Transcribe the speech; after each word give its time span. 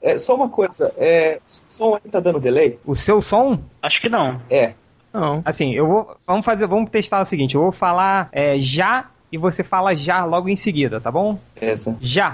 É, 0.00 0.16
só 0.16 0.34
uma 0.34 0.48
coisa, 0.48 0.92
é, 0.96 1.40
o 1.46 1.72
som 1.72 1.94
aí 1.94 2.10
tá 2.10 2.20
dando 2.20 2.38
delay? 2.38 2.78
O 2.86 2.94
seu 2.94 3.20
som? 3.20 3.58
Acho 3.82 4.00
que 4.00 4.08
não. 4.08 4.40
É. 4.48 4.74
Não. 5.12 5.42
Assim, 5.44 5.74
eu 5.74 5.86
vou. 5.88 6.16
Vamos 6.26 6.46
fazer, 6.46 6.66
vamos 6.66 6.90
testar 6.90 7.20
o 7.20 7.26
seguinte: 7.26 7.56
eu 7.56 7.62
vou 7.62 7.72
falar 7.72 8.28
é, 8.30 8.58
já 8.58 9.06
e 9.32 9.36
você 9.36 9.64
fala 9.64 9.94
já 9.96 10.24
logo 10.24 10.48
em 10.48 10.56
seguida, 10.56 11.00
tá 11.00 11.10
bom? 11.10 11.38
Essa. 11.56 11.96
Já. 12.00 12.32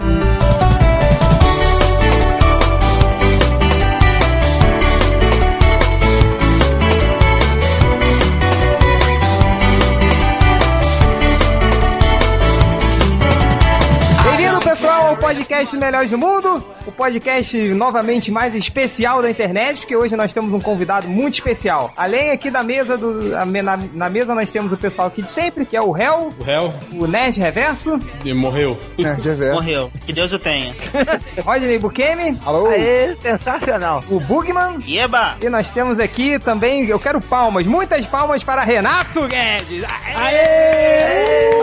Podcast 15.65 15.77
Melhores 15.79 16.11
do 16.11 16.19
Mundo, 16.19 16.65
o 16.87 16.93
podcast 16.93 17.57
novamente 17.75 18.31
mais 18.31 18.55
especial 18.55 19.23
da 19.23 19.31
internet, 19.31 19.79
porque 19.79 19.97
hoje 19.97 20.15
nós 20.15 20.33
temos 20.33 20.53
um 20.53 20.61
convidado 20.61 21.09
muito 21.09 21.35
especial. 21.35 21.91
Além 21.97 22.31
aqui 22.31 22.51
da 22.51 22.63
mesa 22.63 22.99
do 22.99 23.31
na, 23.31 23.77
na 23.77 24.11
mesa 24.11 24.35
nós 24.35 24.51
temos 24.51 24.73
o 24.73 24.77
pessoal 24.77 25.09
aqui 25.09 25.23
de 25.23 25.31
sempre, 25.33 25.65
que 25.65 25.77
é 25.77 25.81
o 25.81 25.97
Hel, 25.97 26.31
O 26.39 26.43
réu 26.43 26.75
o 26.93 27.07
Nerd 27.07 27.41
Reverso, 27.41 27.99
e 28.25 28.35
morreu. 28.35 28.79
Nerd 28.99 29.27
Reverso. 29.27 29.55
Morreu. 29.55 29.91
Que 30.05 30.13
Deus 30.13 30.33
o 30.33 30.39
tenha. 30.39 30.75
Rodney 31.43 31.79
Bukemi, 31.79 32.39
Alô? 32.45 32.69
Aê, 32.69 33.17
sensacional. 33.21 34.01
o 34.11 34.21
Bugman, 34.21 34.79
Eba! 34.87 35.37
e 35.41 35.49
nós 35.49 35.71
temos 35.71 35.99
aqui 35.99 36.39
também, 36.39 36.87
eu 36.87 36.99
quero 36.99 37.21
palmas, 37.21 37.67
muitas 37.67 38.05
palmas 38.07 38.45
para 38.45 38.63
Renato 38.63 39.27
Guedes. 39.27 39.83
Aê! 40.15 41.55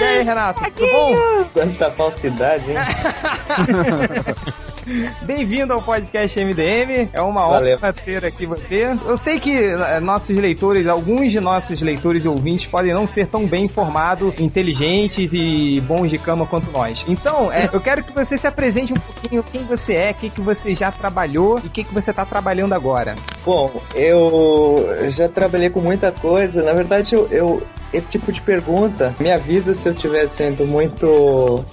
E 0.00 0.02
aí, 0.02 0.22
Renato, 0.22 0.64
tudo 0.70 0.90
bom? 0.90 1.14
Quanta 1.52 1.90
falsidade, 1.90 2.70
hein? 2.70 2.78
Bem-vindo 5.22 5.72
ao 5.72 5.80
podcast 5.80 6.38
MDM. 6.44 7.08
É 7.12 7.20
uma 7.20 7.48
honra 7.48 7.92
ter 7.92 8.24
aqui 8.24 8.44
você. 8.44 8.86
Eu 9.06 9.16
sei 9.16 9.38
que 9.38 9.54
eh, 9.56 10.00
nossos 10.00 10.36
leitores, 10.36 10.86
alguns 10.88 11.30
de 11.30 11.38
nossos 11.38 11.80
leitores 11.80 12.24
e 12.24 12.28
ouvintes 12.28 12.66
podem 12.66 12.92
não 12.92 13.06
ser 13.06 13.28
tão 13.28 13.46
bem 13.46 13.66
informados, 13.66 14.34
inteligentes 14.40 15.32
e 15.32 15.80
bons 15.86 16.10
de 16.10 16.18
cama 16.18 16.44
quanto 16.44 16.72
nós. 16.72 17.04
Então, 17.06 17.52
eh, 17.52 17.68
eu 17.72 17.80
quero 17.80 18.02
que 18.02 18.12
você 18.12 18.36
se 18.36 18.46
apresente 18.48 18.92
um 18.92 18.96
pouquinho 18.96 19.44
quem 19.44 19.62
você 19.64 19.94
é, 19.94 20.10
o 20.10 20.14
que, 20.14 20.28
que 20.30 20.40
você 20.40 20.74
já 20.74 20.90
trabalhou 20.90 21.60
e 21.62 21.68
o 21.68 21.70
que, 21.70 21.84
que 21.84 21.94
você 21.94 22.10
está 22.10 22.24
trabalhando 22.24 22.72
agora. 22.72 23.14
Bom, 23.44 23.70
eu 23.94 24.88
já 25.10 25.28
trabalhei 25.28 25.70
com 25.70 25.80
muita 25.80 26.10
coisa. 26.10 26.62
Na 26.64 26.72
verdade, 26.72 27.14
eu, 27.14 27.28
eu- 27.30 27.62
esse 27.92 28.08
tipo 28.08 28.30
de 28.30 28.40
pergunta 28.40 29.12
me 29.18 29.32
avisa 29.32 29.74
se 29.74 29.88
eu 29.88 29.92
estiver 29.92 30.28
sendo 30.28 30.64
muito 30.64 31.64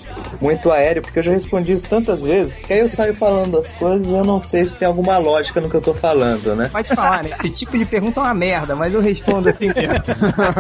muito 0.42 0.72
aéreo, 0.72 1.04
porque 1.04 1.20
eu 1.20 1.24
já 1.24 1.32
respondi 1.32 1.74
isso 1.74 1.88
tantas 1.88 2.24
vezes 2.24 2.66
que 2.66 2.74
aí 2.74 2.80
eu 2.80 2.90
saio 2.90 3.07
falando 3.14 3.58
as 3.58 3.72
coisas 3.74 4.12
eu 4.12 4.24
não 4.24 4.40
sei 4.40 4.66
se 4.66 4.78
tem 4.78 4.88
alguma 4.88 5.18
lógica 5.18 5.60
no 5.62 5.70
que 5.70 5.76
eu 5.76 5.82
tô 5.82 5.94
falando, 5.94 6.56
né? 6.56 6.70
Pode 6.72 6.94
falar, 6.96 7.24
né? 7.24 7.32
Esse 7.32 7.50
tipo 7.50 7.78
de 7.78 7.86
pergunta 7.86 8.20
é 8.20 8.24
uma 8.24 8.34
merda, 8.34 8.76
mas 8.76 8.94
eu 8.94 9.02
respondo 9.02 9.50
assim 9.50 9.68
mesmo. 9.68 10.04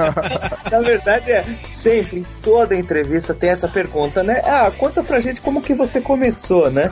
Na 0.71 0.79
verdade, 0.81 1.31
é 1.31 1.45
sempre, 1.63 2.19
em 2.19 2.25
toda 2.41 2.75
entrevista 2.75 3.33
tem 3.33 3.49
essa 3.49 3.67
pergunta, 3.67 4.23
né? 4.23 4.41
Ah, 4.43 4.71
conta 4.71 5.03
pra 5.03 5.19
gente 5.19 5.41
como 5.41 5.61
que 5.61 5.73
você 5.73 6.01
começou, 6.01 6.69
né? 6.69 6.91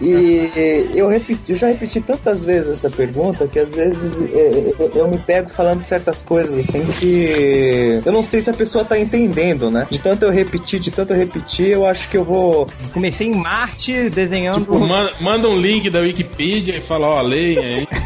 E 0.00 0.90
eu, 0.94 1.08
repeti, 1.08 1.42
eu 1.48 1.56
já 1.56 1.68
repeti 1.68 2.00
tantas 2.00 2.44
vezes 2.44 2.72
essa 2.84 2.90
pergunta 2.90 3.46
que 3.46 3.58
às 3.58 3.74
vezes 3.74 4.22
é, 4.22 4.72
eu, 4.78 4.90
eu 4.94 5.08
me 5.08 5.18
pego 5.18 5.48
falando 5.50 5.82
certas 5.82 6.22
coisas 6.22 6.56
assim 6.56 6.82
que 6.98 8.00
eu 8.04 8.12
não 8.12 8.22
sei 8.22 8.40
se 8.40 8.50
a 8.50 8.54
pessoa 8.54 8.84
tá 8.84 8.98
entendendo, 8.98 9.70
né? 9.70 9.86
De 9.90 10.00
tanto 10.00 10.24
eu 10.24 10.30
repetir, 10.30 10.80
de 10.80 10.90
tanto 10.90 11.12
eu 11.12 11.16
repetir, 11.16 11.68
eu 11.68 11.86
acho 11.86 12.08
que 12.08 12.16
eu 12.16 12.24
vou. 12.24 12.68
Comecei 12.92 13.28
em 13.28 13.34
Marte 13.34 14.10
desenhando. 14.10 14.60
Tipo, 14.60 14.78
manda, 14.78 15.12
manda 15.20 15.48
um 15.48 15.58
link 15.58 15.88
da 15.90 16.00
Wikipedia 16.00 16.76
e 16.76 16.80
fala, 16.80 17.08
ó, 17.08 17.22
leia 17.22 17.60
aí. 17.60 17.88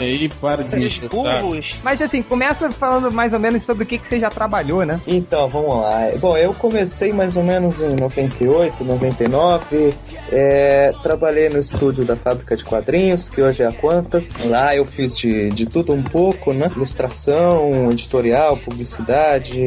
E 0.00 0.04
aí, 0.04 0.28
para 0.28 0.64
de. 0.64 1.00
Burros. 1.08 1.76
Mas 1.82 2.00
assim, 2.00 2.22
começa 2.22 2.70
falando 2.72 3.12
mais 3.12 3.32
ou 3.32 3.38
menos 3.38 3.62
sobre 3.62 3.84
o 3.84 3.86
que, 3.86 3.98
que 3.98 4.08
você 4.08 4.18
já 4.18 4.30
trabalhou, 4.30 4.84
né? 4.84 5.00
Então, 5.06 5.48
vamos 5.48 5.76
lá. 5.76 6.10
Bom, 6.18 6.36
eu 6.36 6.52
comecei 6.54 7.12
mais 7.12 7.36
ou 7.36 7.44
menos 7.44 7.80
em 7.82 7.94
98, 7.94 8.82
99. 8.82 9.94
É, 10.32 10.92
trabalhei 11.24 11.48
no 11.48 11.58
estúdio 11.58 12.04
da 12.04 12.16
fábrica 12.16 12.54
de 12.54 12.62
quadrinhos, 12.62 13.30
que 13.30 13.40
hoje 13.40 13.62
é 13.62 13.66
a 13.66 13.72
Quanta. 13.72 14.22
Lá 14.44 14.76
eu 14.76 14.84
fiz 14.84 15.16
de, 15.16 15.48
de 15.48 15.64
tudo 15.64 15.94
um 15.94 16.02
pouco, 16.02 16.52
né? 16.52 16.70
Ilustração, 16.76 17.90
editorial, 17.90 18.58
publicidade, 18.58 19.58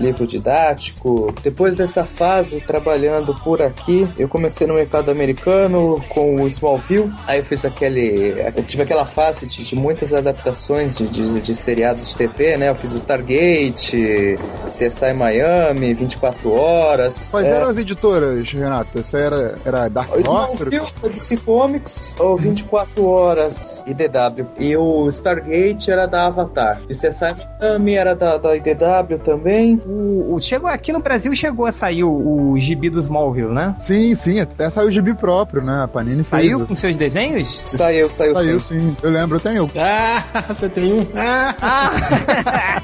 livro 0.00 0.26
didático. 0.26 1.32
Depois 1.42 1.76
dessa 1.76 2.04
fase, 2.04 2.60
trabalhando 2.60 3.34
por 3.34 3.62
aqui, 3.62 4.06
eu 4.18 4.28
comecei 4.28 4.66
no 4.66 4.74
mercado 4.74 5.10
americano 5.10 6.02
com 6.08 6.36
o 6.36 6.46
Smallville. 6.46 7.12
Aí 7.26 7.38
eu 7.38 7.44
fiz 7.44 7.64
aquele. 7.64 8.34
Eu 8.56 8.62
tive 8.64 8.82
aquela 8.82 9.06
fase 9.06 9.46
de, 9.46 9.62
de 9.64 9.76
muitas 9.76 10.12
adaptações 10.12 10.98
de, 10.98 11.06
de, 11.08 11.40
de 11.40 11.54
seriados 11.54 12.10
de 12.10 12.16
TV, 12.16 12.56
né? 12.56 12.70
Eu 12.70 12.74
fiz 12.74 12.94
Stargate, 12.94 14.36
CSI 14.66 15.12
Miami, 15.14 15.94
24 15.94 16.50
Horas. 16.52 17.28
Quais 17.30 17.46
É, 17.46 17.50
eram 17.56 17.68
as 17.68 17.76
editoras, 17.76 18.50
Renato? 18.50 18.98
Essa 18.98 19.18
era, 19.18 19.58
era 19.64 19.88
Dark 19.88 20.14
o? 20.14 20.20
Smallville, 20.20 20.86
DC 21.12 21.36
Comics, 21.38 22.16
ou 22.18 22.36
24 22.36 23.04
Horas 23.06 23.84
IDW. 23.86 24.46
E 24.58 24.76
o 24.76 25.06
Stargate 25.08 25.90
era 25.90 26.06
da 26.06 26.26
Avatar. 26.26 26.80
E 26.88 26.92
CSI 26.92 27.34
Miami 27.60 27.94
era 27.94 28.14
da, 28.14 28.38
da 28.38 28.56
IDW 28.56 29.18
também. 29.22 29.80
O, 29.90 30.34
o- 30.36 30.40
chegou 30.40 30.68
aqui 30.70 30.92
no 30.92 31.00
Brasil 31.00 31.34
chegou 31.34 31.66
a 31.66 31.72
sair 31.72 32.04
o, 32.04 32.50
o 32.52 32.58
gibi 32.58 32.88
do 32.90 33.00
Smallville, 33.00 33.52
né? 33.52 33.74
Sim, 33.78 34.14
sim, 34.14 34.38
até 34.40 34.70
saiu 34.70 34.88
o 34.88 34.90
gibi 34.90 35.14
próprio, 35.14 35.62
né? 35.62 35.82
A 35.82 35.88
Panini 35.88 36.22
Saiu 36.22 36.58
fez. 36.58 36.68
com 36.68 36.74
seus 36.74 36.96
desenhos? 36.96 37.60
Saiu, 37.64 38.08
saiu, 38.08 38.34
Saiu 38.34 38.60
sim. 38.60 38.78
sim. 38.80 38.96
Eu 39.02 39.10
lembro, 39.10 39.36
eu 39.36 39.40
tenho. 39.40 39.70
Ah, 39.76 40.22
você 40.48 40.68
tem 40.68 40.92
um. 40.92 41.06
Ah, 41.16 41.56
Ah! 41.60 41.90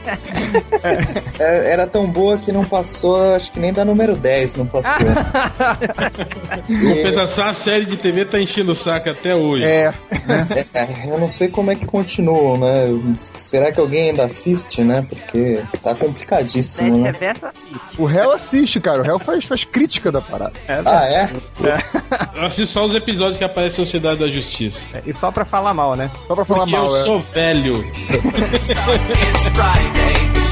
É, 1.38 1.70
era 1.72 1.86
tão 1.86 2.06
boa 2.10 2.38
que 2.38 2.50
não 2.50 2.64
passou, 2.64 3.34
acho 3.34 3.52
que 3.52 3.60
nem 3.60 3.72
da 3.72 3.84
número 3.84 4.16
10 4.16 4.54
não 4.56 4.66
passou. 4.66 5.06
compensação, 6.66 7.48
a 7.48 7.54
série 7.54 7.84
de 7.84 7.96
TV 7.96 8.24
tá 8.24 8.40
enchendo 8.40 8.72
o 8.72 8.76
saco 8.76 9.08
até 9.10 9.34
hoje. 9.34 9.64
É, 9.64 9.92
É, 10.74 11.06
eu 11.12 11.18
não 11.18 11.28
sei 11.30 11.48
como 11.48 11.70
é 11.70 11.74
que 11.74 11.84
continuam, 11.86 12.56
né? 12.58 12.86
Será 13.36 13.70
que 13.72 13.80
alguém 13.80 14.10
ainda 14.10 14.24
assiste, 14.24 14.82
né? 14.82 15.04
Porque 15.08 15.60
tá 15.82 15.94
complicadíssimo, 15.94 16.85
Né? 16.90 17.10
Reverso 17.10 17.46
assiste. 17.46 17.80
o 17.98 18.04
réu 18.04 18.32
assiste, 18.32 18.80
cara. 18.80 19.00
O 19.00 19.04
réu 19.04 19.18
faz, 19.18 19.44
faz 19.44 19.64
crítica 19.64 20.10
da 20.12 20.20
parada. 20.20 20.52
Ah, 20.84 21.06
é? 21.06 21.30
Eu 22.34 22.46
assisto 22.46 22.72
só 22.72 22.84
os 22.84 22.94
episódios 22.94 23.38
que 23.38 23.44
aparece 23.44 23.74
a 23.74 23.84
Sociedade 23.84 24.20
da 24.20 24.28
Justiça. 24.28 24.78
e 25.04 25.12
só 25.12 25.30
pra 25.30 25.44
falar 25.44 25.74
mal, 25.74 25.94
né? 25.96 26.10
Só 26.26 26.34
pra 26.34 26.44
falar 26.44 26.60
Porque 26.60 26.76
mal, 26.76 26.94
eu 26.94 26.96
é. 26.96 27.04
sou 27.04 27.18
velho. 27.18 27.84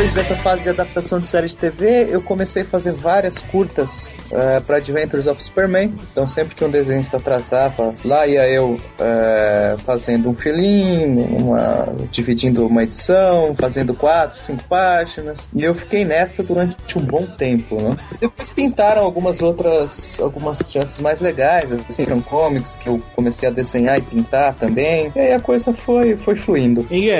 Depois 0.00 0.14
dessa 0.14 0.36
fase 0.36 0.62
de 0.62 0.70
adaptação 0.70 1.18
de 1.18 1.26
série 1.26 1.46
de 1.46 1.54
TV, 1.54 2.08
eu 2.10 2.22
comecei 2.22 2.62
a 2.62 2.64
fazer 2.64 2.92
várias 2.92 3.42
curtas 3.42 4.16
eh, 4.32 4.58
para 4.60 4.78
Adventures 4.78 5.26
of 5.26 5.44
Superman. 5.44 5.94
Então, 6.10 6.26
sempre 6.26 6.54
que 6.54 6.64
um 6.64 6.70
desenhista 6.70 7.18
atrasava, 7.18 7.94
lá 8.02 8.26
ia 8.26 8.48
eu 8.48 8.80
eh, 8.98 9.76
fazendo 9.84 10.30
um 10.30 10.34
filhinho, 10.34 11.26
uma, 11.36 11.92
dividindo 12.10 12.66
uma 12.66 12.82
edição, 12.82 13.54
fazendo 13.54 13.92
quatro, 13.92 14.40
cinco 14.40 14.64
páginas. 14.64 15.50
E 15.54 15.62
eu 15.62 15.74
fiquei 15.74 16.02
nessa 16.02 16.42
durante 16.42 16.96
um 16.96 17.02
bom 17.02 17.26
tempo, 17.26 17.76
né? 17.82 17.94
Depois 18.18 18.48
pintaram 18.48 19.02
algumas 19.02 19.42
outras, 19.42 20.18
algumas 20.18 20.60
chances 20.60 20.98
mais 20.98 21.20
legais, 21.20 21.74
assim, 21.86 22.06
são 22.06 22.22
comics 22.22 22.74
que 22.74 22.88
eu 22.88 23.02
comecei 23.14 23.50
a 23.50 23.52
desenhar 23.52 23.98
e 23.98 24.00
pintar 24.00 24.54
também. 24.54 25.12
E 25.14 25.20
aí 25.20 25.34
a 25.34 25.40
coisa 25.40 25.74
foi, 25.74 26.16
foi 26.16 26.36
fluindo. 26.36 26.86
Hein, 26.90 27.10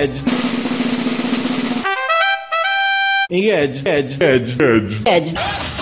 Guedes? 3.31 3.85
Hein, 3.87 4.09
Guedes? 4.19 4.57
Guedes? 4.59 5.03
Guedes? 5.05 5.80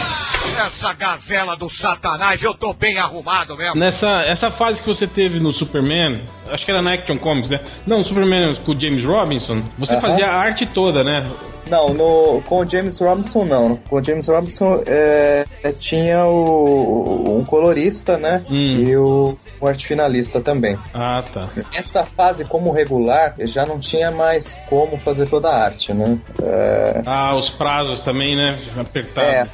Essa 0.58 0.92
gazela 0.92 1.56
do 1.56 1.68
satanás, 1.68 2.42
eu 2.42 2.52
tô 2.54 2.72
bem 2.72 2.98
arrumado 2.98 3.56
mesmo. 3.56 3.76
Nessa 3.76 4.22
essa 4.22 4.50
fase 4.50 4.80
que 4.80 4.86
você 4.86 5.06
teve 5.06 5.38
no 5.40 5.52
Superman, 5.52 6.22
acho 6.48 6.64
que 6.64 6.70
era 6.70 6.82
na 6.82 6.94
Action 6.94 7.16
Comics, 7.16 7.50
né? 7.50 7.60
Não, 7.86 8.04
Superman 8.04 8.56
com 8.64 8.72
o 8.72 8.80
James 8.80 9.04
Robinson, 9.04 9.62
você 9.78 9.92
Aham. 9.94 10.00
fazia 10.00 10.26
a 10.26 10.36
arte 10.36 10.66
toda, 10.66 11.02
né? 11.04 11.24
Não, 11.68 11.92
no, 11.92 12.40
com 12.46 12.60
o 12.60 12.66
James 12.66 12.98
Robinson 12.98 13.44
não. 13.44 13.76
Com 13.76 13.96
o 13.96 14.02
James 14.02 14.26
Robinson 14.26 14.82
é, 14.86 15.44
é, 15.62 15.70
tinha 15.72 16.24
o, 16.24 17.38
um 17.38 17.44
colorista, 17.44 18.16
né? 18.16 18.42
Hum. 18.50 18.54
E 18.56 18.96
o, 18.96 19.38
o 19.60 19.66
arte 19.66 19.86
finalista 19.86 20.40
também. 20.40 20.78
Ah, 20.94 21.22
tá. 21.22 21.44
Essa 21.74 22.06
fase 22.06 22.44
como 22.46 22.72
regular, 22.72 23.34
eu 23.38 23.46
já 23.46 23.66
não 23.66 23.78
tinha 23.78 24.10
mais 24.10 24.54
como 24.68 24.96
fazer 24.98 25.28
toda 25.28 25.50
a 25.50 25.62
arte, 25.64 25.92
né? 25.92 26.18
É, 26.42 27.02
Ah, 27.04 27.36
os 27.36 27.50
prazos 27.50 28.00
também, 28.02 28.34
né? 28.34 28.58
Apertado. 28.78 29.26
É. 29.26 29.46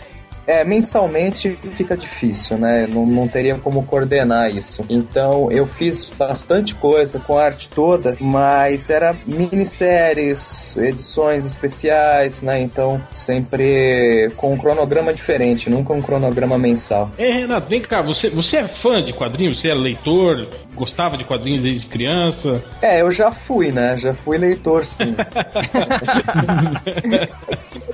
É, 0.47 0.65
mensalmente 0.65 1.59
fica 1.75 1.97
difícil, 1.97 2.59
né? 2.59 2.87
Não, 2.89 3.07
não 3.07 3.29
teria 3.29 3.57
como 3.57 3.85
coordenar 3.85 4.55
isso. 4.55 4.85
Então 4.89 5.51
eu 5.51 5.67
fiz 5.67 6.05
bastante 6.05 6.75
coisa 6.75 7.19
com 7.19 7.39
a 7.39 7.45
arte 7.45 7.69
toda, 7.71 8.17
mas 8.21 8.91
era 8.91 9.15
minisséries, 9.27 10.77
edições 10.77 11.47
especiais, 11.47 12.43
né? 12.43 12.61
Então 12.61 13.01
sempre 13.11 14.31
com 14.37 14.53
um 14.53 14.59
cronograma 14.59 15.13
diferente, 15.13 15.71
nunca 15.71 15.93
um 15.93 16.03
cronograma 16.03 16.59
mensal. 16.59 17.11
É, 17.19 17.31
Renato, 17.31 17.69
vem 17.69 17.83
cá, 17.83 18.03
você, 18.03 18.31
você 18.31 18.59
é 18.59 18.69
fã 18.69 19.03
de 19.03 19.13
quadrinhos? 19.13 19.61
Você 19.61 19.69
é 19.69 19.75
leitor? 19.75 20.47
Gostava 20.75 21.17
de 21.17 21.25
quadrinhos 21.25 21.63
desde 21.63 21.87
criança? 21.87 22.63
É, 22.83 23.01
eu 23.01 23.11
já 23.11 23.31
fui, 23.31 23.71
né? 23.71 23.97
Já 23.97 24.13
fui 24.13 24.37
leitor, 24.39 24.85
sim. 24.85 25.15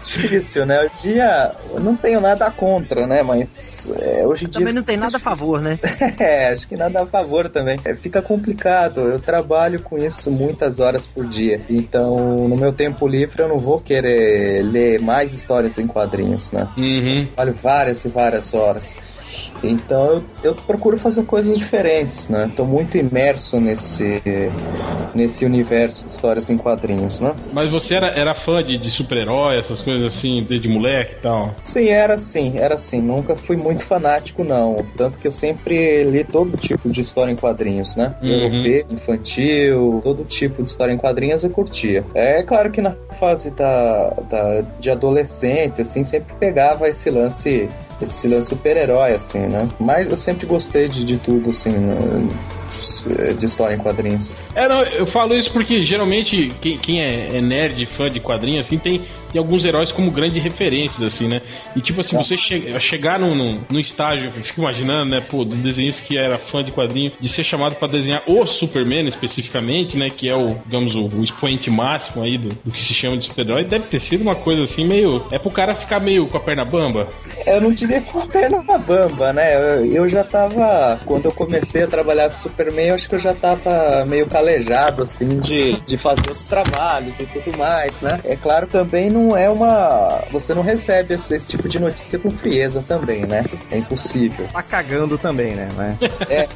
difícil, 0.00 0.67
né? 0.67 0.81
Hoje 0.82 0.93
em 0.94 1.12
dia, 1.12 1.55
eu 1.73 1.81
não 1.81 1.97
tenho 1.97 2.20
nada 2.20 2.50
contra, 2.50 3.06
né? 3.06 3.23
Mas 3.23 3.91
é, 4.00 4.26
hoje 4.26 4.47
em 4.47 4.49
dia. 4.49 4.61
Também 4.61 4.75
não 4.75 4.82
tem 4.82 4.97
nada 4.97 5.17
a 5.17 5.20
favor, 5.20 5.61
né? 5.61 5.79
É, 6.19 6.49
acho 6.49 6.69
que 6.69 6.76
nada 6.76 7.02
a 7.02 7.06
favor 7.06 7.49
também. 7.49 7.79
É, 7.85 7.94
fica 7.94 8.20
complicado. 8.20 9.00
Eu 9.00 9.20
trabalho 9.20 9.81
com 9.81 9.99
isso 9.99 10.31
muitas 10.31 10.81
horas 10.81 11.06
por 11.06 11.26
dia. 11.26 11.64
Então, 11.69 12.49
no 12.49 12.56
meu 12.56 12.73
tempo 12.73 13.06
livre, 13.06 13.43
eu 13.43 13.49
não 13.49 13.58
vou 13.58 13.81
querer 13.81 14.62
ler 14.62 15.00
mais 15.00 15.32
histórias 15.32 15.79
em 15.79 15.87
quadrinhos, 15.87 16.52
né? 16.52 16.69
Uhum. 16.76 17.26
Trabalho 17.35 17.56
várias 17.62 18.05
e 18.05 18.08
várias 18.08 18.55
horas. 18.55 18.97
Então 19.62 20.14
eu, 20.14 20.24
eu 20.42 20.54
procuro 20.54 20.96
fazer 20.96 21.24
coisas 21.24 21.56
diferentes, 21.56 22.28
né? 22.28 22.50
Tô 22.54 22.64
muito 22.64 22.96
imerso 22.96 23.60
nesse, 23.60 24.22
nesse 25.14 25.44
universo 25.44 26.04
de 26.04 26.10
histórias 26.10 26.48
em 26.50 26.56
quadrinhos, 26.56 27.20
né? 27.20 27.34
Mas 27.52 27.70
você 27.70 27.94
era, 27.94 28.08
era 28.08 28.34
fã 28.34 28.62
de, 28.62 28.78
de 28.78 28.90
super-herói, 28.90 29.58
essas 29.58 29.80
coisas 29.80 30.14
assim, 30.14 30.44
desde 30.48 30.68
moleque 30.68 31.16
e 31.18 31.22
tal? 31.22 31.54
Sim, 31.62 31.88
era 31.88 32.14
assim, 32.14 32.58
era 32.58 32.74
assim. 32.74 33.00
Nunca 33.00 33.36
fui 33.36 33.56
muito 33.56 33.84
fanático, 33.84 34.44
não. 34.44 34.84
Tanto 34.96 35.18
que 35.18 35.26
eu 35.26 35.32
sempre 35.32 36.04
li 36.04 36.24
todo 36.24 36.56
tipo 36.56 36.88
de 36.90 37.00
história 37.00 37.32
em 37.32 37.36
quadrinhos, 37.36 37.96
né? 37.96 38.14
Uhum. 38.22 38.28
Europeu, 38.28 38.86
infantil, 38.90 40.00
todo 40.02 40.24
tipo 40.24 40.62
de 40.62 40.68
história 40.68 40.92
em 40.92 40.98
quadrinhos 40.98 41.44
eu 41.44 41.50
curtia. 41.50 42.04
É 42.14 42.42
claro 42.42 42.70
que 42.70 42.80
na 42.80 42.94
fase 43.18 43.50
da, 43.50 44.10
da, 44.28 44.60
de 44.78 44.90
adolescência, 44.90 45.82
assim, 45.82 46.04
sempre 46.04 46.34
pegava 46.38 46.88
esse 46.88 47.10
lance 47.10 47.68
esse 48.00 48.26
lance 48.26 48.48
super-herói, 48.48 49.14
assim, 49.14 49.46
né? 49.50 49.69
Mas 49.79 50.08
eu 50.08 50.17
sempre 50.17 50.47
gostei 50.47 50.88
de, 50.88 51.05
de 51.05 51.19
tudo, 51.19 51.50
assim, 51.50 51.70
né? 51.70 51.97
De 53.38 53.46
história 53.46 53.75
em 53.75 53.78
quadrinhos. 53.78 54.34
É, 54.55 54.69
não, 54.69 54.82
eu 54.82 55.06
falo 55.06 55.34
isso 55.34 55.50
porque 55.52 55.84
geralmente 55.84 56.52
quem, 56.61 56.78
quem 56.78 57.02
é, 57.02 57.37
é 57.37 57.40
nerd, 57.40 57.87
fã 57.93 58.11
de 58.11 58.20
quadrinhos, 58.20 58.67
assim, 58.67 58.78
tem, 58.78 59.06
tem 59.32 59.38
alguns 59.38 59.64
heróis 59.64 59.90
como 59.93 60.11
grandes 60.11 60.43
referências, 60.43 61.02
assim, 61.02 61.28
né? 61.28 61.40
E 61.75 61.81
tipo 61.81 62.00
assim, 62.00 62.17
Tá. 62.17 62.25
você 62.25 62.37
che 62.37 62.81
chegar 62.81 63.19
no, 63.19 63.34
no, 63.34 63.61
no 63.70 63.81
estágio, 63.81 64.26
eu 64.37 64.43
fico 64.43 64.61
imaginando, 64.61 65.11
né, 65.11 65.20
pô, 65.20 65.44
do 65.44 65.55
desenhista 65.56 66.02
que 66.02 66.19
era 66.19 66.38
fã 66.38 66.62
de 66.62 66.70
quadrinhos, 66.70 67.14
de 67.20 67.28
ser 67.28 67.44
chamado 67.44 67.76
pra 67.76 67.88
desenhar 67.88 68.22
o 68.26 68.46
Superman 68.46 69.06
especificamente, 69.08 69.96
né, 69.96 70.11
que 70.11 70.28
é 70.28 70.34
o, 70.34 70.56
digamos, 70.64 70.94
o, 70.94 71.08
o 71.08 71.25
expoente 71.25 71.70
máximo 71.70 72.23
aí 72.23 72.37
do, 72.37 72.49
do 72.49 72.73
que 72.73 72.82
se 72.82 72.94
chama 72.94 73.16
de 73.19 73.26
super-herói, 73.26 73.64
deve 73.64 73.87
ter 73.87 74.00
sido 74.00 74.23
uma 74.23 74.34
coisa 74.34 74.62
assim 74.64 74.84
meio. 74.84 75.25
É 75.31 75.38
pro 75.38 75.50
cara 75.50 75.75
ficar 75.75 76.00
meio 76.00 76.26
com 76.28 76.37
a 76.37 76.40
perna 76.40 76.64
bamba. 76.64 77.08
Eu 77.46 77.61
não 77.61 77.73
diria 77.73 78.00
com 78.00 78.20
a 78.20 78.26
perna 78.26 78.62
na 78.62 78.78
bamba, 78.78 79.32
né? 79.32 79.55
Eu, 79.55 79.87
eu 79.87 80.08
já 80.08 80.25
tava. 80.25 81.00
Quando 81.05 81.26
eu 81.26 81.32
comecei 81.32 81.82
a 81.82 81.87
trabalhar 81.87 82.28
com 82.28 82.37
Superman, 82.60 82.88
eu 82.88 82.94
acho 82.94 83.08
que 83.08 83.14
eu 83.14 83.18
já 83.18 83.32
tava 83.34 84.04
meio 84.06 84.26
calejado, 84.28 85.02
assim, 85.02 85.38
de, 85.38 85.80
de 85.80 85.96
fazer 85.96 86.28
outros 86.28 86.44
trabalhos 86.46 87.18
e 87.18 87.24
tudo 87.26 87.56
mais, 87.56 88.00
né? 88.02 88.20
É 88.24 88.36
claro, 88.36 88.66
também 88.66 89.08
não 89.08 89.34
é 89.36 89.48
uma. 89.48 90.22
Você 90.30 90.52
não 90.54 90.62
recebe 90.62 91.14
esse, 91.14 91.34
esse 91.34 91.46
tipo 91.48 91.66
de 91.68 91.78
notícia 91.78 92.18
com 92.18 92.30
frieza 92.30 92.84
também, 92.86 93.24
né? 93.24 93.44
É 93.70 93.78
impossível. 93.78 94.46
Tá 94.52 94.62
cagando 94.62 95.16
também, 95.16 95.54
né? 95.54 95.68
né? 95.76 95.96
É, 96.28 96.46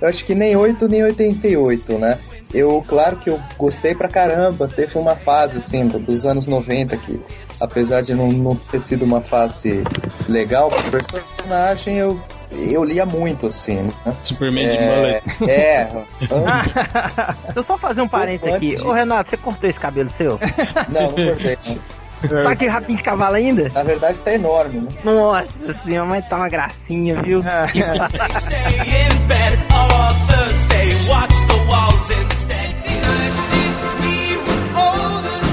eu 0.00 0.08
acho 0.08 0.24
que 0.24 0.34
nem 0.34 0.56
8 0.56 0.88
nem 0.88 1.02
88, 1.04 1.98
né? 1.98 2.18
Eu, 2.52 2.82
claro 2.88 3.16
que 3.16 3.28
eu 3.30 3.38
gostei 3.58 3.94
pra 3.94 4.08
caramba, 4.08 4.66
teve 4.66 4.98
uma 4.98 5.14
fase 5.14 5.58
assim, 5.58 5.86
do- 5.86 6.00
dos 6.00 6.24
anos 6.26 6.48
90 6.48 6.96
que, 6.96 7.20
apesar 7.60 8.00
de 8.02 8.12
não, 8.14 8.28
não 8.32 8.56
ter 8.56 8.80
sido 8.80 9.04
uma 9.04 9.20
fase 9.20 9.84
legal 10.28 10.68
pro 10.68 10.90
personagem, 10.90 11.98
eu, 11.98 12.20
eu 12.52 12.82
lia 12.84 13.06
muito, 13.06 13.46
assim, 13.46 13.76
né? 13.76 13.92
Superman 14.24 14.68
de 14.68 14.76
É, 14.76 14.96
mullet. 14.96 15.50
é, 15.50 15.84
Deixa 17.44 17.54
eu 17.56 17.62
só 17.64 17.78
fazer 17.78 18.02
um 18.02 18.08
parênteses 18.08 18.54
aqui. 18.54 18.76
De- 18.76 18.86
Ô 18.86 18.92
Renato, 18.92 19.30
você 19.30 19.36
cortou 19.36 19.68
esse 19.68 19.78
cabelo 19.80 20.10
seu? 20.10 20.38
não, 20.90 21.02
não 21.02 21.10
cortei. 21.12 21.56
Tá 22.28 22.50
aquele 22.50 22.70
rabinho 22.70 22.98
de 22.98 23.02
cavalo 23.02 23.34
ainda? 23.36 23.70
Na 23.72 23.82
verdade 23.82 24.20
tá 24.20 24.32
enorme, 24.34 24.80
né? 24.80 24.88
Nossa 25.02 25.74
senhora, 25.84 26.06
mas 26.08 26.28
tá 26.28 26.36
uma 26.36 26.48
gracinha, 26.50 27.14
viu? 27.22 27.42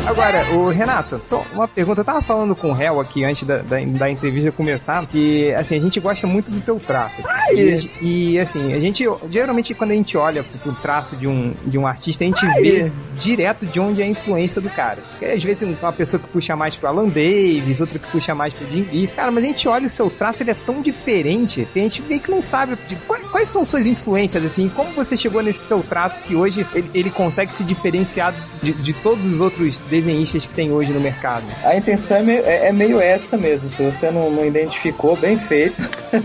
Agora, 0.08 0.42
o 0.54 0.70
Renato, 0.70 1.22
só 1.26 1.46
uma 1.54 1.68
pergunta. 1.68 2.00
Eu 2.00 2.06
tava 2.06 2.22
falando 2.22 2.56
com 2.56 2.72
o 2.72 2.82
Hel 2.82 3.02
aqui 3.02 3.26
antes 3.26 3.44
da, 3.44 3.58
da, 3.58 3.78
da 3.78 4.10
entrevista 4.10 4.54
começar, 4.54 5.06
que 5.06 5.54
assim, 5.54 5.76
a 5.76 5.82
gente 5.82 6.00
gosta 6.00 6.26
muito 6.26 6.50
do 6.50 6.62
teu 6.62 6.80
traço. 6.80 7.22
assim. 7.28 7.90
e, 8.02 8.32
e, 8.32 8.40
assim, 8.40 8.74
a 8.74 8.80
gente 8.80 9.04
geralmente 9.30 9.74
quando 9.74 9.92
a 9.92 9.96
gente 9.96 10.16
olha 10.18 10.44
pro, 10.44 10.74
traço 10.76 11.18
de 11.18 11.28
um, 11.28 11.54
de 11.66 11.78
um 11.78 11.86
artista, 11.86 12.24
a 12.24 12.28
gente 12.28 12.46
vê 12.62 12.90
direto 13.18 13.66
de 13.66 13.80
onde 13.82 14.02
é 14.02 14.06
a 14.06 14.08
influência 14.08 14.62
do 14.62 14.70
cara. 14.70 15.02
Porque, 15.10 15.26
às 15.26 15.44
vezes 15.44 15.78
uma 15.82 15.92
pessoa 15.92 16.22
que 16.22 16.30
puxa 16.30 16.56
mais 16.56 16.76
pro 16.78 16.88
Alan 16.88 17.08
Davis, 17.08 17.82
outra 17.82 18.00
que 18.00 18.08
puxa 18.08 18.34
mais 18.34 18.54
pro 18.54 18.66
Jim 18.72 18.88
Lee. 18.90 19.08
Cara, 19.08 19.30
mas 19.30 19.44
a 19.44 19.48
gente 19.48 19.68
olha 19.68 19.88
o 19.88 19.90
seu 19.90 20.10
traço, 20.10 20.42
ele 20.42 20.52
é 20.52 20.56
tão 20.66 20.82
diferente 20.82 21.68
que 21.74 21.80
a 21.80 21.84
gente 21.84 22.02
meio 22.04 22.22
que 22.22 22.32
não 22.32 22.42
sabe 22.42 22.78
de, 22.88 22.96
quais, 22.96 23.28
quais 23.28 23.50
são 23.50 23.66
suas 23.66 23.86
influências, 23.86 24.44
assim, 24.46 24.70
como 24.70 24.92
você 24.94 25.18
chegou 25.18 25.44
nesse 25.44 25.68
seu 25.68 25.84
traço 25.84 26.24
que 26.24 26.34
hoje 26.34 26.66
ele, 26.74 26.90
ele 26.94 27.10
consegue 27.10 27.54
se 27.54 27.64
diferenciar 27.64 28.34
de, 28.64 28.72
de 28.72 28.94
todos 28.94 29.26
os 29.26 29.40
outros 29.40 29.80
desenhistas 30.02 30.46
que 30.46 30.54
tem 30.54 30.72
hoje 30.72 30.92
no 30.92 31.00
mercado. 31.00 31.46
A 31.64 31.76
intenção 31.76 32.18
é 32.18 32.24
meio, 32.24 32.46
é- 32.46 32.68
é 32.68 32.72
meio 32.72 33.00
essa 33.00 33.38
mesmo. 33.38 33.70
Se 33.70 33.82
você 33.84 34.12
não, 34.12 34.30
não 34.30 34.46
identificou, 34.46 35.16
bem 35.16 35.38
feito. 35.38 35.76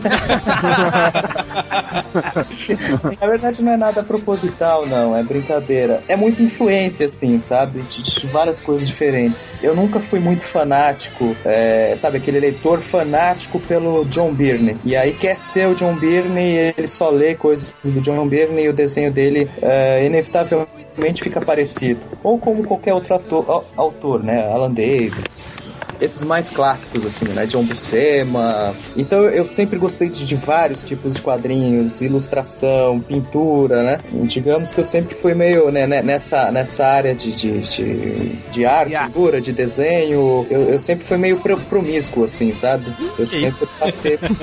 Na 3.20 3.26
verdade, 3.26 3.62
não 3.62 3.72
é 3.72 3.76
nada 3.76 4.02
proposital, 4.02 4.86
não. 4.86 5.16
É 5.16 5.22
brincadeira. 5.22 6.02
É 6.08 6.16
muita 6.16 6.42
influência, 6.42 7.06
assim, 7.06 7.38
sabe? 7.40 7.80
De, 7.82 8.02
de 8.20 8.26
várias 8.26 8.60
coisas 8.60 8.86
diferentes. 8.86 9.50
Eu 9.62 9.74
nunca 9.74 10.00
fui 10.00 10.20
muito 10.20 10.44
fanático, 10.44 11.36
é, 11.44 11.94
sabe? 11.96 12.18
Aquele 12.18 12.40
leitor 12.40 12.80
fanático 12.80 13.58
pelo 13.60 14.04
John 14.06 14.32
Byrne. 14.32 14.76
E 14.84 14.96
aí 14.96 15.12
quer 15.12 15.36
ser 15.36 15.68
o 15.68 15.74
John 15.74 15.94
Byrne 15.94 16.40
e 16.40 16.74
ele 16.76 16.86
só 16.86 17.10
lê 17.10 17.34
coisas 17.34 17.74
do 17.82 18.00
John 18.00 18.26
Byrne 18.26 18.62
e 18.62 18.68
o 18.68 18.72
desenho 18.72 19.10
dele, 19.10 19.50
é, 19.60 20.04
inevitavelmente, 20.06 20.70
fica 21.22 21.40
parecido. 21.40 22.06
Ou 22.22 22.38
como 22.38 22.64
qualquer 22.64 22.94
outro 22.94 23.14
ator, 23.14 23.50
au- 23.50 23.64
autor, 23.76 24.22
né? 24.22 24.42
Alan 24.50 24.72
Davis 24.72 25.44
esses 26.02 26.24
mais 26.24 26.50
clássicos, 26.50 27.06
assim, 27.06 27.26
né? 27.26 27.46
John 27.46 27.64
Buscema. 27.64 28.74
Então 28.96 29.24
eu 29.24 29.46
sempre 29.46 29.78
gostei 29.78 30.08
de, 30.08 30.26
de 30.26 30.34
vários 30.34 30.82
tipos 30.82 31.14
de 31.14 31.22
quadrinhos, 31.22 32.02
ilustração, 32.02 33.00
pintura, 33.00 33.82
né? 33.82 34.00
Digamos 34.24 34.72
que 34.72 34.80
eu 34.80 34.84
sempre 34.84 35.14
fui 35.14 35.34
meio 35.34 35.70
né, 35.70 35.86
né, 35.86 36.02
nessa, 36.02 36.50
nessa 36.50 36.84
área 36.86 37.14
de, 37.14 37.30
de, 37.34 37.60
de, 37.60 38.28
de 38.50 38.66
arte, 38.66 38.94
arte. 38.94 39.12
figura, 39.12 39.40
de 39.40 39.52
desenho. 39.52 40.46
Eu, 40.50 40.70
eu 40.70 40.78
sempre 40.78 41.06
fui 41.06 41.16
meio 41.16 41.38
pro- 41.38 41.56
promíscuo, 41.60 42.24
assim, 42.24 42.52
sabe? 42.52 42.84
Eu 43.18 43.26
sempre 43.26 43.66
passei 43.78 44.18
por 44.18 44.36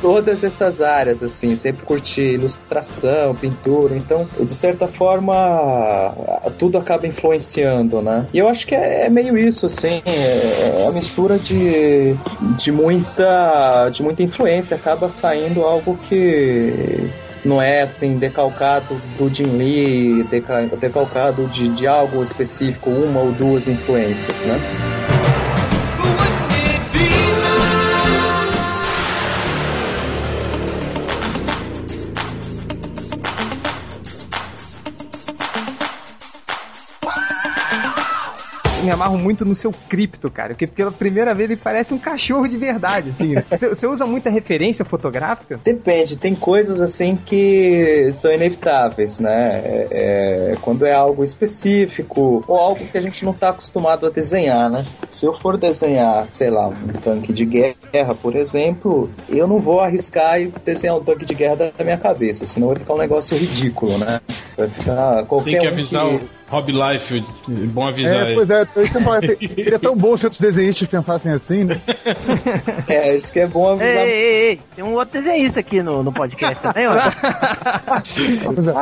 todas 0.00 0.44
essas 0.44 0.80
áreas, 0.80 1.22
assim, 1.22 1.54
sempre 1.56 1.84
curti 1.84 2.20
ilustração, 2.22 3.34
pintura. 3.34 3.96
Então, 3.96 4.28
de 4.38 4.52
certa 4.52 4.86
forma, 4.86 6.14
tudo 6.58 6.78
acaba 6.78 7.06
influenciando, 7.06 8.00
né? 8.02 8.26
E 8.32 8.38
eu 8.38 8.48
acho 8.48 8.66
que 8.66 8.74
é, 8.74 9.06
é 9.06 9.08
meio 9.08 9.36
isso, 9.38 9.66
assim, 9.66 10.02
é, 10.04 10.84
é 10.86 10.90
mistura 10.98 11.38
de, 11.38 12.14
de 12.56 12.70
muita 12.72 13.88
de 13.90 14.02
muita 14.02 14.22
influência, 14.22 14.76
acaba 14.76 15.08
saindo 15.08 15.62
algo 15.62 15.96
que 16.08 17.08
não 17.44 17.62
é 17.62 17.82
assim 17.82 18.18
decalcado 18.18 19.00
do 19.16 19.32
Jim 19.32 19.56
Lee, 19.56 20.24
deca- 20.24 20.68
decalcado 20.78 21.46
de, 21.46 21.68
de 21.68 21.86
algo 21.86 22.22
específico, 22.22 22.90
uma 22.90 23.20
ou 23.20 23.32
duas 23.32 23.68
influências, 23.68 24.36
né? 24.40 25.17
Me 38.88 38.94
amarro 38.94 39.18
muito 39.18 39.44
no 39.44 39.54
seu 39.54 39.70
cripto, 39.88 40.30
cara. 40.30 40.50
Porque 40.50 40.66
pela 40.66 40.90
primeira 40.90 41.34
vez 41.34 41.50
ele 41.50 41.60
parece 41.62 41.92
um 41.92 41.98
cachorro 41.98 42.48
de 42.48 42.56
verdade, 42.56 43.10
assim. 43.10 43.34
Você- 43.50 43.68
Você 43.68 43.86
usa 43.86 44.06
muita 44.06 44.30
referência 44.30 44.84
fotográfica? 44.84 45.60
Depende, 45.64 46.16
tem 46.16 46.34
coisas 46.34 46.80
assim 46.80 47.16
que 47.16 48.08
são 48.12 48.32
inevitáveis, 48.32 49.20
né? 49.20 49.60
É, 49.64 49.88
é, 49.90 50.56
quando 50.62 50.86
é 50.86 50.92
algo 50.94 51.22
específico 51.22 52.42
ou 52.46 52.56
algo 52.56 52.86
que 52.86 52.96
a 52.96 53.00
gente 53.00 53.24
não 53.24 53.32
está 53.32 53.50
acostumado 53.50 54.06
a 54.06 54.10
desenhar, 54.10 54.70
né? 54.70 54.84
Se 55.10 55.26
eu 55.26 55.34
for 55.34 55.56
desenhar, 55.56 56.28
sei 56.28 56.50
lá, 56.50 56.68
um 56.68 56.88
tanque 57.02 57.32
de 57.32 57.44
guerra, 57.44 58.14
por 58.14 58.34
exemplo, 58.34 59.10
eu 59.28 59.46
não 59.46 59.60
vou 59.60 59.80
arriscar 59.80 60.40
e 60.40 60.52
desenhar 60.64 60.96
um 60.96 61.04
tanque 61.04 61.24
de 61.26 61.34
guerra 61.34 61.72
da 61.76 61.84
minha 61.84 61.98
cabeça, 61.98 62.46
senão 62.46 62.68
vai 62.68 62.76
ficar 62.78 62.94
um 62.94 62.98
negócio 62.98 63.36
ridículo, 63.36 63.98
né? 63.98 64.20
Vai 64.56 64.68
ficar 64.68 65.24
qualquer 65.26 65.50
Tem 65.52 65.60
que 65.60 65.66
um 65.66 65.70
avisar 65.70 66.06
o 66.06 66.20
Rob 66.50 66.72
Life, 66.72 67.24
bom 67.68 67.86
avisar 67.86 68.14
É, 68.14 68.26
ele. 68.26 68.34
pois 68.34 68.50
é, 68.50 68.66
isso 68.76 68.92
que 68.92 68.96
eu 68.98 69.02
falo, 69.02 69.20
te- 69.20 69.38
seria 69.64 69.78
tão 69.78 69.96
bom 69.96 70.16
se 70.16 70.24
outros 70.26 70.40
desenhistas 70.40 70.88
pensassem 70.88 71.32
assim, 71.32 71.64
né? 71.64 71.80
É, 72.88 73.14
acho 73.16 73.30
que 73.32 73.40
é 73.40 73.46
bom 73.46 73.68
avisar. 73.72 74.06
ei, 74.06 74.10
ei, 74.12 74.48
ei, 74.50 74.60
tem 74.74 74.84
um 74.84 74.94
outro 74.94 75.18
desenhista 75.20 75.60
aqui 75.60 75.82
no, 75.82 76.02
no 76.02 76.12
podcast 76.12 76.60
também, 76.62 76.86
ó. 76.86 76.94
Pois 78.44 78.58
é. 78.66 78.72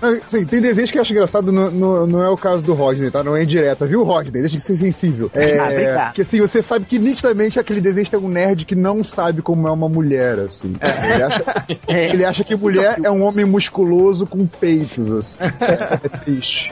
Não, 0.00 0.20
Sim, 0.24 0.44
tem 0.44 0.60
desenhos 0.60 0.90
que 0.90 0.98
eu 0.98 1.02
acho 1.02 1.12
engraçado, 1.12 1.50
não, 1.52 1.70
não, 1.70 2.06
não 2.06 2.22
é 2.22 2.28
o 2.28 2.36
caso 2.36 2.62
do 2.62 2.74
Rodney, 2.74 3.10
tá? 3.10 3.22
Não 3.24 3.36
é 3.36 3.42
indireta, 3.42 3.86
viu, 3.86 4.02
Rodney? 4.04 4.32
Deixa 4.32 4.56
de 4.56 4.62
ser 4.62 4.76
sensível. 4.76 5.30
É, 5.34 5.58
Ah, 5.94 6.04
porque 6.06 6.22
assim, 6.22 6.40
você 6.40 6.60
sabe 6.62 6.84
que 6.84 6.98
nitidamente 6.98 7.58
aquele 7.58 7.80
desenho 7.80 8.06
tem 8.08 8.20
um 8.20 8.28
nerd 8.28 8.64
que 8.64 8.74
não 8.74 9.02
sabe 9.02 9.40
como 9.42 9.66
é 9.68 9.70
uma 9.72 9.88
mulher, 9.88 10.38
assim. 10.40 10.74
Ele, 10.80 11.22
acha, 11.22 11.44
É. 11.88 12.08
ele 12.10 12.24
acha 12.24 12.44
que 12.44 12.54
mulher 12.56 12.96
é 13.02 13.10
um 13.10 13.22
homem 13.22 13.44
musculoso 13.44 14.26
com 14.26 14.46
peitos, 14.46 15.10
assim. 15.10 15.38
É 15.40 16.08
triste. 16.24 16.70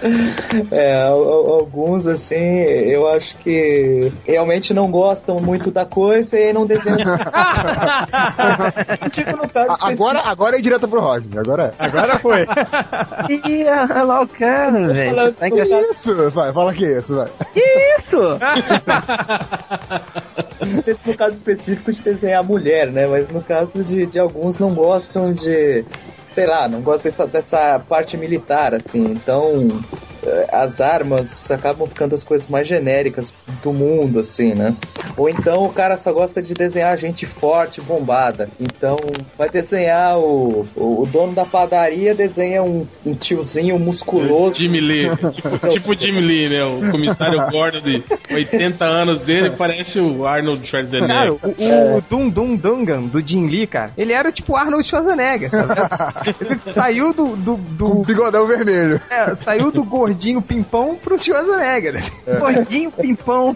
É, 0.71 1.03
al- 1.03 1.23
al- 1.29 1.51
alguns 1.55 2.07
assim, 2.07 2.37
eu 2.37 3.09
acho 3.09 3.37
que 3.37 4.13
realmente 4.27 4.73
não 4.75 4.91
gostam 4.91 5.41
muito 5.41 5.71
da 5.71 5.85
coisa 5.85 6.39
e 6.39 6.53
não 6.53 6.67
desenham. 6.67 6.99
tipo 9.11 9.37
no 9.37 9.49
caso 9.49 9.77
Agora, 9.81 10.21
agora 10.21 10.59
é 10.59 10.61
direta 10.61 10.87
pro 10.89 11.01
Rodney, 11.01 11.39
agora 11.39 11.75
é. 11.79 11.85
Agora 11.85 12.19
foi. 12.19 12.43
Ih, 13.29 13.65
olha 13.67 14.03
lá 14.03 14.23
o 14.23 14.29
cara, 14.29 14.89
velho. 14.89 15.33
do 15.33 15.35
que 15.35 15.51
Que 15.51 15.61
achar... 15.61 15.81
isso? 15.83 16.31
Vai, 16.31 16.53
fala 16.53 16.75
que 16.75 16.85
é 16.85 16.99
isso, 16.99 17.15
vai. 17.17 17.29
Que 17.53 17.63
isso? 17.99 18.19
no 21.07 21.17
caso 21.17 21.35
específico 21.35 21.93
de 21.93 22.03
desenhar 22.03 22.43
mulher, 22.45 22.89
né? 22.89 23.07
Mas 23.07 23.31
no 23.31 23.43
caso 23.43 23.83
de, 23.83 24.07
de 24.07 24.19
alguns 24.19 24.59
não 24.59 24.75
gostam 24.75 25.33
de. 25.33 25.85
Sei 26.33 26.47
lá, 26.47 26.67
não 26.67 26.81
gostam 26.81 27.11
dessa, 27.11 27.27
dessa 27.27 27.79
parte 27.79 28.17
militar, 28.17 28.75
assim. 28.75 29.05
Então, 29.05 29.69
eh, 30.25 30.49
as 30.51 30.81
armas 30.81 31.51
acabam 31.51 31.87
ficando 31.87 32.15
as 32.15 32.25
coisas 32.25 32.49
mais 32.49 32.67
genéricas 32.67 33.35
do 33.63 33.73
mundo, 33.73 34.21
assim, 34.21 34.55
né? 34.55 34.75
Ou 35.17 35.29
então 35.29 35.65
o 35.65 35.73
cara 35.73 35.97
só 35.97 36.11
gosta 36.13 36.41
de 36.41 36.55
desenhar 36.55 36.97
gente 36.97 37.27
forte, 37.27 37.81
bombada. 37.81 38.49
Então, 38.59 38.99
vai 39.37 39.51
desenhar 39.51 40.19
o, 40.19 40.67
o, 40.75 41.03
o 41.03 41.07
dono 41.07 41.35
da 41.35 41.45
padaria, 41.45 42.15
desenha 42.15 42.63
um, 42.63 42.87
um 43.05 43.15
tiozinho 43.15 43.79
musculoso. 43.79 44.57
Jimmy 44.57 44.81
Lee, 44.81 45.09
tipo, 45.35 45.69
tipo 45.69 45.95
Jimmy 45.99 46.21
Lee, 46.21 46.49
né? 46.49 46.65
O 46.65 46.91
comissário 46.91 47.45
Gordon 47.53 47.81
de 47.81 48.03
80 48.31 48.85
anos 48.85 49.21
dele 49.21 49.51
parece 49.51 49.99
o 49.99 50.27
Arnold 50.27 50.67
Schwarzenegger. 50.67 51.09
Cara, 51.09 51.35
o, 51.35 51.97
o 51.97 52.01
Dum 52.09 52.31
Dum 52.31 52.57
Dungan 52.57 53.03
do 53.03 53.21
Jim 53.21 53.49
Lee, 53.49 53.67
cara, 53.67 53.93
ele 53.99 54.13
era 54.13 54.33
tipo 54.33 54.57
Arnold 54.57 54.87
Schwarzenegger, 54.87 55.51
sabe? 55.51 55.75
Ele 56.41 56.61
saiu 56.73 57.13
do, 57.13 57.37
do, 57.37 57.57
do- 57.57 57.91
Com 57.91 58.03
bigodão 58.03 58.47
vermelho. 58.47 59.01
é, 59.11 59.35
saiu 59.37 59.71
do 59.71 59.85
gordinho 59.85 60.41
pimpão 60.43 60.97
pro 60.97 61.19
Schwarzenegger. 61.19 61.97
assim. 61.97 62.13
Gordinho 62.39 62.91
pimpão. 62.91 63.55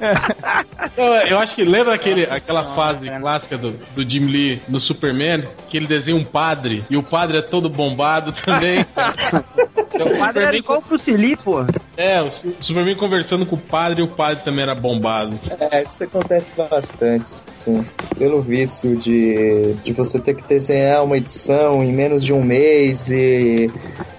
Eu, 0.96 1.04
eu 1.04 1.38
acho 1.38 1.54
que 1.54 1.64
lembra 1.64 1.94
aquele, 1.94 2.24
aquela 2.24 2.74
fase 2.74 3.08
clássica 3.10 3.56
do, 3.58 3.72
do 3.94 4.08
Jim 4.08 4.26
Lee 4.26 4.62
no 4.68 4.80
Superman, 4.80 5.44
que 5.68 5.76
ele 5.76 5.86
desenha 5.86 6.16
um 6.16 6.24
padre 6.24 6.84
e 6.90 6.96
o 6.96 7.02
padre 7.02 7.38
é 7.38 7.42
todo 7.42 7.68
bombado 7.68 8.32
também. 8.32 8.84
O 9.94 10.02
O 10.02 10.18
padre 10.18 10.44
era 10.44 10.56
igual 10.56 10.82
pro 10.82 10.98
Cili, 10.98 11.36
pô. 11.36 11.64
é, 11.96 12.20
o 12.22 12.30
Su- 12.32 12.54
Superman 12.60 12.96
conversando 12.96 13.46
com 13.46 13.56
o 13.56 13.58
padre 13.58 14.00
e 14.00 14.04
o 14.04 14.08
padre 14.08 14.42
também 14.44 14.62
era 14.64 14.74
bombado. 14.74 15.38
É, 15.70 15.82
isso 15.84 16.04
acontece 16.04 16.50
bastante, 16.56 17.26
sim. 17.54 17.86
Pelo 18.18 18.42
vício 18.42 18.96
de, 18.96 19.74
de 19.82 19.92
você 19.92 20.18
ter 20.18 20.34
que 20.34 20.42
desenhar 20.44 21.04
uma 21.04 21.16
edição 21.16 21.82
em 21.82 21.92
menos 21.92 22.22
de 22.24 22.32
um 22.32 22.42
mês 22.42 23.10
e... 23.10 23.70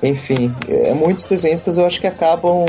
Enfim, 0.01 0.53
é, 0.69 0.93
muitos 0.93 1.25
desenhistas 1.25 1.77
eu 1.77 1.85
acho 1.85 1.99
que 1.99 2.05
acabam 2.07 2.65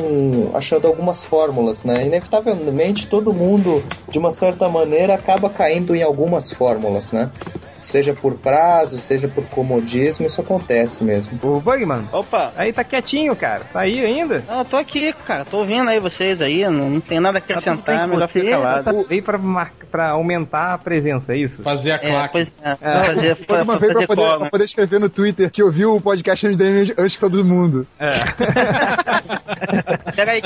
achando 0.55 0.87
algumas 0.87 1.23
fórmulas, 1.25 1.85
né? 1.85 2.07
Inevitavelmente 2.07 3.07
todo 3.07 3.33
mundo, 3.35 3.85
de 4.11 4.19
uma 4.19 4.31
certa 4.31 4.67
maneira, 4.69 5.15
acaba 5.15 5.51
caindo 5.51 5.95
em 5.95 6.03
algumas 6.03 6.51
fórmulas, 6.51 7.13
né? 7.13 7.31
Seja 7.89 8.13
por 8.13 8.35
prazo, 8.35 9.01
seja 9.01 9.27
por 9.29 9.45
comodismo, 9.47 10.27
isso 10.27 10.43
acontece 10.43 11.03
mesmo. 11.03 11.39
O 11.43 11.59
Bugman, 11.59 12.07
Opa. 12.13 12.53
aí 12.55 12.71
tá 12.71 12.85
quietinho, 12.85 13.35
cara. 13.35 13.63
Tá 13.73 13.81
aí 13.81 14.05
ainda? 14.05 14.45
Não, 14.47 14.59
eu 14.59 14.65
tô 14.67 14.77
aqui, 14.77 15.11
cara. 15.27 15.47
Tô 15.47 15.57
ouvindo 15.61 15.89
aí 15.89 15.99
vocês 15.99 16.39
aí. 16.43 16.69
Não, 16.69 16.91
não 16.91 17.01
tem 17.01 17.19
nada 17.19 17.39
a 17.39 17.41
acrescentar, 17.41 18.07
melhor 18.07 18.29
você 18.29 18.41
ficar 18.43 18.51
calado. 18.59 18.85
tá- 18.85 18.93
veio 19.09 19.23
pra, 19.23 19.39
mar... 19.39 19.73
pra 19.91 20.11
aumentar 20.11 20.75
a 20.75 20.79
presença, 20.79 21.33
é 21.33 21.39
isso? 21.39 21.63
Fazer 21.63 21.93
a 21.93 21.95
É, 21.95 21.99
claque. 21.99 22.33
pois 22.33 22.49
é. 22.63 22.71
É, 22.79 22.93
fazer, 23.05 23.39
uma 23.63 23.73
fa- 23.73 23.79
vez 23.79 23.93
pra 23.95 24.07
poder, 24.07 24.23
cola. 24.23 24.39
pra 24.41 24.51
poder 24.51 24.65
escrever 24.65 25.01
no 25.01 25.09
Twitter 25.09 25.51
que 25.51 25.63
ouviu 25.63 25.95
o 25.97 26.01
podcast 26.01 26.47
antes, 26.47 26.59
dele, 26.59 26.93
antes 26.99 27.15
que 27.15 27.21
todo 27.21 27.43
mundo. 27.43 27.87
Pega 30.15 30.33
aí 30.33 30.43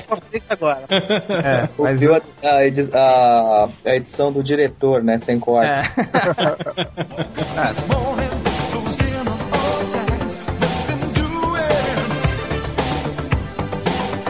agora. 0.48 0.82
É, 0.90 1.68
mas 1.78 1.92
Ouviu 1.92 2.14
a, 2.14 2.20
a 2.48 2.66
edi- 2.66 2.90
a- 2.92 3.68
a 3.84 3.96
edição 3.96 4.30
do 4.30 4.42
diretor, 4.42 5.02
né? 5.02 5.16
Sem 5.18 5.40
cortes. 5.40 5.94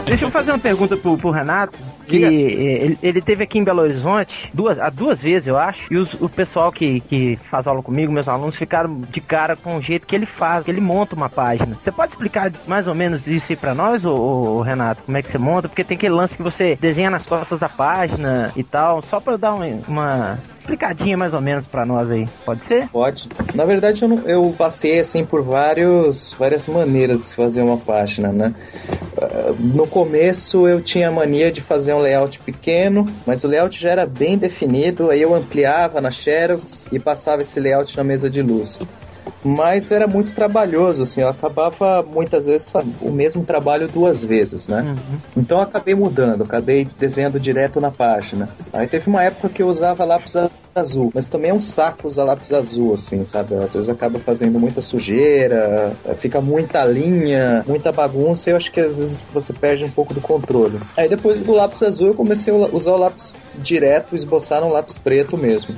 Deixa 0.05 0.25
eu 0.25 0.31
fazer 0.31 0.51
uma 0.51 0.59
pergunta 0.59 0.95
pro, 0.95 1.17
pro 1.17 1.31
Renato. 1.31 1.77
Que 2.17 2.25
eh, 2.25 2.83
ele, 2.85 2.97
ele 3.01 3.21
teve 3.21 3.43
aqui 3.43 3.57
em 3.59 3.63
Belo 3.63 3.81
Horizonte 3.81 4.49
duas, 4.53 4.79
há 4.79 4.89
duas 4.89 5.21
vezes, 5.21 5.47
eu 5.47 5.57
acho. 5.57 5.91
E 5.93 5.97
os- 5.97 6.13
o 6.21 6.29
pessoal 6.29 6.71
que, 6.71 6.99
que 7.01 7.39
faz 7.49 7.67
aula 7.67 7.81
comigo, 7.81 8.11
meus 8.11 8.27
alunos, 8.27 8.55
ficaram 8.55 9.01
de 9.09 9.19
cara 9.21 9.55
com 9.55 9.77
o 9.77 9.81
jeito 9.81 10.05
que 10.07 10.15
ele 10.15 10.25
faz, 10.25 10.65
que 10.65 10.71
ele 10.71 10.81
monta 10.81 11.15
uma 11.15 11.29
página. 11.29 11.77
Você 11.81 11.91
pode 11.91 12.11
explicar 12.11 12.51
mais 12.67 12.87
ou 12.87 12.95
menos 12.95 13.27
isso 13.27 13.51
aí 13.51 13.55
pra 13.55 13.73
nós, 13.73 14.05
ô, 14.05 14.13
ô, 14.13 14.61
Renato? 14.61 15.01
Como 15.05 15.17
é 15.17 15.21
que 15.21 15.29
você 15.31 15.37
monta? 15.37 15.67
Porque 15.67 15.83
tem 15.83 15.95
aquele 15.97 16.13
lance 16.13 16.37
que 16.37 16.43
você 16.43 16.77
desenha 16.79 17.09
nas 17.09 17.25
costas 17.25 17.59
da 17.59 17.69
página 17.69 18.51
e 18.55 18.63
tal. 18.63 19.01
Só 19.03 19.19
pra 19.19 19.33
eu 19.33 19.37
dar 19.37 19.53
uma, 19.53 19.65
uma 19.87 20.39
explicadinha 20.55 21.17
mais 21.17 21.33
ou 21.33 21.41
menos 21.41 21.65
pra 21.67 21.85
nós 21.85 22.09
aí. 22.11 22.25
Pode 22.45 22.63
ser? 22.63 22.87
Pode. 22.89 23.27
Na 23.53 23.65
verdade, 23.65 24.03
eu, 24.03 24.09
não- 24.09 24.19
eu 24.25 24.55
passei 24.57 24.99
assim 24.99 25.25
por 25.25 25.41
vários, 25.41 26.33
várias 26.37 26.67
maneiras 26.67 27.17
de 27.19 27.25
se 27.25 27.35
fazer 27.35 27.61
uma 27.61 27.77
página, 27.77 28.31
né? 28.31 28.53
No 29.59 29.87
começo 29.87 30.67
eu 30.67 30.79
tinha 30.79 31.09
mania 31.09 31.51
de 31.51 31.59
fazer 31.59 31.93
um 31.93 31.97
layout 31.97 32.39
pequeno, 32.39 33.07
mas 33.25 33.43
o 33.43 33.47
layout 33.47 33.79
já 33.79 33.89
era 33.89 34.05
bem 34.05 34.37
definido, 34.37 35.09
aí 35.09 35.21
eu 35.21 35.33
ampliava 35.33 35.99
na 35.99 36.11
Xerox 36.11 36.87
e 36.91 36.99
passava 36.99 37.41
esse 37.41 37.59
layout 37.59 37.97
na 37.97 38.03
mesa 38.03 38.29
de 38.29 38.43
luz. 38.43 38.79
Mas 39.43 39.91
era 39.91 40.07
muito 40.07 40.33
trabalhoso, 40.33 41.03
assim, 41.03 41.21
eu 41.21 41.27
acabava 41.27 42.01
muitas 42.01 42.45
vezes 42.45 42.67
o 43.01 43.11
mesmo 43.11 43.43
trabalho 43.43 43.87
duas 43.87 44.23
vezes, 44.23 44.67
né? 44.67 44.95
Então 45.35 45.57
eu 45.57 45.63
acabei 45.63 45.93
mudando, 45.93 46.43
acabei 46.43 46.87
desenhando 46.97 47.39
direto 47.39 47.81
na 47.81 47.91
página. 47.91 48.49
Aí 48.71 48.87
teve 48.87 49.09
uma 49.09 49.23
época 49.23 49.49
que 49.49 49.61
eu 49.61 49.67
usava 49.67 50.05
lápis 50.05 50.35
azul, 50.75 51.11
mas 51.13 51.27
também 51.27 51.51
é 51.51 51.53
um 51.53 51.61
saco 51.61 52.07
usar 52.07 52.23
lápis 52.23 52.51
azul, 52.53 52.93
assim, 52.93 53.23
sabe? 53.23 53.55
Às 53.55 53.73
vezes 53.73 53.89
acaba 53.89 54.19
fazendo 54.19 54.59
muita 54.59 54.81
sujeira, 54.81 55.93
fica 56.15 56.41
muita 56.41 56.83
linha, 56.85 57.63
muita 57.67 57.91
bagunça, 57.91 58.49
e 58.49 58.53
eu 58.53 58.57
acho 58.57 58.71
que 58.71 58.79
às 58.79 58.97
vezes 58.97 59.25
você 59.33 59.53
perde 59.53 59.85
um 59.85 59.91
pouco 59.91 60.13
do 60.13 60.21
controle. 60.21 60.79
Aí 60.97 61.07
depois 61.07 61.41
do 61.41 61.53
lápis 61.53 61.83
azul 61.83 62.07
eu 62.07 62.13
comecei 62.13 62.53
a 62.53 62.57
usar 62.57 62.93
o 62.93 62.97
lápis 62.97 63.35
direto, 63.55 64.15
esboçar 64.15 64.61
no 64.61 64.69
lápis 64.69 64.97
preto 64.97 65.37
mesmo. 65.37 65.75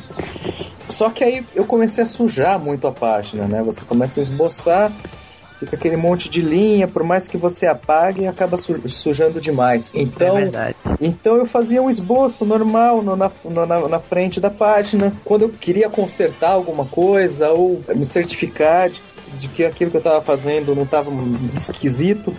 Só 0.88 1.10
que 1.10 1.24
aí 1.24 1.46
eu 1.56 1.66
comecei 1.66 2.04
a 2.04 2.08
sujar 2.08 2.60
muito 2.60 2.88
a 2.88 2.92
página, 2.92 3.48
né? 3.48 3.62
Você 3.64 3.82
começa 3.84 4.20
a 4.20 4.24
esboçar, 4.24 4.92
fica 5.60 5.76
aquele 5.76 5.98
monte 5.98 6.30
de 6.30 6.42
linha, 6.42 6.88
por 6.88 7.04
mais 7.04 7.28
que 7.28 7.38
você 7.38 7.66
apague, 7.66 8.28
acaba 8.28 8.58
su- 8.58 8.88
sujando 8.88 9.40
demais. 9.42 9.92
Então, 9.96 10.38
é 10.38 10.74
então 11.02 11.36
eu 11.36 11.46
fazia 11.46 11.82
um 11.82 11.90
esboço 11.90 12.46
normal 12.46 13.02
no- 13.02 13.16
na, 13.16 13.30
na, 13.66 13.88
na 13.90 14.00
frente 14.00 14.40
da 14.40 14.50
página. 14.50 15.12
Quando 15.26 15.42
eu 15.44 15.50
queria 15.50 15.90
consertar 15.90 16.52
alguma 16.52 16.86
coisa 16.86 17.50
ou 17.52 17.82
me 17.96 18.06
certificar 18.06 18.90
de, 18.90 19.02
de 19.38 19.50
que 19.50 19.66
aquilo 19.66 19.90
que 19.92 19.98
eu 19.98 20.02
estava 20.02 20.24
fazendo 20.24 20.76
não 20.76 20.84
estava 20.84 21.10
esquisito, 21.56 22.34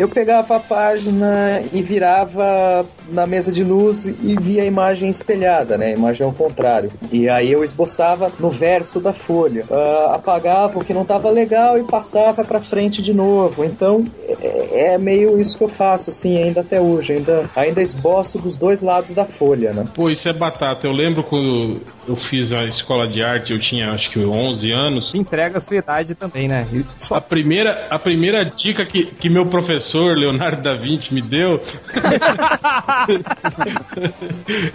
eu 0.00 0.08
pegava 0.08 0.56
a 0.56 0.60
página 0.60 1.60
e 1.74 1.82
virava 1.82 2.86
na 3.10 3.26
mesa 3.26 3.52
de 3.52 3.62
luz 3.62 4.06
e 4.06 4.34
via 4.40 4.62
a 4.62 4.64
imagem 4.64 5.10
espelhada, 5.10 5.76
né? 5.76 5.88
A 5.88 5.90
imagem 5.90 6.26
ao 6.26 6.32
contrário. 6.32 6.90
E 7.12 7.28
aí 7.28 7.52
eu 7.52 7.62
esboçava 7.62 8.32
no 8.40 8.48
verso 8.48 8.98
da 8.98 9.12
folha. 9.12 9.66
Ah, 9.70 10.12
apagava 10.14 10.78
o 10.78 10.84
que 10.84 10.94
não 10.94 11.02
estava 11.02 11.28
legal 11.28 11.78
e 11.78 11.84
passava 11.84 12.42
para 12.44 12.60
frente 12.60 13.02
de 13.02 13.12
novo. 13.12 13.62
Então 13.62 14.06
é, 14.26 14.94
é 14.94 14.98
meio 14.98 15.38
isso 15.38 15.58
que 15.58 15.64
eu 15.64 15.68
faço, 15.68 16.08
assim, 16.08 16.42
ainda 16.42 16.62
até 16.62 16.80
hoje. 16.80 17.12
Ainda, 17.12 17.50
ainda 17.54 17.82
esboço 17.82 18.38
dos 18.38 18.56
dois 18.56 18.80
lados 18.80 19.12
da 19.12 19.26
folha, 19.26 19.74
né? 19.74 19.86
Pô, 19.94 20.08
isso 20.08 20.26
é 20.26 20.32
batata. 20.32 20.86
Eu 20.86 20.92
lembro 20.92 21.22
quando 21.22 21.78
eu 22.08 22.16
fiz 22.16 22.52
a 22.52 22.64
escola 22.64 23.06
de 23.06 23.22
arte, 23.22 23.52
eu 23.52 23.60
tinha 23.60 23.90
acho 23.90 24.10
que 24.10 24.18
11 24.18 24.72
anos. 24.72 25.14
Entrega 25.14 25.58
a 25.58 25.60
sua 25.60 25.76
idade 25.76 26.14
também, 26.14 26.48
né? 26.48 26.66
Só 26.96 27.16
A 27.16 27.20
primeira, 27.20 27.86
a 27.90 27.98
primeira 27.98 28.44
dica 28.44 28.86
que, 28.86 29.04
que 29.04 29.28
meu 29.28 29.46
professor, 29.46 29.89
Leonardo 29.98 30.62
da 30.62 30.76
Vinci, 30.76 31.12
me 31.12 31.22
deu 31.22 31.60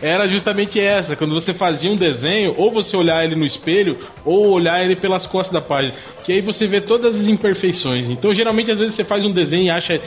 era 0.01 0.27
justamente 0.27 0.79
essa. 0.79 1.15
Quando 1.15 1.33
você 1.33 1.53
fazia 1.53 1.91
um 1.91 1.95
desenho, 1.95 2.53
ou 2.57 2.71
você 2.71 2.95
olhar 2.95 3.23
ele 3.23 3.35
no 3.35 3.45
espelho, 3.45 3.99
ou 4.23 4.49
olhar 4.49 4.83
ele 4.83 4.95
pelas 4.95 5.25
costas 5.25 5.53
da 5.53 5.61
página. 5.61 5.93
Que 6.23 6.33
aí 6.33 6.41
você 6.41 6.67
vê 6.67 6.81
todas 6.81 7.19
as 7.19 7.27
imperfeições. 7.27 8.09
Então, 8.09 8.33
geralmente, 8.33 8.71
às 8.71 8.79
vezes 8.79 8.95
você 8.95 9.03
faz 9.03 9.23
um 9.23 9.31
desenho 9.31 9.65
e 9.65 9.69
acha 9.69 9.99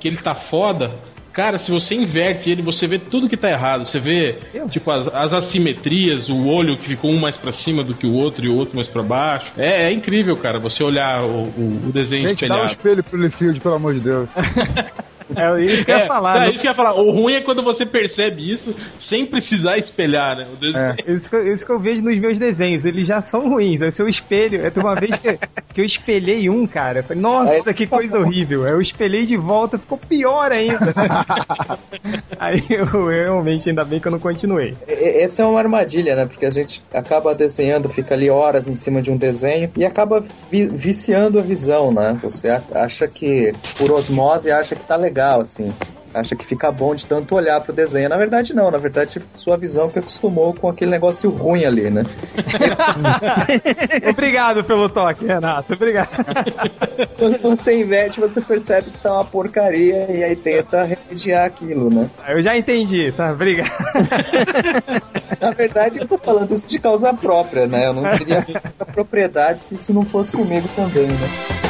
que 0.00 0.08
ele 0.08 0.16
tá 0.16 0.34
foda. 0.34 0.92
Cara, 1.38 1.56
se 1.56 1.70
você 1.70 1.94
inverte 1.94 2.50
ele, 2.50 2.62
você 2.62 2.88
vê 2.88 2.98
tudo 2.98 3.28
que 3.28 3.36
tá 3.36 3.48
errado. 3.48 3.86
Você 3.86 4.00
vê, 4.00 4.38
tipo, 4.72 4.90
as, 4.90 5.06
as 5.14 5.32
assimetrias, 5.32 6.28
o 6.28 6.46
olho 6.48 6.76
que 6.76 6.88
ficou 6.88 7.12
um 7.12 7.16
mais 7.16 7.36
pra 7.36 7.52
cima 7.52 7.84
do 7.84 7.94
que 7.94 8.08
o 8.08 8.12
outro 8.12 8.44
e 8.44 8.48
o 8.48 8.56
outro 8.56 8.74
mais 8.74 8.88
pra 8.88 9.04
baixo. 9.04 9.52
É, 9.56 9.84
é 9.84 9.92
incrível, 9.92 10.36
cara, 10.36 10.58
você 10.58 10.82
olhar 10.82 11.22
o, 11.22 11.44
o, 11.44 11.82
o 11.86 11.92
desenho 11.92 12.26
Gente, 12.26 12.48
dá 12.48 12.62
um 12.62 12.66
espelhado. 12.66 12.72
espelho 12.72 13.04
pro 13.04 13.22
Liefeld, 13.22 13.60
pelo 13.60 13.74
amor 13.76 13.94
de 13.94 14.00
Deus. 14.00 14.28
é 15.36 15.60
isso 15.62 15.84
que 15.84 15.90
eu 15.92 15.98
ia 15.98 16.06
falar. 16.06 16.36
é 16.36 16.40
né? 16.40 16.50
isso 16.50 16.60
que 16.60 16.66
eu 16.66 16.70
ia 16.70 16.76
falar. 16.76 16.94
O 16.94 17.10
ruim 17.10 17.34
é 17.34 17.40
quando 17.40 17.62
você 17.62 17.84
percebe 17.84 18.52
isso 18.52 18.74
sem 19.00 19.26
precisar 19.26 19.78
espelhar, 19.78 20.36
né? 20.36 20.48
O 20.52 20.56
desenho. 20.56 21.16
Isso 21.16 21.30
que, 21.30 21.36
eu, 21.36 21.52
isso 21.52 21.66
que 21.66 21.72
eu 21.72 21.78
vejo 21.78 22.02
nos 22.02 22.18
meus 22.18 22.38
desenhos, 22.38 22.84
eles 22.84 23.06
já 23.06 23.22
são 23.22 23.48
ruins. 23.48 23.80
É 23.80 23.88
o 23.88 23.92
seu 23.92 24.08
espelho. 24.08 24.60
É 24.64 24.72
uma 24.78 24.94
vez 24.94 25.16
que, 25.18 25.38
que 25.74 25.80
eu 25.80 25.84
espelhei 25.84 26.48
um, 26.48 26.66
cara. 26.66 27.00
eu 27.00 27.04
falei, 27.04 27.22
Nossa, 27.22 27.74
que 27.74 27.86
coisa 27.86 28.18
horrível. 28.18 28.64
Aí 28.64 28.72
eu 28.72 28.80
espelhei 28.80 29.24
de 29.24 29.36
volta, 29.36 29.78
ficou 29.78 29.98
pior 29.98 30.52
ainda. 30.52 30.94
Aí 32.38 32.64
eu 32.70 33.06
realmente, 33.08 33.68
ainda 33.68 33.84
bem 33.84 34.00
que 34.00 34.06
eu 34.06 34.12
não 34.12 34.18
continuei. 34.18 34.76
Essa 34.86 35.42
é 35.42 35.44
uma 35.46 35.58
armadilha, 35.58 36.14
né? 36.14 36.26
Porque 36.26 36.46
a 36.46 36.50
gente 36.50 36.82
acaba 36.92 37.34
desenhando, 37.34 37.88
fica 37.88 38.14
ali 38.14 38.30
horas 38.30 38.66
em 38.66 38.76
cima 38.76 39.02
de 39.02 39.10
um 39.10 39.16
desenho 39.16 39.70
e 39.76 39.84
acaba 39.84 40.24
vi- 40.50 40.66
viciando 40.68 41.38
a 41.38 41.42
visão, 41.42 41.92
né? 41.92 42.18
Você 42.22 42.48
acha 42.72 43.06
que, 43.08 43.52
por 43.76 43.90
osmose, 43.92 44.50
acha 44.50 44.74
que 44.74 44.84
tá 44.84 44.96
legal, 44.96 45.17
assim. 45.26 45.72
Acha 46.14 46.34
que 46.34 46.44
fica 46.44 46.72
bom 46.72 46.94
de 46.94 47.06
tanto 47.06 47.34
olhar 47.34 47.60
pro 47.60 47.72
desenho. 47.72 48.08
Na 48.08 48.16
verdade, 48.16 48.54
não. 48.54 48.70
Na 48.70 48.78
verdade, 48.78 49.20
sua 49.34 49.58
visão 49.58 49.90
que 49.90 49.98
acostumou 49.98 50.54
com 50.54 50.68
aquele 50.68 50.90
negócio 50.90 51.30
ruim 51.30 51.64
ali, 51.64 51.90
né? 51.90 52.04
Obrigado 54.08 54.64
pelo 54.64 54.88
toque, 54.88 55.26
Renato. 55.26 55.74
Obrigado. 55.74 56.08
Quando 57.18 57.38
você 57.42 57.78
inverte, 57.78 58.20
você 58.20 58.40
percebe 58.40 58.90
que 58.90 58.98
tá 58.98 59.12
uma 59.12 59.24
porcaria 59.24 60.10
e 60.10 60.24
aí 60.24 60.34
tenta 60.34 60.82
remediar 60.82 61.44
aquilo, 61.44 61.90
né? 61.90 62.08
Eu 62.26 62.40
já 62.42 62.56
entendi, 62.56 63.12
tá? 63.12 63.30
Obrigado. 63.30 63.70
Na 65.40 65.50
verdade, 65.50 65.98
eu 66.00 66.08
tô 66.08 66.16
falando 66.16 66.52
isso 66.54 66.68
de 66.68 66.78
causa 66.78 67.12
própria, 67.12 67.66
né? 67.66 67.86
Eu 67.86 67.92
não 67.92 68.02
teria 68.16 68.44
muita 68.48 68.84
propriedade 68.92 69.62
se 69.62 69.74
isso 69.74 69.92
não 69.92 70.04
fosse 70.04 70.32
comigo 70.32 70.68
também, 70.74 71.06
né? 71.06 71.67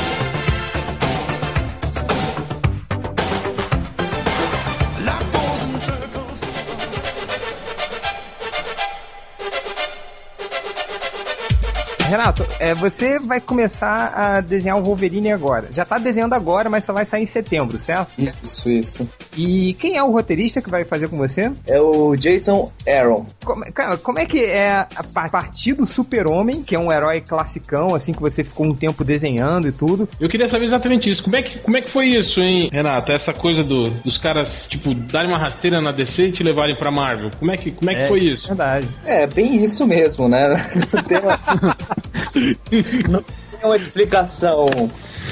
Renato, 12.08 12.46
é, 12.58 12.72
você 12.72 13.18
vai 13.18 13.38
começar 13.38 14.14
a 14.14 14.40
desenhar 14.40 14.78
o 14.78 14.82
Wolverine 14.82 15.30
agora. 15.30 15.68
Já 15.70 15.84
tá 15.84 15.98
desenhando 15.98 16.32
agora, 16.32 16.70
mas 16.70 16.86
só 16.86 16.92
vai 16.92 17.04
sair 17.04 17.24
em 17.24 17.26
setembro, 17.26 17.78
certo? 17.78 18.10
Isso, 18.18 18.70
isso. 18.70 19.08
E 19.38 19.74
quem 19.74 19.96
é 19.96 20.02
o 20.02 20.10
roteirista 20.10 20.60
que 20.60 20.68
vai 20.68 20.84
fazer 20.84 21.08
com 21.08 21.16
você? 21.16 21.52
É 21.66 21.80
o 21.80 22.16
Jason 22.16 22.72
Aaron. 22.86 23.24
Como, 23.44 23.64
cara, 23.72 23.96
como 23.96 24.18
é 24.18 24.26
que 24.26 24.44
é 24.44 24.70
a 24.96 25.04
pa- 25.14 25.28
partir 25.28 25.74
do 25.74 25.86
Super-Homem, 25.86 26.62
que 26.62 26.74
é 26.74 26.78
um 26.78 26.90
herói 26.92 27.20
classicão, 27.20 27.94
assim, 27.94 28.12
que 28.12 28.20
você 28.20 28.42
ficou 28.42 28.66
um 28.66 28.74
tempo 28.74 29.04
desenhando 29.04 29.68
e 29.68 29.72
tudo? 29.72 30.08
Eu 30.18 30.28
queria 30.28 30.48
saber 30.48 30.64
exatamente 30.64 31.08
isso. 31.08 31.22
Como 31.22 31.36
é 31.36 31.42
que, 31.42 31.60
como 31.62 31.76
é 31.76 31.80
que 31.82 31.88
foi 31.90 32.06
isso, 32.08 32.40
hein, 32.40 32.68
Renato? 32.72 33.12
Essa 33.12 33.32
coisa 33.32 33.62
do, 33.62 33.84
dos 34.00 34.18
caras, 34.18 34.66
tipo, 34.68 34.92
darem 34.92 35.28
uma 35.28 35.38
rasteira 35.38 35.80
na 35.80 35.92
DC 35.92 36.26
e 36.28 36.32
te 36.32 36.42
levarem 36.42 36.76
pra 36.76 36.90
Marvel. 36.90 37.30
Como 37.38 37.52
é 37.52 37.56
que, 37.56 37.70
como 37.70 37.90
é 37.90 37.94
que 37.94 38.08
foi 38.08 38.20
isso? 38.20 38.48
Verdade. 38.48 38.88
É, 39.04 39.26
bem 39.26 39.62
isso 39.62 39.86
mesmo, 39.86 40.28
né? 40.28 40.48
Não 40.92 41.02
tem 41.04 41.18
uma, 41.18 41.38
não 43.08 43.22
tem 43.22 43.64
uma 43.64 43.76
explicação 43.76 44.66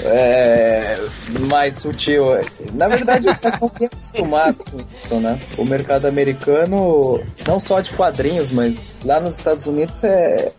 é, 0.04 0.98
mais 1.48 1.76
sutil. 1.76 2.24
Na 2.74 2.88
verdade, 2.88 3.28
eu 3.28 3.32
estou 3.32 3.70
bem 3.78 3.88
acostumado 3.92 4.58
com 4.70 4.78
isso, 4.92 5.20
né? 5.20 5.38
O 5.56 5.64
mercado 5.64 6.06
americano, 6.06 7.20
não 7.46 7.60
só 7.60 7.80
de 7.80 7.90
quadrinhos, 7.92 8.50
mas 8.50 9.00
lá 9.04 9.20
nos 9.20 9.36
Estados 9.36 9.66
Unidos, 9.66 10.02
é, 10.04 10.52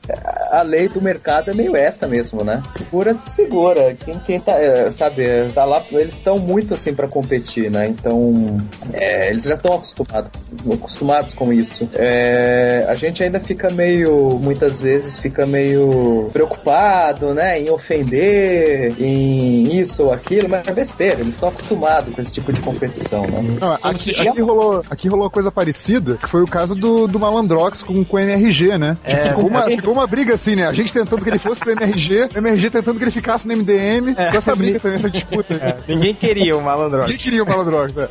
a 0.51 0.61
lei 0.61 0.87
do 0.87 1.01
mercado 1.01 1.51
é 1.51 1.53
meio 1.53 1.75
essa 1.75 2.07
mesmo, 2.07 2.43
né? 2.43 2.61
Pura 2.89 3.13
se 3.13 3.29
segura. 3.31 3.93
Quem, 3.95 4.19
quem 4.19 4.39
tá, 4.39 4.53
é, 4.53 4.89
sabe, 4.91 5.51
tá 5.53 5.65
lá, 5.65 5.83
eles 5.91 6.15
estão 6.15 6.37
muito 6.37 6.73
assim 6.73 6.93
para 6.93 7.07
competir, 7.07 7.69
né? 7.69 7.87
Então, 7.87 8.57
é, 8.93 9.29
eles 9.29 9.43
já 9.43 9.55
estão 9.55 9.73
acostumados, 9.73 10.31
acostumados 10.73 11.33
com 11.33 11.51
isso. 11.53 11.89
É, 11.93 12.85
a 12.87 12.95
gente 12.95 13.23
ainda 13.23 13.39
fica 13.39 13.69
meio, 13.69 14.39
muitas 14.39 14.79
vezes, 14.81 15.17
fica 15.17 15.45
meio 15.45 16.29
preocupado, 16.31 17.33
né? 17.33 17.59
Em 17.59 17.69
ofender, 17.69 18.95
em 18.99 19.26
isso 19.27 20.03
ou 20.03 20.13
aquilo, 20.13 20.49
mas 20.49 20.67
é 20.67 20.71
besteira. 20.71 21.21
Eles 21.21 21.35
estão 21.35 21.49
acostumados 21.49 22.13
com 22.13 22.21
esse 22.21 22.33
tipo 22.33 22.51
de 22.53 22.61
competição, 22.61 23.23
né? 23.23 23.57
Não, 23.59 23.77
aqui, 23.81 24.15
aqui 24.15 24.41
rolou, 24.41 24.83
aqui 24.89 25.07
rolou 25.07 25.29
coisa 25.29 25.51
parecida, 25.51 26.17
que 26.17 26.29
foi 26.29 26.41
o 26.41 26.47
caso 26.47 26.75
do, 26.75 27.07
do 27.07 27.19
Malandrox 27.19 27.83
com, 27.83 28.03
com 28.03 28.17
o 28.17 28.19
MRG, 28.19 28.77
né? 28.77 28.97
Tipo, 29.05 29.23
ficou, 29.23 29.47
uma, 29.47 29.63
ficou 29.63 29.93
uma 29.93 30.07
briga 30.07 30.33
assim, 30.33 30.55
né? 30.55 30.67
A 30.67 30.73
gente 30.73 30.93
tentando 30.93 31.23
que 31.23 31.29
ele 31.29 31.39
fosse 31.39 31.59
pro 31.59 31.71
MRG, 31.71 32.29
o 32.35 32.37
MRG 32.37 32.69
tentando 32.69 32.97
que 32.97 33.03
ele 33.03 33.11
ficasse 33.11 33.47
no 33.47 33.55
MDM, 33.55 34.13
com 34.15 34.37
essa 34.37 34.55
briga 34.55 34.79
também, 34.79 34.97
essa 34.97 35.09
disputa. 35.09 35.53
É, 35.55 35.77
ninguém 35.87 36.13
queria 36.13 36.55
o 36.55 36.61
malandro. 36.61 37.05
Quem 37.05 37.17
queria 37.17 37.43
o 37.43 37.47
Malandrox, 37.47 37.93
né? 37.93 38.07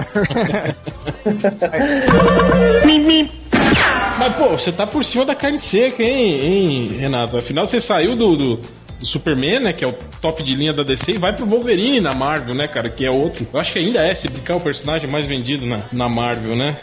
Mas, 4.19 4.35
pô, 4.37 4.49
você 4.51 4.73
tá 4.73 4.87
por 4.87 5.05
cima 5.05 5.25
da 5.25 5.35
carne 5.35 5.61
seca, 5.61 6.03
hein, 6.03 6.41
hein 6.41 6.89
Renato? 6.99 7.37
Afinal, 7.37 7.67
você 7.67 7.81
saiu 7.81 8.17
do, 8.17 8.37
do, 8.37 8.61
do 8.99 9.07
Superman, 9.07 9.61
né? 9.61 9.73
Que 9.73 9.85
é 9.85 9.89
o 9.89 9.95
top 10.21 10.43
de 10.43 10.55
linha 10.55 10.73
da 10.73 10.83
DC, 10.83 11.13
e 11.13 11.19
vai 11.19 11.35
pro 11.35 11.47
Wolverine 11.47 12.01
na 12.01 12.15
Marvel, 12.15 12.55
né, 12.55 12.67
cara? 12.69 12.89
Que 12.89 13.07
é 13.07 13.11
outro. 13.11 13.47
Eu 13.53 13.61
acho 13.61 13.73
que 13.73 13.79
ainda 13.79 14.05
é, 14.05 14.15
se 14.15 14.29
brincar, 14.29 14.57
o 14.57 14.61
personagem 14.61 15.09
mais 15.09 15.25
vendido 15.25 15.67
na, 15.67 15.81
na 15.93 16.09
Marvel, 16.09 16.57
né? 16.57 16.77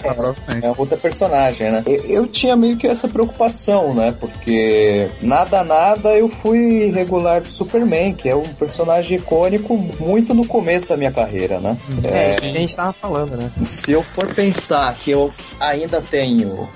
É 0.61 0.73
outra 0.77 0.97
personagem, 0.97 1.71
né? 1.71 1.83
Eu, 1.85 2.05
eu 2.05 2.27
tinha 2.27 2.55
meio 2.55 2.77
que 2.77 2.87
essa 2.87 3.07
preocupação, 3.07 3.93
né? 3.93 4.13
Porque 4.19 5.09
nada, 5.21 5.63
nada 5.63 6.09
eu 6.15 6.29
fui 6.29 6.91
regular 6.91 7.41
do 7.41 7.47
Superman, 7.47 8.13
que 8.13 8.29
é 8.29 8.35
um 8.35 8.41
personagem 8.41 9.17
icônico 9.17 9.75
muito 9.99 10.33
no 10.33 10.45
começo 10.45 10.87
da 10.87 10.97
minha 10.97 11.11
carreira, 11.11 11.59
né? 11.59 11.77
É, 12.03 12.33
isso 12.35 12.41
que 12.41 12.49
a 12.49 12.53
gente 12.53 12.75
tava 12.75 12.93
falando, 12.93 13.35
né? 13.35 13.51
Se 13.63 13.91
eu 13.91 14.01
for 14.01 14.27
pensar 14.33 14.93
que 14.95 15.11
eu 15.11 15.31
ainda 15.59 16.01
tenho. 16.01 16.67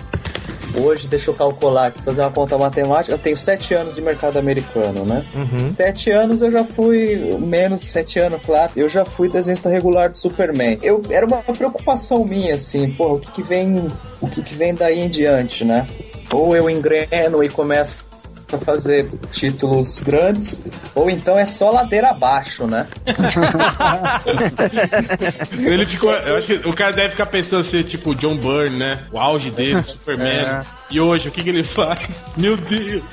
Hoje, 0.76 1.08
deixa 1.08 1.30
eu 1.30 1.34
calcular 1.34 1.88
aqui, 1.88 2.02
fazer 2.02 2.22
uma 2.22 2.32
conta 2.32 2.58
matemática. 2.58 3.14
Eu 3.14 3.20
tenho 3.20 3.38
sete 3.38 3.74
anos 3.74 3.96
de 3.96 4.02
mercado 4.02 4.38
americano, 4.38 5.06
né? 5.06 5.24
Uhum. 5.34 5.74
Sete 5.76 6.12
anos 6.12 6.42
eu 6.42 6.52
já 6.52 6.64
fui, 6.64 7.38
menos 7.40 7.80
de 7.80 7.88
sete 7.88 8.20
anos, 8.20 8.42
claro, 8.46 8.72
eu 8.76 8.88
já 8.88 9.06
fui 9.06 9.30
desenhista 9.30 9.70
regular 9.70 10.10
do 10.10 10.18
Superman. 10.18 10.78
Eu, 10.82 11.02
era 11.10 11.26
uma 11.26 11.42
preocupação 11.42 12.24
minha, 12.24 12.56
assim, 12.56 12.92
porra, 12.92 13.14
o 13.14 13.20
que 13.20 13.32
que 13.32 13.44
vem, 13.44 13.88
o 14.22 14.28
que 14.28 14.42
que 14.42 14.56
vem 14.56 14.74
daí 14.74 15.00
em 15.00 15.10
diante, 15.10 15.64
né? 15.64 15.88
Ou 16.32 16.56
eu 16.56 16.70
engreno 16.70 17.44
e 17.44 17.50
começo 17.50 18.07
a 18.56 18.58
fazer 18.58 19.10
títulos 19.32 20.00
grandes, 20.00 20.62
ou 20.96 21.10
então 21.10 21.38
é 21.38 21.46
só 21.46 21.70
ladeira 21.70 22.12
abaixo, 22.12 22.66
né? 22.66 22.88
Ele 25.52 25.86
ficou. 25.86 26.14
Eu 26.14 26.38
acho 26.38 26.48
que 26.48 26.68
o 26.68 26.74
cara 26.74 26.94
deve 26.94 27.10
ficar 27.10 27.26
pensando 27.26 27.64
ser 27.64 27.84
tipo 27.84 28.16
John 28.16 28.38
Byrne, 28.38 28.78
né? 28.78 29.02
O 29.12 29.20
auge 29.20 29.52
dele, 29.52 29.84
Superman. 29.84 30.46
É. 30.46 30.64
E 30.90 31.02
hoje, 31.02 31.28
o 31.28 31.32
que, 31.32 31.44
que 31.44 31.50
ele 31.50 31.64
faz? 31.64 32.00
Meu 32.38 32.56
Deus! 32.56 33.04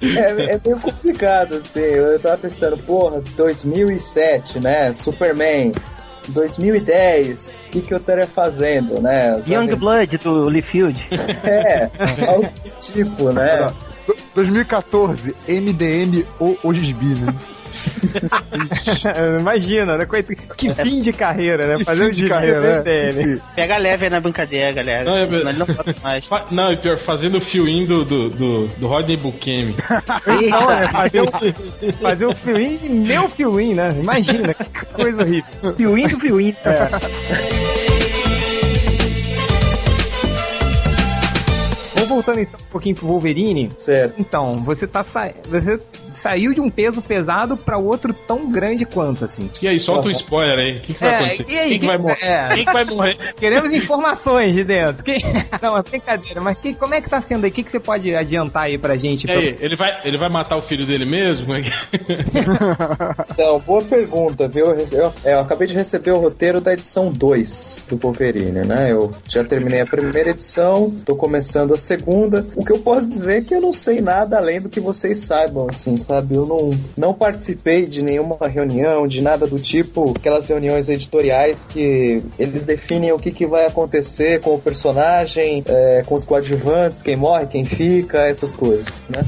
É, 0.00 0.54
é 0.54 0.60
meio 0.64 0.78
complicado, 0.80 1.56
assim. 1.56 1.80
Eu 1.80 2.18
tava 2.20 2.38
pensando, 2.38 2.78
porra, 2.78 3.20
2007, 3.36 4.60
né? 4.60 4.92
Superman. 4.92 5.72
2010, 6.28 7.62
o 7.66 7.70
que, 7.70 7.80
que 7.82 7.92
eu 7.94 7.98
estaria 7.98 8.26
fazendo, 8.26 9.00
né? 9.00 9.32
Sabe? 9.38 9.52
Youngblood 9.52 10.18
do 10.18 10.48
Liefeld. 10.48 11.04
É, 11.44 11.90
algo 12.28 12.48
tipo, 12.80 13.32
né? 13.32 13.72
Do- 14.06 14.16
2014, 14.34 15.34
MDM 15.48 16.24
ou 16.38 16.58
Ogisbi, 16.62 17.14
né? 17.14 17.34
Imagina, 19.40 19.96
né? 19.96 20.06
Que 20.56 20.70
fim 20.70 21.00
de 21.00 21.12
carreira, 21.12 21.66
né? 21.66 21.76
Que 21.76 21.84
Fazer 21.84 22.04
fim 22.04 22.10
um 22.10 22.14
de 22.14 22.28
carreira, 22.28 22.60
do 22.60 22.66
né? 22.66 23.12
MDM. 23.12 23.40
Pega 23.54 23.76
leve 23.78 24.04
aí 24.04 24.10
na 24.10 24.20
brincadeira, 24.20 24.72
galera. 24.72 25.04
Não, 25.04 25.16
é 25.16 25.22
ele 25.22 25.52
não 25.52 25.66
pode 25.66 26.00
mais. 26.02 26.24
Não, 26.50 26.72
e 26.72 26.76
pior, 26.76 26.98
fazendo 27.04 27.38
o 27.38 27.40
fio-in 27.40 27.86
do, 27.86 28.04
do, 28.04 28.28
do, 28.30 28.66
do 28.66 28.86
Rodney 28.86 29.16
Bukemi. 29.16 29.74
Então, 30.26 30.70
é 30.70 30.88
fazer 30.88 31.22
um, 31.22 31.92
fazer 32.00 32.26
um 32.26 32.34
fiuim, 32.34 32.78
meu 32.88 33.28
fiuim, 33.28 33.74
né? 33.74 33.94
Imagina, 34.00 34.54
que 34.54 34.86
coisa 34.86 35.22
horrível. 35.22 35.74
Piuim 35.76 36.08
do 36.08 36.18
piuim. 36.18 36.54
Vamos 36.64 37.87
voltando 42.18 42.40
então 42.40 42.58
um 42.60 42.70
pouquinho 42.70 42.94
pro 42.96 43.06
Wolverine. 43.06 43.70
Certo. 43.76 44.14
Então, 44.18 44.56
você 44.58 44.86
tá 44.86 45.02
sa... 45.04 45.30
você 45.48 45.80
saiu 46.12 46.52
de 46.52 46.60
um 46.60 46.68
peso 46.70 47.00
pesado 47.02 47.56
pra 47.56 47.78
outro 47.78 48.12
tão 48.12 48.50
grande 48.50 48.84
quanto, 48.84 49.24
assim. 49.24 49.48
E 49.62 49.68
aí, 49.68 49.78
solta 49.78 50.08
o 50.08 50.10
spoiler 50.10 50.58
aí. 50.58 50.76
O 50.76 50.80
que, 50.82 50.94
que 50.94 51.00
vai 51.00 51.08
É, 51.10 51.16
acontecer? 51.34 51.52
e 51.52 51.58
aí, 51.58 51.68
Quem 51.70 51.78
que 51.80 51.86
vai 51.86 51.98
morrer? 51.98 52.24
é. 52.24 52.48
Quem 52.54 52.64
que 52.64 52.72
vai 52.72 52.84
morrer? 52.84 53.34
Queremos 53.34 53.72
informações 53.72 54.54
de 54.54 54.64
dentro. 54.64 55.02
Quem- 55.04 55.18
Não, 55.62 55.76
é 55.76 55.82
brincadeira, 55.82 56.40
mas 56.40 56.58
que- 56.58 56.74
como 56.74 56.94
é 56.94 57.00
que 57.00 57.08
tá 57.10 57.20
sendo 57.20 57.44
aí? 57.44 57.50
O 57.50 57.54
que, 57.54 57.62
que 57.62 57.70
você 57.70 57.80
pode 57.80 58.14
adiantar 58.14 58.64
aí 58.64 58.78
pra 58.78 58.96
gente? 58.96 59.26
E 59.26 59.30
aí, 59.30 59.56
ele 59.60 59.76
vai, 59.76 60.00
ele 60.04 60.18
vai 60.18 60.28
matar 60.28 60.56
o 60.56 60.62
filho 60.62 60.84
dele 60.86 61.04
mesmo? 61.04 61.54
Então, 63.30 63.60
boa 63.66 63.82
pergunta, 63.82 64.48
viu? 64.48 64.66
Eu, 64.90 65.12
é, 65.24 65.34
eu 65.34 65.40
acabei 65.40 65.66
de 65.66 65.74
receber 65.74 66.12
o 66.12 66.18
roteiro 66.18 66.60
da 66.60 66.72
edição 66.72 67.10
2 67.12 67.86
do 67.88 67.96
Wolverine, 67.96 68.62
né? 68.66 68.90
Eu 68.92 69.12
já 69.28 69.44
terminei 69.44 69.80
a 69.80 69.86
primeira 69.86 70.30
edição, 70.30 70.90
tô 71.04 71.14
começando 71.16 71.74
a 71.74 71.76
segunda. 71.76 72.07
O 72.56 72.64
que 72.64 72.72
eu 72.72 72.78
posso 72.78 73.08
dizer 73.10 73.38
é 73.38 73.40
que 73.42 73.54
eu 73.54 73.60
não 73.60 73.72
sei 73.72 74.00
nada 74.00 74.38
além 74.38 74.60
do 74.60 74.68
que 74.68 74.80
vocês 74.80 75.18
saibam, 75.18 75.66
assim, 75.68 75.98
sabe? 75.98 76.34
Eu 76.34 76.46
não, 76.46 76.70
não 76.96 77.12
participei 77.12 77.84
de 77.84 78.02
nenhuma 78.02 78.36
reunião, 78.48 79.06
de 79.06 79.20
nada 79.20 79.46
do 79.46 79.58
tipo, 79.58 80.14
aquelas 80.16 80.48
reuniões 80.48 80.88
editoriais 80.88 81.66
que 81.66 82.22
eles 82.38 82.64
definem 82.64 83.12
o 83.12 83.18
que, 83.18 83.30
que 83.30 83.46
vai 83.46 83.66
acontecer 83.66 84.40
com 84.40 84.54
o 84.54 84.58
personagem, 84.58 85.62
é, 85.66 86.02
com 86.06 86.14
os 86.14 86.24
coadjuvantes, 86.24 87.02
quem 87.02 87.16
morre, 87.16 87.46
quem 87.46 87.66
fica, 87.66 88.20
essas 88.20 88.54
coisas, 88.54 89.02
né? 89.08 89.22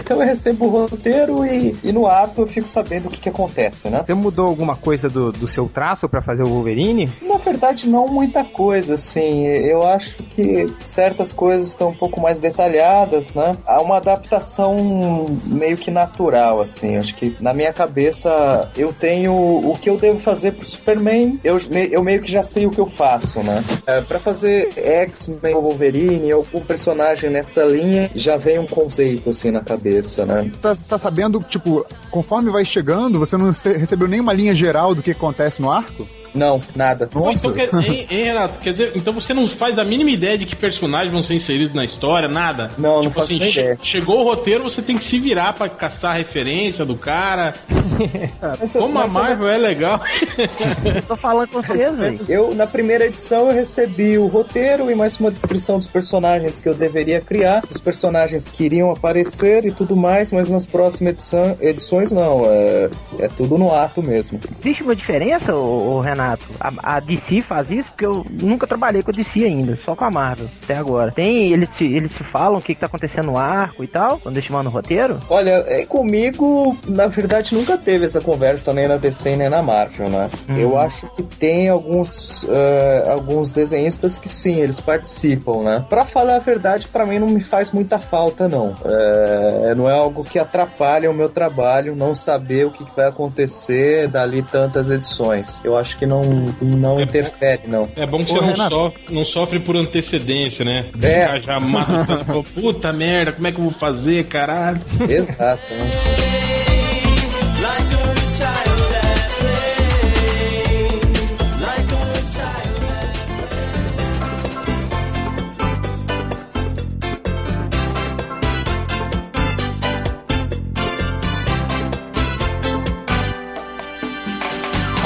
Então 0.00 0.20
eu 0.20 0.26
recebo 0.26 0.66
o 0.66 0.86
roteiro 0.86 1.44
e, 1.44 1.76
e 1.84 1.92
no 1.92 2.06
ato 2.06 2.42
eu 2.42 2.46
fico 2.46 2.68
sabendo 2.68 3.06
o 3.06 3.10
que, 3.10 3.20
que 3.20 3.28
acontece, 3.28 3.88
né? 3.88 4.02
Você 4.04 4.14
mudou 4.14 4.46
alguma 4.46 4.74
coisa 4.74 5.08
do, 5.08 5.30
do 5.30 5.46
seu 5.46 5.68
traço 5.68 6.08
pra 6.08 6.20
fazer 6.20 6.42
o 6.42 6.48
Wolverine? 6.48 7.10
Na 7.22 7.36
verdade, 7.36 7.88
não 7.88 8.08
muita 8.08 8.44
coisa, 8.44 8.94
assim. 8.94 9.46
Eu 9.46 9.86
acho 9.86 10.22
que 10.24 10.72
certas 10.82 11.32
coisas 11.32 11.68
estão 11.68 11.90
um 11.90 11.94
pouco 11.94 12.20
mais 12.22 12.40
detalhadas, 12.40 13.34
né? 13.34 13.52
Há 13.66 13.82
uma 13.82 13.96
adaptação 13.96 15.26
meio 15.44 15.76
que 15.76 15.90
natural, 15.90 16.60
assim. 16.60 16.96
Acho 16.96 17.14
que 17.14 17.36
na 17.40 17.52
minha 17.52 17.72
cabeça 17.72 18.70
eu 18.76 18.92
tenho 18.92 19.32
o 19.32 19.76
que 19.78 19.90
eu 19.90 19.96
devo 19.96 20.18
fazer 20.18 20.52
pro 20.52 20.64
Superman, 20.64 21.38
eu, 21.42 21.56
eu 21.90 22.02
meio 22.02 22.20
que 22.20 22.30
já 22.30 22.42
sei 22.42 22.66
o 22.66 22.70
que 22.70 22.78
eu 22.78 22.88
faço, 22.88 23.40
né? 23.40 23.62
É, 23.86 24.00
pra 24.00 24.18
fazer 24.18 24.68
X-Men 24.76 25.54
ou 25.54 25.62
Wolverine, 25.62 26.30
algum 26.30 26.60
personagem 26.60 27.28
nessa 27.28 27.64
linha, 27.64 28.10
já 28.14 28.36
vem 28.36 28.58
um 28.58 28.66
conceito, 28.66 29.30
assim, 29.30 29.50
na 29.50 29.60
cabeça, 29.60 30.24
né? 30.24 30.50
Tá, 30.60 30.72
tá 30.88 30.96
sabendo, 30.96 31.40
tipo, 31.40 31.84
conforme 32.10 32.50
vai 32.50 32.64
chegando, 32.64 33.18
você 33.18 33.36
não 33.36 33.46
recebeu 33.46 34.06
nenhuma 34.06 34.32
linha 34.32 34.54
geral 34.54 34.94
do 34.94 35.02
que 35.02 35.10
acontece 35.10 35.60
no 35.60 35.70
arco? 35.70 36.06
Não, 36.34 36.60
nada. 36.74 37.08
Nossa, 37.14 37.46
Então, 37.48 37.52
quer, 37.52 37.74
hein, 37.88 38.06
hein, 38.10 38.24
Renato? 38.24 38.58
Quer 38.60 38.70
dizer, 38.72 38.92
então 38.94 39.12
você 39.12 39.34
não 39.34 39.46
faz 39.48 39.78
a 39.78 39.84
mínima 39.84 40.10
ideia 40.10 40.38
de 40.38 40.46
que 40.46 40.56
personagens 40.56 41.12
vão 41.12 41.22
ser 41.22 41.34
inseridos 41.34 41.74
na 41.74 41.84
história, 41.84 42.28
nada? 42.28 42.70
Não, 42.78 42.96
não 42.96 43.02
tipo 43.02 43.20
faço 43.20 43.34
assim, 43.34 43.48
ideia. 43.50 43.78
chegou 43.82 44.20
o 44.20 44.24
roteiro, 44.24 44.62
você 44.64 44.80
tem 44.82 44.96
que 44.98 45.04
se 45.04 45.18
virar 45.18 45.52
pra 45.52 45.68
caçar 45.68 46.12
a 46.12 46.18
referência 46.18 46.84
do 46.84 46.94
cara. 46.96 47.52
Mas 48.60 48.74
eu- 48.74 48.82
Como 48.82 48.98
a 48.98 49.02
mas 49.06 49.12
Marvel 49.12 49.48
é 49.48 49.58
legal. 49.58 50.00
Tô 51.06 51.16
falando 51.16 51.48
com 51.48 51.62
vocês, 51.62 51.94
velho. 51.96 52.18
Eu, 52.28 52.54
na 52.54 52.66
primeira 52.66 53.06
edição, 53.06 53.48
eu 53.48 53.54
recebi 53.54 54.18
o 54.18 54.26
roteiro 54.26 54.90
e 54.90 54.94
mais 54.94 55.18
uma 55.18 55.30
descrição 55.30 55.78
dos 55.78 55.86
personagens 55.88 56.60
que 56.60 56.68
eu 56.68 56.74
deveria 56.74 57.20
criar, 57.20 57.62
os 57.70 57.78
personagens 57.78 58.48
que 58.48 58.64
iriam 58.64 58.90
aparecer 58.90 59.64
e 59.64 59.70
tudo 59.72 59.94
mais, 59.96 60.32
mas 60.32 60.48
nas 60.50 60.64
próximas 60.66 61.12
edição- 61.14 61.56
edições 61.60 62.10
não, 62.12 62.42
é, 62.46 62.88
é 63.18 63.28
tudo 63.28 63.58
no 63.58 63.72
ato 63.74 64.02
mesmo. 64.02 64.38
Existe 64.60 64.82
uma 64.82 64.96
diferença, 64.96 65.54
ô, 65.54 65.96
ô, 65.96 66.00
Renato? 66.00 66.21
A, 66.60 66.96
a 66.96 67.00
DC 67.00 67.40
faz 67.40 67.70
isso 67.70 67.90
porque 67.90 68.06
eu 68.06 68.24
nunca 68.30 68.66
trabalhei 68.66 69.02
com 69.02 69.10
a 69.10 69.14
DC 69.14 69.44
ainda, 69.44 69.76
só 69.76 69.94
com 69.94 70.04
a 70.04 70.10
Marvel, 70.10 70.48
até 70.62 70.76
agora. 70.76 71.12
Tem, 71.12 71.52
eles 71.52 71.70
se, 71.70 71.84
eles 71.84 72.12
se 72.12 72.22
falam 72.22 72.58
o 72.58 72.62
que, 72.62 72.74
que 72.74 72.80
tá 72.80 72.86
acontecendo 72.86 73.26
no 73.26 73.38
arco 73.38 73.82
e 73.82 73.86
tal, 73.86 74.18
quando 74.18 74.36
eles 74.36 74.48
mandam 74.48 74.70
o 74.70 74.74
roteiro? 74.74 75.20
Olha, 75.28 75.64
é, 75.66 75.84
comigo, 75.86 76.76
na 76.86 77.06
verdade, 77.06 77.54
nunca 77.54 77.76
teve 77.76 78.04
essa 78.04 78.20
conversa 78.20 78.72
nem 78.72 78.86
na 78.86 78.96
DC 78.96 79.36
nem 79.36 79.48
na 79.48 79.62
Marvel, 79.62 80.08
né? 80.08 80.30
Eu 80.56 80.78
acho 80.78 81.10
que 81.10 81.22
tem 81.22 81.68
alguns, 81.68 82.46
eh, 82.48 83.08
alguns 83.10 83.52
desenhistas 83.52 84.18
que 84.18 84.28
sim, 84.28 84.56
eles 84.56 84.80
participam, 84.80 85.62
né? 85.62 85.84
Pra 85.88 86.04
falar 86.04 86.36
a 86.36 86.38
verdade, 86.38 86.88
pra 86.88 87.06
mim 87.06 87.18
não 87.18 87.28
me 87.28 87.42
faz 87.42 87.70
muita 87.70 87.98
falta, 87.98 88.48
não. 88.48 88.74
É, 88.84 89.74
não 89.74 89.88
é 89.88 89.92
algo 89.92 90.24
que 90.24 90.38
atrapalha 90.38 91.10
o 91.10 91.14
meu 91.14 91.28
trabalho, 91.28 91.96
não 91.96 92.14
saber 92.14 92.66
o 92.66 92.70
que 92.70 92.84
que 92.84 92.96
vai 92.96 93.08
acontecer 93.08 94.08
dali 94.08 94.42
tantas 94.42 94.90
edições. 94.90 95.60
Eu 95.64 95.76
acho 95.76 95.96
que 95.96 96.06
não, 96.20 96.54
não 96.60 97.00
É 97.00 97.04
interfere, 97.04 97.62
não. 97.66 97.88
É 97.96 98.06
bom 98.06 98.24
que 98.24 98.32
Ô, 98.32 98.34
você 98.34 98.56
não 98.56 98.68
sofre, 98.68 99.02
não 99.10 99.22
sofre 99.22 99.60
por 99.60 99.76
antecedência, 99.76 100.64
né? 100.64 100.80
É. 101.00 101.26
Já, 101.26 101.40
já 101.40 101.60
mata 101.60 102.18
e 102.38 102.42
puta 102.60 102.92
merda, 102.92 103.32
como 103.32 103.46
é 103.46 103.52
que 103.52 103.58
eu 103.58 103.64
vou 103.64 103.72
fazer, 103.72 104.24
caralho? 104.24 104.80
Exato, 105.08 105.72
né? 105.74 106.51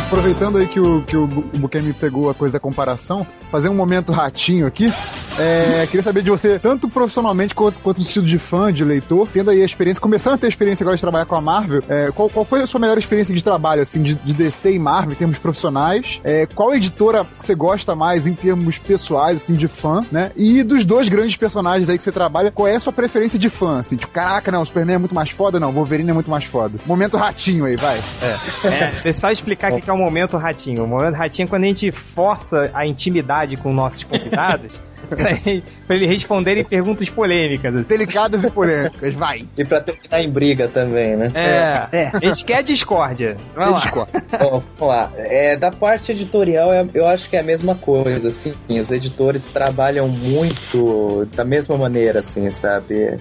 Aproveitando 0.07 0.59
aí 0.59 0.67
que 0.67 0.79
o, 0.79 1.03
que 1.03 1.17
o, 1.17 1.27
Bu- 1.27 1.45
o 1.53 1.59
Bukemi 1.59 1.93
pegou 1.93 2.31
a 2.31 2.35
coisa 2.35 2.53
da 2.53 2.61
comparação, 2.61 3.27
fazer 3.51 3.69
um 3.69 3.75
momento 3.75 4.13
ratinho 4.13 4.65
aqui. 4.65 4.93
É, 5.39 5.85
queria 5.87 6.03
saber 6.03 6.23
de 6.23 6.31
você, 6.31 6.59
tanto 6.61 6.89
profissionalmente 6.89 7.55
quanto, 7.55 7.79
quanto 7.81 7.99
no 7.99 8.05
sentido 8.05 8.25
de 8.25 8.39
fã, 8.39 8.73
de 8.73 8.85
leitor, 8.85 9.29
tendo 9.31 9.51
aí 9.51 9.61
a 9.61 9.65
experiência, 9.65 10.01
começando 10.01 10.35
a 10.35 10.39
ter 10.39 10.47
a 10.47 10.49
experiência 10.49 10.85
agora 10.85 10.97
de 10.97 11.01
trabalhar 11.01 11.27
com 11.27 11.35
a 11.35 11.41
Marvel, 11.41 11.83
é, 11.89 12.11
qual, 12.15 12.31
qual 12.31 12.45
foi 12.45 12.63
a 12.63 12.67
sua 12.69 12.79
melhor 12.81 12.97
experiência 12.97 13.35
de 13.35 13.43
trabalho, 13.43 13.83
assim, 13.83 14.01
de, 14.01 14.15
de 14.15 14.33
DC 14.33 14.73
e 14.75 14.79
Marvel, 14.79 15.13
em 15.13 15.17
termos 15.17 15.39
profissionais? 15.39 16.21
É, 16.25 16.47
qual 16.47 16.73
editora 16.73 17.27
você 17.39 17.55
gosta 17.55 17.95
mais 17.97 18.27
em 18.29 18.33
termos 18.33 18.79
pessoais, 18.79 19.43
assim, 19.43 19.55
de 19.57 19.67
fã, 19.69 20.07
né? 20.11 20.31
E 20.37 20.63
dos 20.63 20.85
dois 20.85 21.09
grandes 21.09 21.37
personagens 21.37 21.91
aí 21.91 21.99
que 21.99 22.05
você 22.05 22.13
trabalha, 22.13 22.51
qual 22.53 22.69
é 22.69 22.77
a 22.77 22.81
sua 22.81 22.93
preferência 22.93 23.39
de 23.39 23.51
fã, 23.51 23.81
assim? 23.81 23.97
Tipo, 23.97 24.13
caraca, 24.13 24.51
não, 24.53 24.63
o 24.63 24.67
Superman 24.67 24.95
é 24.95 24.99
muito 24.99 25.15
mais 25.15 25.31
foda, 25.31 25.59
não, 25.61 25.69
o 25.71 25.73
Wolverine 25.73 26.11
é 26.11 26.15
muito 26.15 26.31
mais 26.31 26.45
foda. 26.45 26.79
Momento 26.87 27.17
ratinho 27.19 27.65
aí, 27.67 27.77
vai. 27.77 28.01
É, 28.23 28.93
eu 29.05 29.13
só 29.13 29.31
explicar 29.33 29.73
o 29.73 29.77
que 29.77 29.83
que 29.83 29.91
é 29.91 29.93
o 29.97 29.99
momento 29.99 30.37
ratinho. 30.37 30.85
O 30.85 30.87
momento 30.87 31.15
ratinho 31.15 31.47
é 31.47 31.49
quando 31.49 31.65
a 31.65 31.67
gente 31.67 31.91
força 31.91 32.71
a 32.75 32.87
intimidade 32.87 33.57
com 33.57 33.73
nossos 33.73 34.05
convidados 34.05 34.81
pra 35.09 35.31
ele- 35.33 35.65
pra 35.87 35.97
eles 35.97 36.11
responderem 36.11 36.65
perguntas 36.65 37.09
polêmicas. 37.09 37.75
assim. 37.75 37.85
Delicadas 37.89 38.45
e 38.45 38.51
polêmicas, 38.51 39.15
vai. 39.15 39.45
E 39.57 39.65
pra 39.65 39.81
terminar 39.81 40.21
em 40.21 40.31
briga 40.31 40.69
também, 40.69 41.17
né? 41.17 41.31
É, 41.35 41.97
É. 42.03 42.11
a 42.13 42.19
gente 42.21 42.45
quer 42.45 42.63
discórdia. 42.63 43.37
Vamos 43.55 43.73
lá. 43.73 43.81
Discord. 43.81 44.11
Bom, 44.39 44.63
vamos 44.79 44.95
lá. 44.95 45.11
É, 45.17 45.57
da 45.57 45.71
parte 45.71 46.13
editorial, 46.13 46.73
é- 46.73 46.87
eu 46.95 47.07
acho 47.07 47.29
que 47.31 47.37
é 47.37 47.41
a 47.41 47.45
mesma 47.45 47.75
coisa, 47.75 48.29
assim. 48.29 48.55
Os 48.69 48.91
editores 48.91 49.49
trabalham 49.49 50.09
muito 50.09 51.27
da 51.35 51.45
mesma 51.45 51.77
maneira, 51.77 52.21
assim, 52.21 52.51
sabe? 52.51 53.17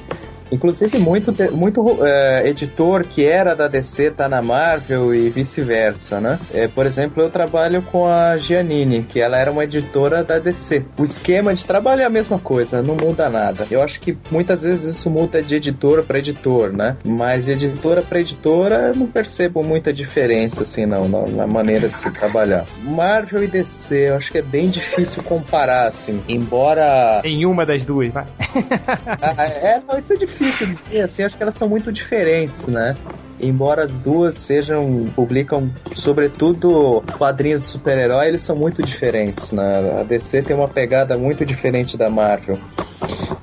Inclusive, 0.52 0.98
muito, 0.98 1.34
muito 1.54 1.98
é, 2.06 2.48
editor 2.48 3.06
que 3.06 3.26
era 3.26 3.56
da 3.56 3.68
DC 3.68 4.12
tá 4.12 4.30
na 4.30 4.42
Marvel 4.42 5.14
e 5.14 5.30
vice-versa, 5.30 6.20
né? 6.20 6.40
É, 6.54 6.68
por 6.68 6.86
exemplo, 6.86 7.24
eu 7.24 7.30
trabalho 7.30 7.82
com 7.82 8.08
a 8.08 8.38
Giannini, 8.38 9.04
que 9.04 9.20
ela 9.20 9.38
era 9.38 9.52
uma 9.52 9.64
editora 9.64 10.24
da 10.24 10.40
DC. 10.40 10.84
O 10.98 11.04
esquema 11.04 11.54
de 11.54 11.66
trabalho 11.66 12.02
é 12.02 12.06
a 12.06 12.10
mesma 12.10 12.40
coisa, 12.40 12.82
não 12.82 12.96
muda 12.96 13.30
nada. 13.30 13.68
Eu 13.72 13.82
acho 13.82 14.00
que 14.00 14.18
muitas 14.32 14.64
vezes 14.64 14.96
isso 14.96 15.10
muda 15.10 15.42
de 15.42 15.56
editor 15.56 16.04
para 16.04 16.20
editor, 16.20 16.72
né? 16.72 16.96
Mas 17.04 17.46
de 17.46 17.54
editora 17.54 18.02
para 18.02 18.20
editora, 18.20 18.76
eu 18.90 18.96
não 18.96 19.08
percebo 19.08 19.64
muita 19.64 19.92
diferença, 19.92 20.62
assim, 20.62 20.86
não, 20.86 21.08
na, 21.08 21.28
na 21.28 21.48
maneira 21.48 21.90
de 21.90 21.98
se 21.98 22.12
trabalhar. 22.12 22.66
Marvel 22.84 23.44
e 23.44 23.48
DC, 23.48 24.10
eu 24.10 24.16
acho 24.16 24.32
que 24.32 24.38
é 24.38 24.42
bem 24.42 24.70
difícil 24.70 25.24
comparar, 25.24 25.88
assim. 25.88 26.22
Embora 26.28 27.22
Em 27.24 27.46
uma 27.46 27.66
das 27.66 27.84
duas, 27.84 28.10
vai. 28.10 28.26
ah, 29.22 29.44
é, 29.46 29.82
não, 29.88 29.98
isso 29.98 30.14
é 30.14 30.18
difícil 30.18 30.35
dizer, 30.44 31.02
assim, 31.02 31.24
acho 31.24 31.38
que 31.38 31.44
elas 31.44 31.56
são 31.56 31.68
muito 31.68 31.92
diferentes, 31.92 32.68
né? 32.68 32.96
Embora 33.40 33.84
as 33.84 33.98
duas 33.98 34.36
sejam, 34.36 35.06
publicam, 35.16 35.70
sobretudo, 35.92 37.04
quadrinhos 37.18 37.64
de 37.64 37.68
super-herói, 37.68 38.28
eles 38.28 38.42
são 38.42 38.56
muito 38.56 38.82
diferentes, 38.82 39.52
né? 39.52 40.00
A 40.00 40.04
DC 40.04 40.42
tem 40.42 40.56
uma 40.56 40.68
pegada 40.68 41.18
muito 41.18 41.46
diferente 41.46 41.98
da 41.98 42.10
Marvel. 42.10 42.58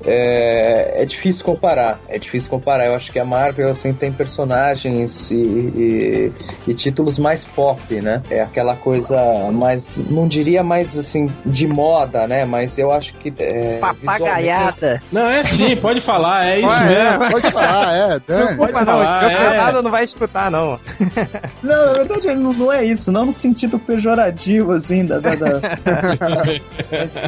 é, 0.05 1.01
é 1.01 1.05
difícil 1.05 1.45
comparar. 1.45 1.99
É 2.07 2.17
difícil 2.17 2.49
comparar. 2.49 2.85
Eu 2.87 2.95
acho 2.95 3.11
que 3.11 3.19
a 3.19 3.25
Marvel 3.25 3.69
assim 3.69 3.93
tem 3.93 4.11
personagens 4.11 5.31
e, 5.31 5.35
e, 5.35 6.31
e 6.67 6.73
títulos 6.73 7.17
mais 7.17 7.43
pop, 7.43 7.79
né? 8.01 8.21
É 8.29 8.41
aquela 8.41 8.75
coisa 8.75 9.17
mais, 9.51 9.91
não 9.95 10.27
diria 10.27 10.63
mais 10.63 10.97
assim 10.97 11.27
de 11.45 11.67
moda, 11.67 12.27
né? 12.27 12.45
Mas 12.45 12.77
eu 12.77 12.91
acho 12.91 13.13
que 13.15 13.33
é, 13.39 13.77
Papagaiada. 13.79 15.01
Não, 15.11 15.27
é 15.27 15.43
sim, 15.43 15.75
pode 15.77 16.05
falar, 16.05 16.47
é 16.47 16.59
isso 16.59 16.67
Ué, 16.67 16.87
mesmo. 16.87 17.31
Pode 17.31 17.51
falar, 17.51 17.93
é, 17.93 18.19
Dani. 18.27 18.57
Pode 18.57 18.73
não, 18.73 18.85
falar, 18.85 19.17
o 19.17 19.29
campeonato 19.29 19.77
é. 19.77 19.81
Não 19.83 19.91
vai 19.91 20.03
escutar, 20.03 20.49
não. 20.49 20.79
Não, 21.61 21.85
na 21.87 21.93
verdade 21.93 22.27
não, 22.35 22.53
não 22.53 22.71
é 22.71 22.83
isso, 22.85 23.11
não 23.11 23.25
no 23.27 23.33
sentido 23.33 23.77
pejorativo, 23.79 24.71
assim, 24.71 25.05
da. 25.05 25.19
da, 25.19 25.35
da- 25.35 25.59
Mas 26.91 27.21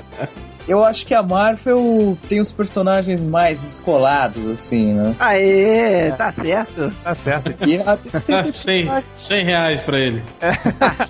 eu 0.67 0.83
acho 0.83 1.05
que 1.05 1.13
a 1.13 1.21
Marvel 1.21 2.17
tem 2.27 2.39
os 2.39 2.51
personagens 2.51 3.25
mais 3.25 3.61
descolados, 3.61 4.49
assim, 4.49 4.93
né? 4.93 5.15
Aê, 5.19 6.11
tá 6.13 6.31
certo. 6.31 6.91
Tá 7.03 7.13
certo. 7.15 7.53
E 7.67 7.77
a 7.81 7.95
DC 7.95 8.43
tem 8.65 8.85
100, 8.87 9.03
100 9.17 9.43
reais 9.45 9.81
pra 9.81 9.99
ele. 9.99 10.23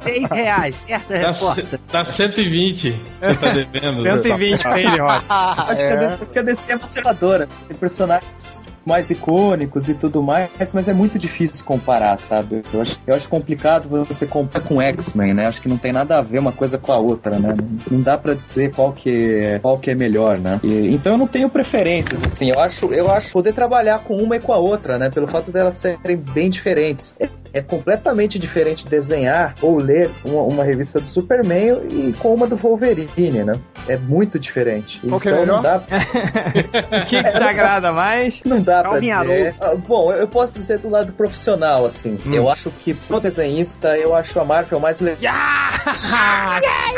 6 0.03 0.27
reais, 0.29 0.75
certa 0.85 1.07
Tá, 1.19 1.27
resposta. 1.31 1.79
tá 1.91 2.05
120 2.05 2.95
você 3.21 3.35
tá 3.35 3.51
devendo. 3.51 4.03
120 4.03 4.61
pra 4.61 4.79
ele, 4.79 4.97
Rock. 4.99 5.25
Acho 5.29 5.75
que 5.75 5.83
a 5.93 5.95
DC, 5.95 6.17
porque 6.17 6.39
a 6.39 6.41
DC 6.41 6.71
é 6.73 6.77
conservadora. 6.77 7.47
Tem 7.67 7.77
personagens 7.77 8.64
mais 8.85 9.09
icônicos 9.09 9.89
e 9.89 9.93
tudo 9.95 10.21
mais, 10.21 10.49
mas 10.73 10.87
é 10.87 10.93
muito 10.93 11.17
difícil 11.17 11.65
comparar, 11.65 12.17
sabe? 12.17 12.61
Eu 12.73 12.81
acho, 12.81 12.99
eu 13.07 13.15
acho 13.15 13.27
complicado 13.29 13.89
você 14.05 14.25
comparar 14.25 14.63
com 14.65 14.81
X-Men, 14.81 15.33
né? 15.33 15.47
Acho 15.47 15.61
que 15.61 15.67
não 15.69 15.77
tem 15.77 15.91
nada 15.91 16.17
a 16.17 16.21
ver 16.21 16.39
uma 16.39 16.51
coisa 16.51 16.77
com 16.77 16.91
a 16.91 16.97
outra, 16.97 17.37
né? 17.39 17.53
Não 17.89 18.01
dá 18.01 18.17
pra 18.17 18.33
dizer 18.33 18.73
qual 18.75 18.93
que, 18.93 19.59
qual 19.61 19.77
que 19.77 19.91
é 19.91 19.95
melhor, 19.95 20.37
né? 20.37 20.59
E- 20.63 20.93
então 20.93 21.13
eu 21.13 21.17
não 21.17 21.27
tenho 21.27 21.49
preferências, 21.49 22.23
assim. 22.23 22.51
Eu 22.51 22.59
acho, 22.59 22.93
eu 22.93 23.11
acho 23.11 23.31
poder 23.31 23.53
trabalhar 23.53 23.99
com 23.99 24.17
uma 24.17 24.35
e 24.35 24.39
com 24.39 24.53
a 24.53 24.57
outra, 24.57 24.97
né? 24.97 25.09
Pelo 25.09 25.27
fato 25.27 25.51
delas 25.51 25.75
serem 25.77 26.17
bem 26.17 26.49
diferentes. 26.49 27.15
É, 27.19 27.27
é 27.53 27.61
completamente 27.61 28.37
diferente 28.37 28.87
desenhar 28.87 29.55
ou 29.61 29.77
ler 29.77 30.09
uma, 30.23 30.41
uma 30.43 30.63
revista 30.63 30.99
do 30.99 31.07
Superman 31.07 31.79
e 31.89 32.13
com 32.19 32.33
uma 32.33 32.45
do 32.47 32.55
Wolverine, 32.55 33.43
né? 33.43 33.53
É 33.87 33.97
muito 33.97 34.37
diferente. 34.37 34.99
Qual 35.07 35.19
que 35.19 35.29
é 35.29 35.31
Então, 35.31 35.41
melhor? 35.41 35.55
Não 35.57 35.61
dá, 35.63 35.81
O 37.01 37.05
que, 37.05 37.23
que 37.23 37.31
te 37.31 37.43
agrada 37.43 37.91
mais? 37.91 38.41
não 38.45 38.61
dá 38.61 38.74
pra 38.81 38.91
Calminha, 38.91 39.21
dizer. 39.21 39.55
Ah, 39.61 39.75
Bom, 39.87 40.11
eu 40.11 40.27
posso 40.27 40.53
dizer 40.53 40.79
do 40.79 40.89
lado 40.89 41.11
profissional, 41.13 41.85
assim. 41.85 42.17
Eu 42.25 42.49
acho 42.49 42.69
que 42.71 42.93
pro 42.93 43.19
desenhista, 43.19 43.97
eu 43.97 44.15
acho 44.15 44.39
a 44.39 44.45
Marvel 44.45 44.79
mais 44.79 44.99
legal. 45.01 45.33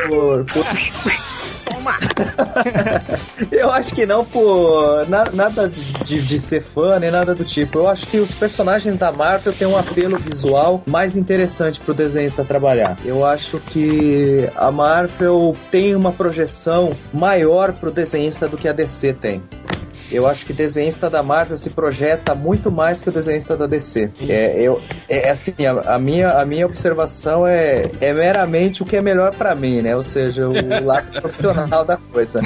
Por, 0.09 0.45
por... 0.45 0.65
eu 3.51 3.71
acho 3.71 3.93
que 3.93 4.05
não 4.05 4.25
por 4.25 5.07
na- 5.07 5.29
nada 5.31 5.67
de, 5.69 5.81
de- 6.03 6.21
de 6.21 6.39
ser 6.39 6.61
fã 6.61 6.99
nem 6.99 7.11
nada 7.11 7.35
do 7.35 7.43
tipo. 7.43 7.79
Eu 7.79 7.87
acho 7.89 8.07
que 8.07 8.17
os 8.19 8.33
personagens 8.33 8.97
da 8.97 9.11
Marvel 9.11 9.53
têm 9.53 9.67
um 9.67 9.77
apelo 9.77 10.17
visual 10.17 10.81
mais 10.85 11.15
interessante 11.17 11.79
pro 11.79 11.93
desenhista 11.93 12.43
trabalhar. 12.43 12.97
Eu 13.05 13.25
acho 13.25 13.59
que 13.59 14.49
a 14.55 14.71
Marvel 14.71 15.55
tem 15.71 15.95
uma 15.95 16.11
projeção 16.11 16.93
maior 17.13 17.73
pro 17.73 17.91
desenhista 17.91 18.47
do 18.47 18.57
que 18.57 18.67
a 18.67 18.73
DC 18.73 19.13
tem. 19.13 19.41
Eu 20.11 20.27
acho 20.27 20.45
que 20.45 20.51
o 20.51 20.55
desenhista 20.55 21.09
da 21.09 21.21
Marvel 21.21 21.57
se 21.57 21.69
projeta 21.69 22.33
muito 22.33 22.71
mais 22.71 23.01
que 23.01 23.09
o 23.09 23.11
desenhista 23.11 23.57
da 23.57 23.67
DC. 23.67 24.09
É, 24.27 24.61
eu, 24.61 24.81
é 25.09 25.29
assim, 25.29 25.53
a, 25.65 25.95
a 25.95 25.99
minha, 25.99 26.29
a 26.31 26.45
minha 26.45 26.65
observação 26.65 27.45
é, 27.45 27.89
é 27.99 28.13
meramente 28.13 28.81
o 28.81 28.85
que 28.85 28.95
é 28.95 29.01
melhor 29.01 29.35
pra 29.35 29.53
mim, 29.53 29.81
né? 29.81 29.95
Ou 29.95 30.03
seja, 30.03 30.47
o 30.47 30.53
lado 30.83 31.11
profissional 31.21 31.83
da 31.83 31.97
coisa. 31.97 32.39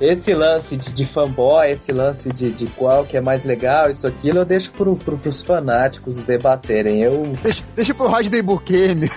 Esse 0.00 0.34
lance 0.34 0.76
de, 0.76 0.92
de 0.92 1.06
fanboy, 1.06 1.70
esse 1.70 1.92
lance 1.92 2.32
de, 2.32 2.50
de 2.50 2.66
qual 2.66 3.04
que 3.04 3.16
é 3.16 3.20
mais 3.20 3.44
legal, 3.44 3.90
isso 3.90 4.06
aquilo, 4.06 4.38
eu 4.38 4.44
deixo 4.44 4.72
pro, 4.72 4.96
pro, 4.96 5.18
pros 5.18 5.42
fanáticos 5.42 6.16
debaterem. 6.16 7.02
Eu, 7.02 7.22
Deixa, 7.42 7.64
deixa 7.74 7.94
pro 7.94 8.08
Rodney 8.08 8.42
Bukemi. 8.42 9.10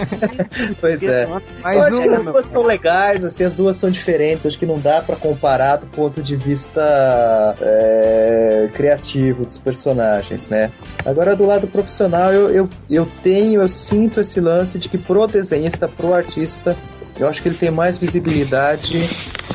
pois 0.80 1.02
é. 1.02 1.26
Mas 1.62 1.76
eu 1.76 1.82
acho 1.82 2.02
que 2.02 2.08
as 2.08 2.22
duas 2.22 2.46
são 2.46 2.62
legais, 2.62 3.24
assim, 3.24 3.44
as 3.44 3.54
duas 3.54 3.76
são 3.76 3.90
diferentes. 3.90 4.46
Acho 4.46 4.58
que 4.58 4.66
não 4.66 4.78
dá 4.78 5.02
pra 5.02 5.16
comparar 5.16 5.76
do 5.76 5.86
ponto 5.86 6.22
de 6.22 6.36
vista 6.36 6.69
é, 6.78 8.68
criativo 8.74 9.44
dos 9.44 9.58
personagens, 9.58 10.48
né? 10.48 10.70
Agora, 11.04 11.34
do 11.34 11.46
lado 11.46 11.66
profissional, 11.66 12.32
eu, 12.32 12.50
eu, 12.50 12.68
eu 12.88 13.08
tenho, 13.22 13.62
eu 13.62 13.68
sinto 13.68 14.20
esse 14.20 14.40
lance 14.40 14.78
de 14.78 14.88
que 14.88 14.98
pro 14.98 15.26
desenhista, 15.26 15.88
pro 15.88 16.14
artista, 16.14 16.76
eu 17.20 17.28
acho 17.28 17.42
que 17.42 17.48
ele 17.48 17.56
tem 17.56 17.70
mais 17.70 17.98
visibilidade 17.98 19.08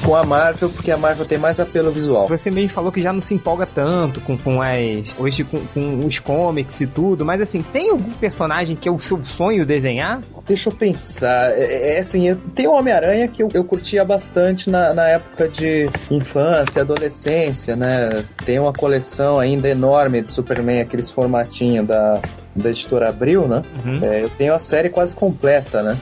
com 0.04 0.16
a 0.16 0.24
Marvel, 0.24 0.70
porque 0.70 0.92
a 0.92 0.98
Marvel 0.98 1.26
tem 1.26 1.38
mais 1.38 1.60
apelo 1.60 1.92
visual. 1.92 2.28
Você 2.28 2.52
mesmo 2.52 2.70
falou 2.70 2.92
que 2.92 3.02
já 3.02 3.12
não 3.12 3.22
se 3.22 3.34
empolga 3.34 3.66
tanto 3.66 4.22
com, 4.22 4.38
com 4.38 4.62
as. 4.62 5.16
Hoje 5.18 5.44
com, 5.44 5.66
com 5.68 6.06
os 6.06 6.20
comics 6.20 6.80
e 6.82 6.88
tudo, 6.88 7.26
mas 7.26 7.42
assim, 7.42 7.62
tem 7.62 7.90
algum 7.90 8.12
personagem 8.12 8.76
que 8.76 8.88
é 8.88 8.92
o 8.92 9.00
seu 9.00 9.24
sonho 9.24 9.66
desenhar? 9.66 10.22
Deixa 10.46 10.70
eu 10.70 10.74
pensar. 10.74 11.52
É, 11.52 11.96
é 11.96 12.00
assim, 12.00 12.28
eu, 12.28 12.36
tem 12.54 12.68
o 12.68 12.72
Homem-Aranha 12.72 13.28
que 13.28 13.42
eu, 13.42 13.50
eu 13.54 13.64
curtia 13.64 14.06
bastante 14.06 14.70
na, 14.70 14.94
na 14.94 15.08
época 15.08 15.50
de 15.50 15.90
infância, 16.12 16.82
adolescência, 16.82 17.76
né? 17.76 18.24
Tem 18.46 18.60
uma 18.60 18.74
coleção 18.74 19.40
ainda 19.40 19.68
enorme 19.68 20.22
de 20.22 20.32
Superman, 20.32 20.82
aqueles 20.82 21.10
formatinhos 21.10 21.88
da, 21.88 22.22
da 22.56 22.70
editora 22.70 23.10
Abril, 23.10 23.48
né? 23.48 23.62
Uhum. 23.86 24.00
É, 24.04 24.24
eu 24.24 24.30
tenho 24.30 24.54
a 24.54 24.60
série 24.60 24.90
quase 24.90 25.16
completa, 25.16 25.84
né? 25.84 25.98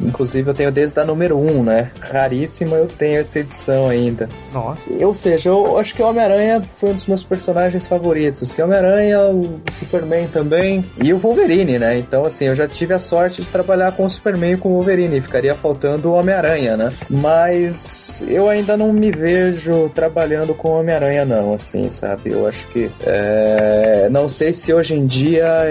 Inclusive 0.00 0.50
eu 0.50 0.54
tenho 0.54 0.70
desde 0.70 0.98
a 1.00 1.04
número 1.04 1.38
1, 1.38 1.62
né? 1.62 1.90
Raríssima 2.00 2.76
eu 2.76 2.86
tenho 2.86 3.20
essa 3.20 3.38
edição 3.40 3.88
ainda. 3.88 4.28
Nossa. 4.52 4.82
Ou 5.04 5.14
seja, 5.14 5.48
eu 5.48 5.78
acho 5.78 5.94
que 5.94 6.02
o 6.02 6.06
Homem-Aranha 6.06 6.62
foi 6.62 6.90
um 6.90 6.94
dos 6.94 7.06
meus 7.06 7.22
personagens 7.22 7.86
favoritos. 7.86 8.42
Assim, 8.42 8.62
Homem-Aranha, 8.62 9.20
o 9.20 9.60
Superman 9.78 10.28
também. 10.28 10.84
E 11.02 11.12
o 11.12 11.18
Wolverine, 11.18 11.78
né? 11.78 11.98
Então, 11.98 12.24
assim, 12.24 12.46
eu 12.46 12.54
já 12.54 12.68
tive 12.68 12.92
a 12.94 12.98
sorte 12.98 13.42
de 13.42 13.48
trabalhar 13.48 13.92
com 13.92 14.04
o 14.04 14.10
Superman 14.10 14.52
e 14.52 14.56
com 14.56 14.70
o 14.70 14.72
Wolverine. 14.72 15.20
Ficaria 15.20 15.54
faltando 15.54 16.10
o 16.10 16.14
Homem-Aranha, 16.14 16.76
né? 16.76 16.92
Mas 17.08 18.24
eu 18.28 18.48
ainda 18.48 18.76
não 18.76 18.92
me 18.92 19.10
vejo 19.10 19.88
trabalhando 19.94 20.54
com 20.54 20.68
o 20.68 20.80
Homem-Aranha, 20.80 21.24
não, 21.24 21.54
assim, 21.54 21.88
sabe? 21.90 22.30
Eu 22.30 22.46
acho 22.46 22.66
que. 22.68 22.90
é, 23.06 24.08
Não 24.10 24.28
sei 24.28 24.52
se 24.52 24.72
hoje 24.72 24.94
em 24.94 25.06
dia. 25.06 25.64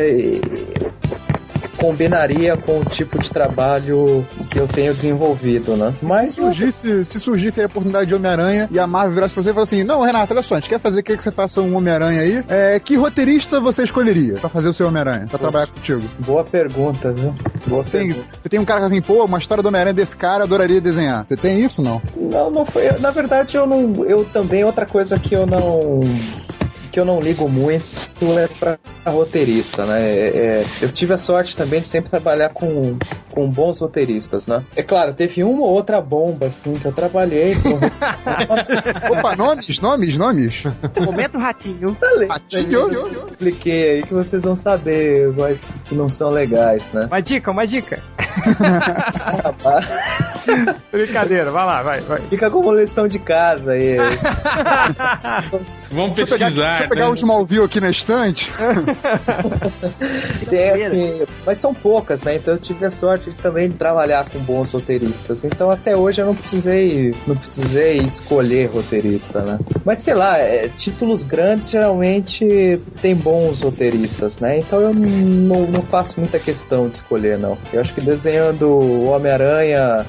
Combinaria 1.77 2.55
com 2.55 2.79
o 2.79 2.85
tipo 2.85 3.19
de 3.19 3.29
trabalho 3.29 4.25
que 4.49 4.57
eu 4.57 4.67
tenho 4.67 4.93
desenvolvido, 4.93 5.75
né? 5.75 5.93
Mas 6.01 6.29
se 6.29 6.35
surgisse, 6.35 7.03
se 7.05 7.19
surgisse 7.19 7.59
aí 7.59 7.65
a 7.65 7.67
oportunidade 7.67 8.05
de 8.07 8.15
Homem-Aranha 8.15 8.69
e 8.71 8.79
a 8.79 8.87
Marvel 8.87 9.13
virasse 9.13 9.33
pra 9.33 9.43
você 9.43 9.49
e 9.49 9.53
falasse 9.53 9.75
assim: 9.75 9.83
Não, 9.83 10.01
Renato, 10.01 10.33
olha 10.33 10.41
só, 10.43 10.55
a 10.55 10.59
gente 10.59 10.69
quer 10.69 10.79
fazer 10.79 11.03
que 11.03 11.17
que 11.17 11.23
você 11.23 11.31
faça 11.31 11.59
um 11.61 11.75
Homem-Aranha 11.75 12.21
aí. 12.21 12.43
É, 12.47 12.79
que 12.79 12.95
roteirista 12.95 13.59
você 13.59 13.83
escolheria 13.83 14.35
pra 14.35 14.49
fazer 14.49 14.69
o 14.69 14.73
seu 14.73 14.87
Homem-Aranha, 14.87 15.25
pra 15.29 15.37
trabalhar 15.37 15.67
contigo? 15.67 16.03
boa 16.19 16.43
pergunta, 16.43 17.11
viu? 17.11 17.35
Boa 17.67 17.83
Você 17.83 17.91
tem, 17.91 18.07
pergunta. 18.07 18.27
você 18.39 18.49
tem 18.49 18.59
um 18.59 18.65
cara 18.65 18.79
que 18.81 18.85
assim, 18.87 19.01
pô, 19.01 19.25
uma 19.25 19.37
história 19.37 19.61
do 19.61 19.67
Homem-Aranha 19.67 19.93
desse 19.93 20.15
cara, 20.15 20.39
eu 20.39 20.43
adoraria 20.45 20.79
desenhar. 20.79 21.25
Você 21.27 21.35
tem 21.35 21.59
isso 21.59 21.81
não? 21.81 22.01
Não, 22.15 22.49
não 22.49 22.65
foi. 22.65 22.89
Na 22.99 23.11
verdade, 23.11 23.57
eu 23.57 23.65
não. 23.65 24.05
Eu 24.05 24.23
também, 24.23 24.63
outra 24.63 24.85
coisa 24.85 25.19
que 25.19 25.35
eu 25.35 25.45
não. 25.45 25.99
Que 26.93 26.99
eu 26.99 27.05
não 27.05 27.19
ligo 27.19 27.49
muito 27.49 27.83
é 28.37 28.47
pra 28.47 28.77
roteirista, 29.05 29.83
né? 29.83 30.11
É- 30.11 30.37
é, 30.37 30.65
eu 30.79 30.91
tive 30.91 31.11
a 31.13 31.17
sorte 31.17 31.57
também 31.57 31.81
de 31.81 31.87
sempre 31.87 32.11
trabalhar 32.11 32.49
com, 32.49 32.97
com 33.31 33.49
bons 33.49 33.79
roteiristas, 33.79 34.45
né? 34.45 34.63
É 34.75 34.83
claro, 34.83 35.11
teve 35.13 35.43
uma 35.43 35.63
ou 35.63 35.71
outra 35.71 35.99
bomba, 35.99 36.45
assim, 36.47 36.75
que 36.75 36.85
eu 36.85 36.91
trabalhei 36.91 37.55
com 37.55 37.73
Opa, 39.11 39.35
nomes, 39.35 39.79
nomes, 39.81 40.17
nomes. 40.17 40.63
Momento 41.03 41.39
ratinho. 41.39 41.97
Ratinho. 42.29 43.27
expliquei 43.31 43.89
aí 43.89 44.03
que 44.03 44.13
vocês 44.13 44.43
vão 44.43 44.55
saber 44.55 45.33
quais 45.33 45.65
que 45.85 45.95
não 45.95 46.07
são 46.07 46.29
legais, 46.29 46.91
né? 46.93 47.07
Uma 47.07 47.21
dica, 47.21 47.49
uma 47.49 47.65
dica. 47.65 47.99
Brincadeira, 50.91 51.51
vai 51.51 51.65
lá, 51.65 51.81
vai, 51.81 52.01
vai. 52.01 52.21
Fica 52.21 52.49
como 52.49 52.71
lição 52.73 53.07
de 53.07 53.19
casa 53.19 53.71
aí. 53.71 53.97
Vamos 55.91 56.15
Deixa 56.15 56.21
eu 56.21 56.27
pegar, 56.27 56.45
pesquisar. 56.47 56.67
deixa 56.69 56.83
eu 56.83 56.89
pegar 56.89 57.09
né? 57.09 57.13
Smallville 57.13 57.65
aqui 57.65 57.79
na 57.79 57.89
estante. 57.89 58.51
Tem, 60.49 60.85
assim, 60.85 61.21
mas 61.45 61.57
são 61.57 61.73
poucas, 61.73 62.23
né? 62.23 62.35
Então 62.35 62.53
eu 62.55 62.59
tive 62.59 62.85
a 62.85 62.91
sorte 62.91 63.29
de 63.29 63.35
também 63.35 63.69
trabalhar 63.71 64.25
com 64.25 64.39
bons 64.39 64.71
roteiristas. 64.71 65.43
Então 65.43 65.69
até 65.69 65.95
hoje 65.95 66.21
eu 66.21 66.25
não 66.25 66.35
precisei, 66.35 67.13
não 67.27 67.35
precisei 67.35 67.97
escolher 67.97 68.69
roteirista, 68.69 69.41
né? 69.41 69.59
Mas 69.85 70.01
sei 70.01 70.13
lá, 70.13 70.37
é, 70.37 70.69
títulos 70.77 71.23
grandes 71.23 71.69
geralmente 71.69 72.79
tem 73.01 73.15
bons 73.15 73.61
roteiristas, 73.61 74.39
né? 74.39 74.59
Então 74.59 74.79
eu 74.81 74.93
não, 74.93 75.67
não 75.67 75.81
faço 75.81 76.19
muita 76.19 76.39
questão 76.39 76.87
de 76.87 76.95
escolher, 76.95 77.37
não. 77.37 77.57
Eu 77.71 77.81
acho 77.81 77.93
que 77.93 78.01
desenhando 78.01 78.67
o 78.67 79.05
Homem-Aranha 79.05 80.05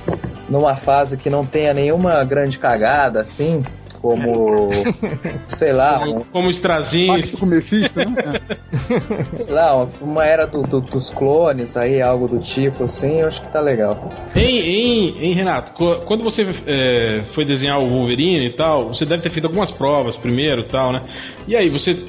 numa 0.48 0.76
fase 0.76 1.16
que 1.16 1.28
não 1.30 1.44
tenha 1.44 1.72
nenhuma 1.74 2.22
grande 2.24 2.58
cagada, 2.58 3.20
assim, 3.20 3.62
como, 4.00 4.68
sei 5.48 5.72
lá, 5.72 6.00
um, 6.00 6.12
Como, 6.12 6.24
como 6.26 6.50
Strazinho. 6.50 7.14
Pacto 7.22 7.38
com 7.38 7.46
o 7.46 7.48
Mephisto, 7.48 8.00
né? 8.00 8.14
É. 9.18 9.22
sei 9.22 9.46
lá, 9.46 9.74
uma, 10.00 10.26
era 10.26 10.46
do- 10.46 10.62
do- 10.62 10.80
dos 10.80 11.08
clones 11.08 11.74
aí, 11.76 12.02
algo 12.02 12.28
do 12.28 12.38
tipo, 12.38 12.84
assim, 12.84 13.20
eu 13.20 13.28
acho 13.28 13.40
que 13.40 13.48
tá 13.48 13.60
legal. 13.60 14.10
Hein, 14.36 14.58
hein, 14.58 15.16
hein, 15.20 15.32
Renato, 15.32 15.72
quando 16.04 16.22
você 16.22 16.42
é, 16.66 17.24
foi 17.34 17.44
desenhar 17.46 17.78
o 17.78 17.86
Wolverine 17.86 18.46
e 18.48 18.56
tal, 18.56 18.88
você 18.88 19.06
deve 19.06 19.22
ter 19.22 19.30
feito 19.30 19.46
algumas 19.46 19.70
provas 19.70 20.16
primeiro 20.16 20.60
e 20.62 20.64
tal, 20.66 20.92
né? 20.92 21.02
E 21.48 21.56
aí, 21.56 21.70
você 21.70 22.04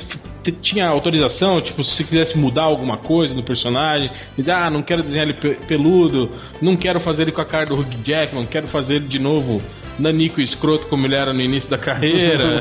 tinha 0.51 0.87
autorização, 0.87 1.59
tipo, 1.61 1.83
se 1.83 2.03
quisesse 2.03 2.37
mudar 2.37 2.63
alguma 2.63 2.97
coisa 2.97 3.33
do 3.33 3.43
personagem, 3.43 4.09
dizer, 4.37 4.51
ah, 4.51 4.69
não 4.69 4.81
quero 4.83 5.03
desenhar 5.03 5.27
ele 5.27 5.37
pe- 5.39 5.57
peludo, 5.67 6.29
não 6.61 6.75
quero 6.75 6.99
fazer 6.99 7.23
ele 7.23 7.31
com 7.31 7.41
a 7.41 7.45
cara 7.45 7.65
do 7.65 7.75
Hugh 7.79 7.87
Jackman, 8.05 8.45
quero 8.45 8.67
fazer 8.67 8.95
ele 8.95 9.07
de 9.07 9.19
novo 9.19 9.61
nanico 9.99 10.41
escroto 10.41 10.85
como 10.87 11.05
ele 11.07 11.15
era 11.15 11.33
no 11.33 11.41
início 11.41 11.69
da 11.69 11.77
carreira. 11.77 12.59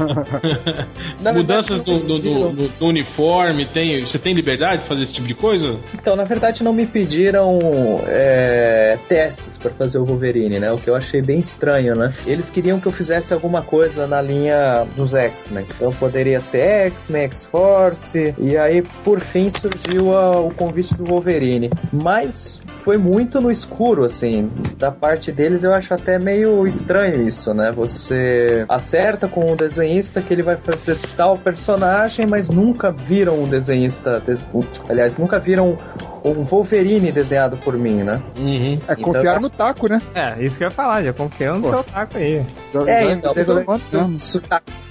Na 1.21 1.33
Mudanças 1.33 1.83
do, 1.83 1.99
do- 1.99 2.19
do- 2.19 2.31
não 2.31 2.55
do- 2.55 2.69
do 2.79 2.87
uniforme, 2.87 3.67
tem, 3.67 4.01
você 4.03 4.19
tem 4.19 4.35
liberdade 4.35 4.83
de 4.83 4.89
fazer 4.89 5.03
esse 5.05 5.13
tipo 5.13 5.27
de 5.27 5.35
coisa? 5.35 5.77
Então, 5.95 6.15
na 6.17 6.25
verdade, 6.25 6.63
não 6.63 6.73
me 6.73 6.87
pediram 6.87 7.59
é, 8.07 8.99
testes 9.09 9.57
pra 9.59 9.71
fazer 9.71 9.99
o 9.99 10.05
Wolverine, 10.05 10.59
né? 10.61 10.71
O 10.73 10.79
que 10.79 10.89
eu 10.89 10.95
achei 10.95 11.21
bem 11.23 11.39
estranho, 11.39 11.95
né? 11.95 12.13
Eles 12.27 12.51
queriam 12.51 12.79
que 12.81 12.87
eu 12.87 12.93
fizesse 12.93 13.33
alguma 13.33 13.63
coisa 13.63 14.07
na 14.07 14.21
linha 14.21 14.87
dos 14.97 15.15
X-Men. 15.15 15.67
Então, 15.77 15.93
poderia 15.93 16.41
ser 16.41 16.87
X-Men, 16.89 17.25
X-Force. 17.25 18.35
E 18.39 18.57
aí, 18.57 18.83
por 19.03 19.21
fim, 19.21 19.51
surgiu 19.51 20.17
a- 20.17 20.41
o 20.41 20.51
convite 20.53 20.95
do 20.95 21.05
Wolverine. 21.05 21.71
Mas 21.93 22.61
foi 22.77 22.99
muito 22.99 23.41
no 23.41 23.51
escuro, 23.51 24.05
assim. 24.05 24.51
Da 24.79 24.91
parte 24.91 25.33
deles, 25.33 25.65
eu 25.65 25.73
acho 25.73 25.93
até 25.95 26.19
meio 26.19 26.67
estranho 26.67 27.24
isso, 27.27 27.53
né? 27.55 27.73
Você 27.73 28.65
acerta 28.69 29.27
com 29.29 29.53
o 29.53 29.57
desenhista 29.57 30.21
que 30.23 30.33
ele 30.33 30.43
vai 30.43 30.57
fazer 30.57 30.99
tal 31.17 31.37
personagem, 31.37 32.27
mas 32.27 32.51
nunca 32.51 32.91
viram 32.91 33.43
um 33.43 33.49
desenhista. 33.49 34.21
des- 34.21 34.47
Aliás, 34.89 35.19
nunca 35.19 35.39
viram 35.39 35.77
um 36.25 36.45
Wolverine 36.45 37.13
desenhado 37.13 37.57
por 37.59 37.75
mim, 37.77 38.03
né? 38.03 38.21
Uhum. 38.39 38.79
É, 38.89 38.93
Então, 38.93 39.05
confiaram 39.05 39.39
eu 39.39 39.43
no 39.43 39.51
taco, 39.51 39.89
né? 39.89 40.01
É, 40.15 40.43
isso 40.43 40.57
que 40.59 40.65
eu 40.65 40.69
ia 40.69 40.75
falar, 40.75 41.03
já 41.03 41.13
confiando 41.13 41.61
no 41.61 41.71
seu 41.71 41.85
taco 41.85 42.17
aí. 42.17 42.43
Já, 42.73 42.81
É, 42.83 43.05
já- 43.05 43.11
então, 43.13 43.35
pelo 43.35 43.65
quanto 43.65 43.83
tempo? 43.91 44.15
isso 44.17 44.41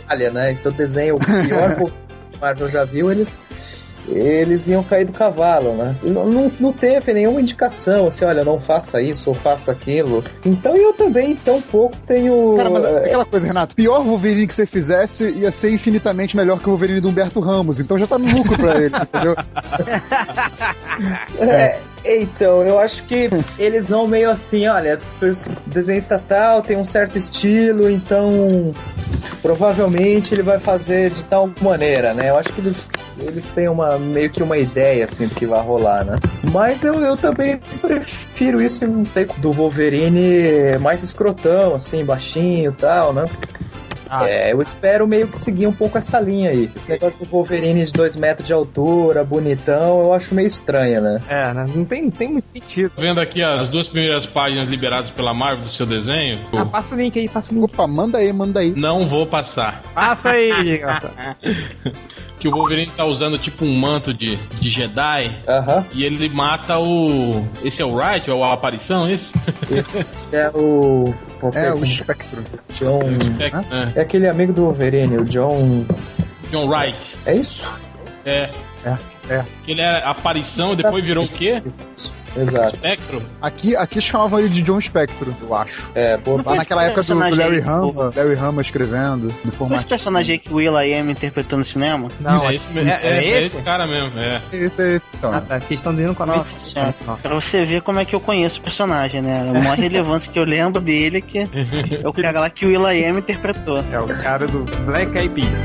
falha, 0.08 0.32
né? 0.32 0.52
E 0.52 0.56
se 0.56 0.68
eu 0.68 0.72
desenho 0.72 1.16
o 1.16 1.20
pior 1.20 1.76
Wolverine 1.78 1.92
que 2.32 2.38
a 2.38 2.40
Marvel 2.42 2.70
já 2.70 2.84
viu, 2.86 3.12
eles. 3.12 3.44
Eles 4.08 4.68
iam 4.68 4.84
cair 4.84 5.06
do 5.06 5.14
cavalo, 5.14 5.74
né? 5.74 5.96
E 6.04 6.10
Não, 6.10 6.26
não, 6.26 6.52
não 6.60 6.74
teve 6.74 7.14
nenhuma 7.14 7.40
indicação, 7.40 8.08
assim, 8.08 8.26
olha, 8.26 8.44
não 8.44 8.60
faça 8.60 9.02
isso 9.02 9.30
ou 9.30 9.36
faça 9.36 9.72
aquilo. 9.72 10.24
Então 10.46 10.76
eu 10.76 10.94
também, 10.94 11.36
tão 11.36 11.62
pouco, 11.62 11.96
tenho. 12.06 12.56
Cara, 12.58 12.70
mas 12.70 12.84
é, 12.84 12.98
aquela 12.98 13.26
coisa, 13.26 13.48
Renato, 13.48 13.76
pior 13.76 14.04
Wolverine 14.04 14.48
que 14.48 14.54
você 14.54 14.66
fizesse 14.66 15.30
ia 15.30 15.52
ser 15.52 15.72
infinitamente 15.72 16.36
melhor 16.36 16.60
que 16.60 16.68
o 16.68 16.72
Wolverine 16.72 17.00
do 17.00 17.10
Humberto 17.10 17.40
Ramos, 17.40 17.80
então 17.80 17.98
já 17.98 18.08
tá 18.08 18.18
no 18.18 18.28
lucro 18.36 18.58
pra 18.58 18.82
eles, 18.82 19.02
entendeu? 19.02 19.36
É, 21.40 21.80
então, 22.06 22.64
eu 22.64 22.80
acho 22.80 23.04
que 23.04 23.30
eles 23.58 23.90
vão 23.90 24.08
meio 24.08 24.30
assim, 24.30 24.68
olha, 24.68 25.00
desenho 25.66 25.98
estatal 25.98 26.62
tem 26.62 26.78
um 26.78 26.84
certo 26.84 27.18
estilo, 27.18 27.90
então 27.90 28.74
provavelmente 29.42 30.34
ele 30.34 30.42
vai 30.42 30.60
fazer 30.60 31.12
de 31.12 31.24
tal 31.26 31.50
maneira, 31.62 32.14
né? 32.14 32.30
Eu 32.30 32.38
acho 32.38 32.52
que 32.54 32.62
eles, 32.62 32.90
eles 33.20 33.52
têm 33.52 33.68
uma 33.68 33.98
meio 34.00 34.30
que 34.30 34.42
uma 34.42 34.58
ideia 34.58 35.06
assim 35.06 35.28
do 35.28 35.36
que 35.36 35.46
vai 35.46 35.62
rolar, 35.62 36.06
né? 36.06 36.18
Mas 36.52 36.84
eu, 36.84 37.00
eu 37.02 37.18
também 37.18 37.60
prefiro 37.82 38.62
isso 38.62 38.86
um 38.86 39.04
do 39.38 39.52
Wolverine 39.52 40.78
mais 40.80 41.04
escrotão, 41.04 41.76
assim, 41.76 42.06
baixinho 42.06 42.72
e 42.72 42.76
tal, 42.76 43.14
né? 43.14 43.26
Ah. 44.20 44.30
É, 44.30 44.54
eu 44.54 44.62
espero 44.62 45.08
meio 45.08 45.28
que 45.28 45.38
seguir 45.38 45.66
um 45.68 45.72
pouco 45.74 45.98
essa 45.98 46.20
linha 46.20 46.52
aí. 46.52 46.70
Esse 46.76 46.92
negócio 46.92 47.20
do 47.20 47.30
Wolverine 47.30 47.84
de 47.84 47.92
2 47.92 48.16
metros 48.16 48.46
de 48.48 48.54
altura, 48.54 49.24
bonitão, 49.24 50.02
eu 50.04 50.14
acho 50.14 50.36
meio 50.36 50.48
estranho, 50.48 51.02
né? 51.02 51.22
É, 51.28 51.54
né? 51.54 51.66
Não 51.74 51.84
tem, 51.86 52.10
tem 52.12 52.28
muito 52.30 52.48
sentido. 52.48 52.92
Vendo 52.98 53.20
aqui 53.20 53.42
as 53.42 53.70
duas 53.70 53.88
primeiras 53.88 54.26
páginas 54.26 54.68
liberadas 54.68 55.10
pela 55.12 55.34
Marvel 55.34 55.66
do 55.66 55.72
seu 55.72 55.86
desenho, 55.86 56.40
Ah, 56.54 56.66
passa 56.66 56.96
o 56.96 56.98
link 56.98 57.18
aí, 57.18 57.28
passa 57.28 57.52
o 57.52 57.56
link. 57.56 57.64
Opa, 57.66 57.88
manda 57.88 58.18
aí, 58.20 58.32
manda 58.32 58.60
aí. 58.60 58.74
não 58.76 59.08
vou 59.08 59.26
passar. 59.26 59.82
Passa 59.94 60.30
aí. 60.32 60.82
Que 62.44 62.50
o 62.50 62.52
Wolverine 62.52 62.92
tá 62.92 63.06
usando 63.06 63.38
tipo 63.38 63.64
um 63.64 63.74
manto 63.80 64.14
de, 64.14 64.36
de 64.60 64.70
Jedi 64.70 65.32
Aham. 65.48 65.86
e 65.94 66.04
ele 66.04 66.28
mata 66.28 66.78
o. 66.78 67.48
Esse 67.64 67.82
é 67.82 67.86
o 67.86 67.96
Wright, 67.96 68.30
é 68.30 68.34
o 68.34 68.44
aparição, 68.44 69.10
esse? 69.10 69.32
Esse 69.72 70.36
é 70.36 70.50
o. 70.54 71.14
É, 71.54 71.74
o 71.74 71.86
Spectro. 71.86 72.44
John. 72.74 73.00
É, 73.40 73.98
É 73.98 74.02
aquele 74.02 74.28
amigo 74.28 74.52
do 74.52 74.64
Wolverine, 74.64 75.20
o 75.20 75.24
John. 75.24 75.86
John 76.52 76.68
Wright. 76.68 76.98
É 77.26 77.34
isso? 77.34 77.72
É. 78.26 78.50
É, 78.84 78.98
é. 79.30 79.44
Que 79.66 79.72
ele 79.72 79.82
é 79.82 80.04
aparição 80.04 80.74
e 80.74 80.76
depois 80.76 81.04
virou 81.04 81.26
o 81.26 81.30
quê? 81.30 81.62
Exato. 82.36 82.78
Spectro? 82.78 83.22
Aqui, 83.42 83.76
aqui 83.76 84.02
chamavam 84.02 84.40
ele 84.40 84.50
de 84.50 84.64
John 84.64 84.82
Spectro, 84.82 85.36
eu 85.42 85.54
acho. 85.56 85.92
É, 85.94 86.18
pô, 86.18 86.38
Lá 86.44 86.56
naquela 86.56 86.84
época 86.84 87.04
do, 87.04 87.14
do 87.14 87.20
personagem 87.20 87.38
Larry 87.38 87.60
Hama, 87.62 88.12
Larry 88.16 88.36
Hama 88.36 88.62
escrevendo, 88.62 89.26
no 89.26 89.32
Foi 89.32 89.50
esse 89.50 89.58
formato. 89.58 89.88
personagem 89.88 90.34
aí 90.34 90.40
que 90.40 90.52
o 90.52 90.56
Will 90.56 90.76
I 90.80 90.96
Am 90.96 91.12
interpretou 91.12 91.60
no 91.60 91.66
cinema? 91.66 92.08
Não, 92.20 92.50
é, 92.50 92.54
é, 92.54 92.56
esse, 92.56 92.74
mesmo, 92.74 92.90
é, 92.90 92.94
é, 92.94 93.08
é 93.08 93.14
é 93.14 93.38
esse? 93.44 93.56
esse 93.56 93.62
cara 93.66 93.86
mesmo, 93.86 94.20
é. 94.20 94.42
Esse 94.52 94.82
é 94.82 94.96
esse, 94.96 95.10
então. 95.14 95.32
Ah, 95.32 95.42
tá. 95.42 95.60
Vocês 95.60 95.80
estão 95.80 95.94
dizendo 95.94 96.16
com 96.16 96.24
a 96.24 96.26
Nossa. 96.26 96.46
Pra 97.22 97.36
você 97.36 97.66
ver 97.66 97.84
como 97.84 98.00
é 98.00 98.06
que 98.06 98.16
eu 98.16 98.20
conheço 98.20 98.60
o 98.60 98.64
personagem, 98.64 99.22
né? 99.22 99.46
A 99.48 99.54
maior 99.54 99.78
relevância 99.78 100.32
que 100.32 100.40
eu 100.40 100.44
lembro 100.44 100.82
dele 100.82 101.20
é 101.20 101.22
que 101.22 101.40
é 101.40 102.08
o 102.08 102.14
cara 102.14 102.42
lá 102.42 102.50
que 102.50 102.66
o 102.66 102.70
Will 102.70 102.92
I 102.92 103.06
Am 103.06 103.20
interpretou. 103.20 103.78
É 103.92 104.00
o 104.00 104.08
cara 104.08 104.48
do 104.48 104.66
Black 104.86 105.16
Eyed 105.16 105.30
Peas. 105.30 105.62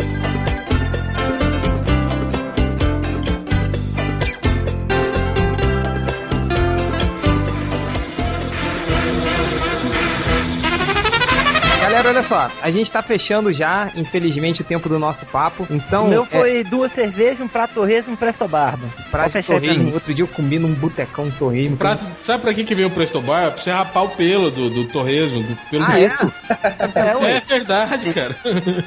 Galera, 12.08 12.20
olha 12.20 12.22
só, 12.22 12.50
a 12.62 12.70
gente 12.70 12.90
tá 12.90 13.02
fechando 13.02 13.52
já, 13.52 13.90
infelizmente, 13.94 14.62
o 14.62 14.64
tempo 14.64 14.88
do 14.88 14.98
nosso 14.98 15.26
papo. 15.26 15.66
Então, 15.70 16.06
o 16.06 16.08
meu 16.08 16.22
é, 16.22 16.26
foi 16.26 16.64
duas 16.64 16.90
cervejas, 16.92 17.40
um 17.40 17.48
prato 17.48 17.74
torresmo 17.74 18.12
e 18.12 18.14
um 18.14 18.16
presto 18.16 18.48
barba. 18.48 18.88
pra 19.10 19.22
Pode 19.24 19.32
fechar 19.34 19.54
aí 19.54 19.60
pra 19.60 19.68
torresmo, 19.68 19.94
outro 19.94 20.14
dia 20.14 20.22
eu 20.24 20.28
comi 20.28 20.58
num 20.58 20.72
botecão 20.72 21.30
torresmo. 21.32 21.76
Pra- 21.76 21.98
sabe 22.24 22.42
pra 22.42 22.54
que, 22.54 22.64
que 22.64 22.74
veio 22.74 22.88
o 22.88 22.90
Presto 22.90 23.20
Bar? 23.20 23.52
Pra 23.52 23.62
você 23.62 23.70
rapar 23.70 24.04
o 24.04 24.08
pelo 24.10 24.50
do, 24.50 24.70
do 24.70 24.84
torresmo, 24.86 25.42
do 25.42 25.56
pelo 25.70 25.84
Ah, 25.84 25.88
do- 25.88 25.98
é? 25.98 27.28
É. 27.28 27.36
É 27.38 27.40
verdade, 27.40 28.12
cara. 28.14 28.36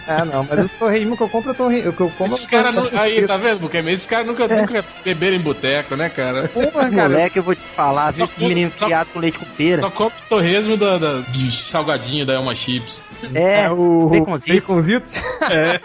Ah, 0.07 0.25
não, 0.25 0.43
mas 0.49 0.65
o 0.65 0.69
torresmo 0.69 1.15
que 1.15 1.23
eu 1.23 1.29
compro, 1.29 1.51
é 1.51 1.53
torresmo, 1.53 1.89
o 1.89 1.93
que 1.93 2.01
eu 2.01 2.09
como... 2.17 2.35
Esses 2.35 2.47
caras 2.47 2.73
nu- 2.73 2.89
Aí, 2.93 3.25
tá 3.27 3.37
vendo, 3.37 3.59
Buquemê? 3.59 3.93
Esses 3.93 4.07
caras 4.07 4.25
nunca, 4.27 4.47
nunca 4.47 4.83
beberam 5.03 5.35
em 5.37 5.39
boteco, 5.39 5.95
né, 5.95 6.09
cara? 6.09 6.47
Porra, 6.47 6.89
cara, 6.89 7.09
Moleque, 7.09 7.37
eu 7.37 7.43
vou 7.43 7.53
te 7.55 7.61
falar, 7.61 8.11
viu? 8.11 8.27
Menino 8.37 8.71
só- 8.77 8.85
criado 8.85 9.07
com 9.13 9.19
leite 9.19 9.37
com 9.37 9.45
pera. 9.45 9.81
Só 9.81 9.89
come 9.91 10.11
torresmo 10.29 10.75
da, 10.77 10.97
da- 10.97 11.19
de 11.21 11.55
salgadinho 11.69 12.25
da 12.25 12.33
Elma 12.33 12.55
Chips. 12.55 12.99
É, 13.33 13.69
o 13.69 14.09
baconzito. 14.09 14.53
baconzitos. 14.59 15.23
É. 15.49 15.79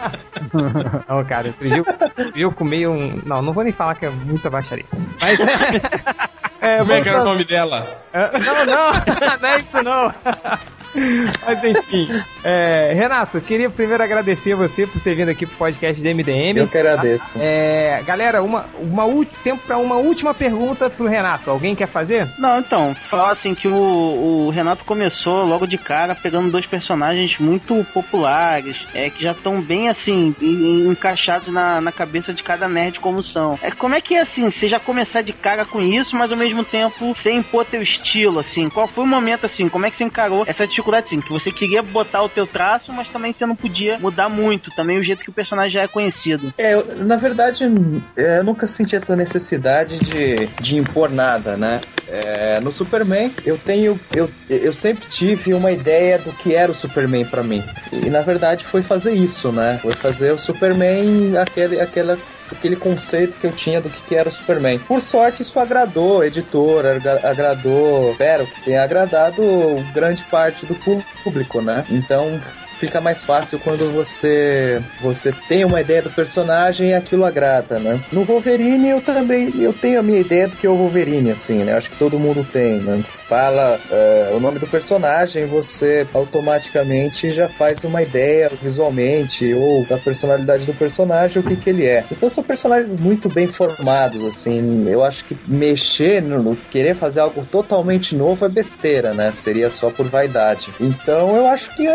não, 1.09 1.25
cara, 1.25 1.49
outro 1.49 1.68
dia, 1.68 1.79
eu- 1.79 1.87
outro 1.87 2.33
dia 2.33 2.42
eu 2.44 2.53
comi 2.53 2.87
um. 2.87 3.20
Não, 3.25 3.42
não 3.42 3.53
vou 3.53 3.62
nem 3.64 3.72
falar 3.72 3.94
que 3.94 4.07
é 4.07 4.11
muita 4.11 4.49
baixaria. 4.51 4.85
Mas 5.20 5.38
é. 6.61 6.79
Como 6.79 6.92
é 6.92 7.03
que 7.03 7.09
era 7.09 7.20
o 7.22 7.25
nome 7.25 7.44
dela? 7.46 8.01
É, 8.12 8.38
Não, 8.38 8.64
não, 8.66 8.92
não 9.40 9.49
é 9.49 9.61
isso 9.61 9.83
não. 9.83 10.14
Mas 11.44 11.64
enfim, 11.64 12.09
é, 12.42 12.92
Renato, 12.94 13.40
queria 13.40 13.68
primeiro 13.70 14.02
agradecer 14.02 14.54
você 14.54 14.87
por 14.87 15.00
ter 15.00 15.14
vindo 15.14 15.28
aqui 15.30 15.46
pro 15.46 15.56
podcast 15.56 16.00
do 16.02 16.09
MDM. 16.09 16.56
eu 16.59 16.68
que 16.68 16.78
agradeço. 16.78 17.38
É, 17.40 18.02
galera, 18.06 18.42
uma, 18.42 18.66
uma, 18.80 19.04
tempo 19.44 19.62
para 19.66 19.78
uma 19.78 19.96
última 19.96 20.32
pergunta 20.35 20.88
pro 20.88 21.06
Renato. 21.06 21.50
Alguém 21.50 21.74
quer 21.74 21.88
fazer? 21.88 22.28
Não, 22.38 22.59
então, 22.59 22.94
falar 23.09 23.32
assim 23.32 23.54
que 23.54 23.68
o, 23.68 23.74
o 24.46 24.50
Renato 24.50 24.85
começou 24.85 25.44
logo 25.44 25.66
de 25.66 25.78
cara 25.78 26.14
pegando 26.14 26.50
dois 26.50 26.66
personagens 26.66 27.38
muito 27.38 27.85
populares, 27.92 28.76
é, 28.94 29.11
que 29.11 29.22
já 29.22 29.32
estão 29.32 29.61
bem 29.61 29.88
assim, 29.88 30.35
en- 30.40 30.88
encaixados 30.90 31.52
na, 31.52 31.80
na 31.80 31.92
cabeça 31.92 32.32
de 32.32 32.42
cada 32.42 32.68
nerd 32.68 32.98
como 33.00 33.22
são. 33.22 33.59
É, 33.62 33.70
como 33.70 33.94
é 33.94 34.00
que 34.00 34.14
é 34.14 34.20
assim, 34.22 34.50
você 34.50 34.68
já 34.68 34.80
começar 34.80 35.22
de 35.22 35.32
cara 35.32 35.64
com 35.64 35.80
isso, 35.80 36.16
mas 36.16 36.30
ao 36.30 36.37
mesmo 36.37 36.64
tempo 36.64 37.16
sem 37.22 37.38
impor 37.38 37.64
teu 37.64 37.82
estilo, 37.82 38.40
assim? 38.40 38.68
Qual 38.68 38.87
foi 38.88 39.04
o 39.04 39.06
momento 39.06 39.46
assim? 39.46 39.68
Como 39.68 39.85
é 39.87 39.90
que 39.90 39.96
você 39.96 40.04
encarou 40.04 40.44
essa 40.46 40.66
dificuldade 40.66 40.86
assim? 40.94 41.20
Que 41.20 41.31
você 41.31 41.51
queria 41.51 41.83
botar 41.83 42.22
o 42.22 42.29
teu 42.29 42.46
traço, 42.46 42.92
mas 42.92 43.09
também 43.09 43.33
você 43.33 43.46
não 43.46 43.57
podia 43.57 43.99
mudar 43.99 44.29
muito, 44.29 44.70
também 44.75 44.99
o 44.99 45.05
jeito 45.05 45.22
que 45.22 45.31
o 45.31 45.35
personagem 45.35 45.72
já 45.72 45.83
é 45.83 45.88
conhecido. 45.88 46.53
É, 46.59 46.75
eu, 46.75 47.05
na 47.05 47.16
verdade, 47.16 47.64
eu 47.64 48.44
nunca 48.44 48.66
senti 48.66 48.96
essa 48.96 49.16
necessidade 49.16 49.99
de, 49.99 50.46
de 50.61 50.77
impor 50.77 51.11
nada, 51.11 51.57
né? 51.57 51.81
É, 52.09 52.61
no 52.61 52.70
Superman, 52.70 53.33
eu 53.44 53.59
tenho. 53.59 53.99
Eu, 54.14 54.31
eu 54.49 54.72
sempre 54.72 55.07
tive 55.09 55.55
uma 55.55 55.72
ideia 55.72 56.18
do 56.18 56.33
que 56.33 56.55
era 56.55 56.70
o 56.70 56.75
Superman 56.75 57.25
pra 57.25 57.42
mim. 57.42 57.64
E 57.92 58.09
na 58.09 58.20
verdade 58.20 58.64
foi 58.64 58.83
fazer 58.83 59.12
isso, 59.14 59.51
né? 59.51 59.79
Foi 59.83 59.92
fazer 59.92 60.33
o 60.33 60.38
Superman 60.38 61.37
aquele, 61.37 61.81
aquela. 61.81 62.18
Aquele 62.50 62.76
conceito 62.76 63.40
que 63.40 63.46
eu 63.46 63.52
tinha 63.52 63.80
do 63.80 63.88
que, 63.90 64.00
que 64.02 64.14
era 64.14 64.28
o 64.28 64.32
Superman. 64.32 64.78
Por 64.78 65.00
sorte, 65.00 65.42
isso 65.42 65.59
agradou 65.59 66.20
a 66.20 66.26
editora, 66.26 66.96
agra- 66.96 67.20
agradou. 67.24 68.12
Espero 68.12 68.46
que 68.46 68.61
tenha 68.64 68.82
agradado 68.82 69.42
grande 69.92 70.22
parte 70.24 70.64
do 70.66 70.74
público, 71.24 71.61
né? 71.61 71.85
Então 71.90 72.40
fica 72.79 73.01
mais 73.01 73.25
fácil 73.25 73.59
quando 73.59 73.91
você 73.93 74.83
você 75.01 75.33
tem 75.49 75.65
uma 75.65 75.81
ideia 75.81 76.03
do 76.03 76.11
personagem 76.11 76.91
e 76.91 76.95
aquilo 76.95 77.25
agrada, 77.25 77.79
né? 77.79 78.01
No 78.12 78.25
Wolverine 78.25 78.89
eu 78.89 79.01
também 79.01 79.53
eu 79.61 79.73
tenho 79.73 80.01
a 80.01 80.03
minha 80.03 80.21
ideia 80.21 80.49
do 80.49 80.57
que 80.57 80.67
é 80.67 80.71
o 80.71 80.77
Wolverine, 80.77 81.31
assim, 81.31 81.65
né? 81.65 81.75
Acho 81.75 81.91
que 81.91 81.97
todo 81.97 82.19
mundo 82.19 82.45
tem, 82.45 82.81
né? 82.81 83.03
Fala 83.29 83.81
é, 83.91 84.31
o 84.33 84.41
nome 84.41 84.59
do 84.59 84.67
personagem, 84.67 85.47
você 85.47 86.07
automaticamente 86.15 87.31
já 87.31 87.49
faz 87.49 87.83
uma 87.85 88.03
ideia 88.03 88.51
visualmente 88.62 89.53
ou 89.55 89.85
da 89.85 89.99
personalidade 89.99 90.65
do 90.65 90.75
personagem, 90.75 91.41
o 91.41 91.45
que 91.45 91.57
que 91.57 91.71
ele 91.71 91.87
é. 91.87 92.05
Então 92.11 92.29
são 92.29 92.45
personagens 92.45 92.99
muito 92.99 93.29
bem 93.29 93.47
formados, 93.47 94.25
assim. 94.25 94.89
Eu 94.89 95.05
acho 95.05 95.25
que 95.25 95.37
mexer, 95.47 96.23
no, 96.23 96.57
querer 96.71 96.95
fazer 96.95 97.21
algo 97.21 97.45
totalmente 97.45 98.14
novo 98.14 98.45
é 98.45 98.49
besteira, 98.49 99.12
né? 99.12 99.33
Seria 99.33 99.70
só 99.70 99.91
por 99.91 100.07
vaidade. 100.07 100.70
Então 100.81 101.37
eu 101.37 101.47
acho 101.47 101.74
que 101.74 101.87
é, 101.87 101.91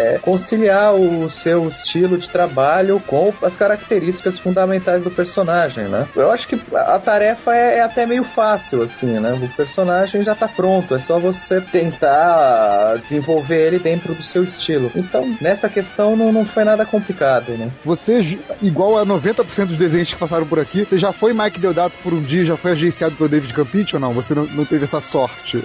é 0.00 0.18
conciliar 0.18 0.94
o 0.94 1.28
seu 1.28 1.68
estilo 1.68 2.16
de 2.16 2.28
trabalho 2.28 3.00
com 3.06 3.32
as 3.42 3.56
características 3.56 4.38
fundamentais 4.38 5.04
do 5.04 5.10
personagem, 5.10 5.84
né? 5.84 6.08
Eu 6.16 6.30
acho 6.30 6.48
que 6.48 6.60
a 6.74 6.98
tarefa 6.98 7.54
é, 7.54 7.78
é 7.78 7.82
até 7.82 8.06
meio 8.06 8.24
fácil, 8.24 8.82
assim, 8.82 9.18
né? 9.18 9.32
O 9.32 9.48
personagem 9.56 10.22
já 10.22 10.34
tá 10.34 10.48
pronto, 10.48 10.94
é 10.94 10.98
só 10.98 11.18
você 11.18 11.60
tentar 11.60 12.96
desenvolver 12.96 13.66
ele 13.66 13.78
dentro 13.78 14.14
do 14.14 14.22
seu 14.22 14.42
estilo. 14.42 14.90
Então, 14.94 15.36
nessa 15.40 15.68
questão 15.68 16.16
não, 16.16 16.32
não 16.32 16.44
foi 16.44 16.64
nada 16.64 16.84
complicado, 16.84 17.52
né? 17.52 17.70
Você, 17.84 18.38
igual 18.62 18.98
a 18.98 19.06
90% 19.06 19.66
dos 19.66 19.76
desenhos 19.76 20.12
que 20.12 20.18
passaram 20.18 20.46
por 20.46 20.58
aqui, 20.58 20.84
você 20.84 20.98
já 20.98 21.12
foi 21.12 21.32
Mike 21.32 21.60
Deodato 21.60 21.96
por 22.02 22.12
um 22.12 22.22
dia, 22.22 22.44
já 22.44 22.56
foi 22.56 22.72
agenciado 22.72 23.16
pelo 23.16 23.28
David 23.28 23.52
Campite 23.52 23.96
ou 23.96 24.00
não? 24.00 24.12
Você 24.14 24.34
não, 24.34 24.44
não 24.46 24.64
teve 24.64 24.84
essa 24.84 25.00
sorte? 25.00 25.62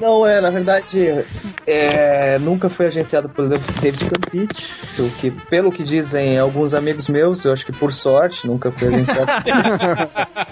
Não 0.00 0.26
é, 0.26 0.40
na 0.40 0.50
verdade, 0.50 1.24
é, 1.66 2.38
nunca 2.38 2.68
fui 2.68 2.86
agenciado 2.86 3.28
pelo 3.28 3.48
David 3.48 3.65
Campite, 3.66 4.74
o 4.98 5.10
que, 5.10 5.30
pelo 5.30 5.70
que 5.70 5.82
dizem 5.82 6.38
alguns 6.38 6.74
amigos 6.74 7.08
meus, 7.08 7.44
eu 7.44 7.52
acho 7.52 7.64
que 7.64 7.72
por 7.72 7.92
sorte, 7.92 8.46
nunca 8.46 8.70
fui 8.70 8.88
agenciado. 8.88 9.30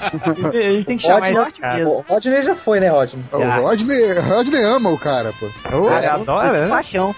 A 0.04 0.72
gente 0.72 0.86
tem 0.86 0.96
que 0.96 1.02
chamar 1.02 1.32
Rodney, 1.32 1.52
cara. 1.60 1.88
o 1.88 2.00
Rodney 2.00 2.42
já 2.42 2.54
foi, 2.54 2.80
né, 2.80 2.88
Rodney? 2.88 3.24
O 3.32 3.60
Rodney, 3.62 4.12
Rodney 4.20 4.62
ama 4.62 4.90
o 4.90 4.98
cara, 4.98 5.32
pô. 5.38 5.46
Ô, 5.76 5.90
ele 5.96 6.06
adora, 6.06 6.60
né? 6.60 6.68
Paixão. 6.68 7.14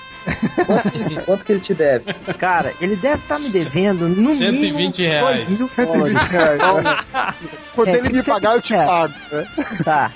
Quanto 1.24 1.45
que 1.45 1.53
ele 1.53 1.61
te 1.61 1.74
deve? 1.74 2.12
Cara, 2.39 2.72
ele 2.81 2.97
deve 2.97 3.22
estar 3.22 3.39
me 3.39 3.49
devendo 3.49 4.09
no 4.09 4.35
120 4.35 4.61
mínimo 4.61 4.93
reais. 4.97 5.47
2 5.47 5.59
mil 5.59 5.68
120 5.68 5.97
dólares. 5.97 6.31
reais. 6.31 6.85
né? 6.85 7.35
Quando 7.74 7.89
É, 7.89 7.99
ele 7.99 8.09
me 8.11 8.22
pagar, 8.22 8.55
eu 8.57 8.62
te 8.62 8.74
é. 8.74 8.85
pago, 8.85 9.14
né? 9.33 9.47
Tá. 9.85 10.11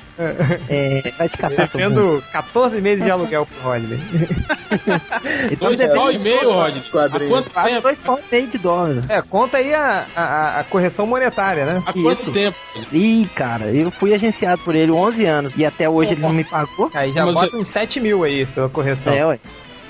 É, 0.68 1.12
vai 1.16 1.28
te 1.28 1.38
catar. 1.38 1.66
Devendo 1.72 2.22
14 2.32 2.80
meses 2.80 3.04
de 3.04 3.10
aluguel 3.10 3.46
pro 3.46 3.70
Rodney. 3.70 3.98
Então 5.50 5.74
Dois 5.74 5.92
pau 5.92 6.12
e 6.12 6.18
meio, 6.18 6.52
Rod. 6.52 6.76
Há 6.76 6.90
quadrinhos. 6.90 7.32
quanto 7.32 7.50
tempo? 7.50 7.80
dois 7.82 7.98
pau 7.98 8.18
e 8.18 8.34
meio 8.34 8.46
de 8.48 8.58
dólar. 8.58 9.02
É, 9.08 9.20
conta 9.22 9.56
aí 9.58 9.74
a, 9.74 10.04
a, 10.14 10.60
a 10.60 10.64
correção 10.64 11.06
monetária, 11.06 11.64
né? 11.64 11.82
Há 11.84 11.92
quanto 11.92 12.22
Isso. 12.22 12.32
tempo? 12.32 12.56
Ih, 12.92 13.28
cara, 13.34 13.66
eu 13.72 13.90
fui 13.90 14.14
agenciado 14.14 14.62
por 14.62 14.74
ele 14.76 14.92
11 14.92 15.24
anos 15.24 15.52
e 15.56 15.64
até 15.64 15.88
hoje 15.88 16.12
ele 16.12 16.20
não 16.20 16.30
me 16.32 16.44
pagou. 16.44 16.90
Aí 16.94 17.10
já 17.12 17.24
Mas 17.24 17.34
bota 17.34 17.56
uns 17.56 17.68
7 17.68 17.98
mil 18.00 18.22
aí 18.22 18.46
pela 18.46 18.68
correção. 18.68 19.12
É, 19.12 19.26
ué. 19.26 19.40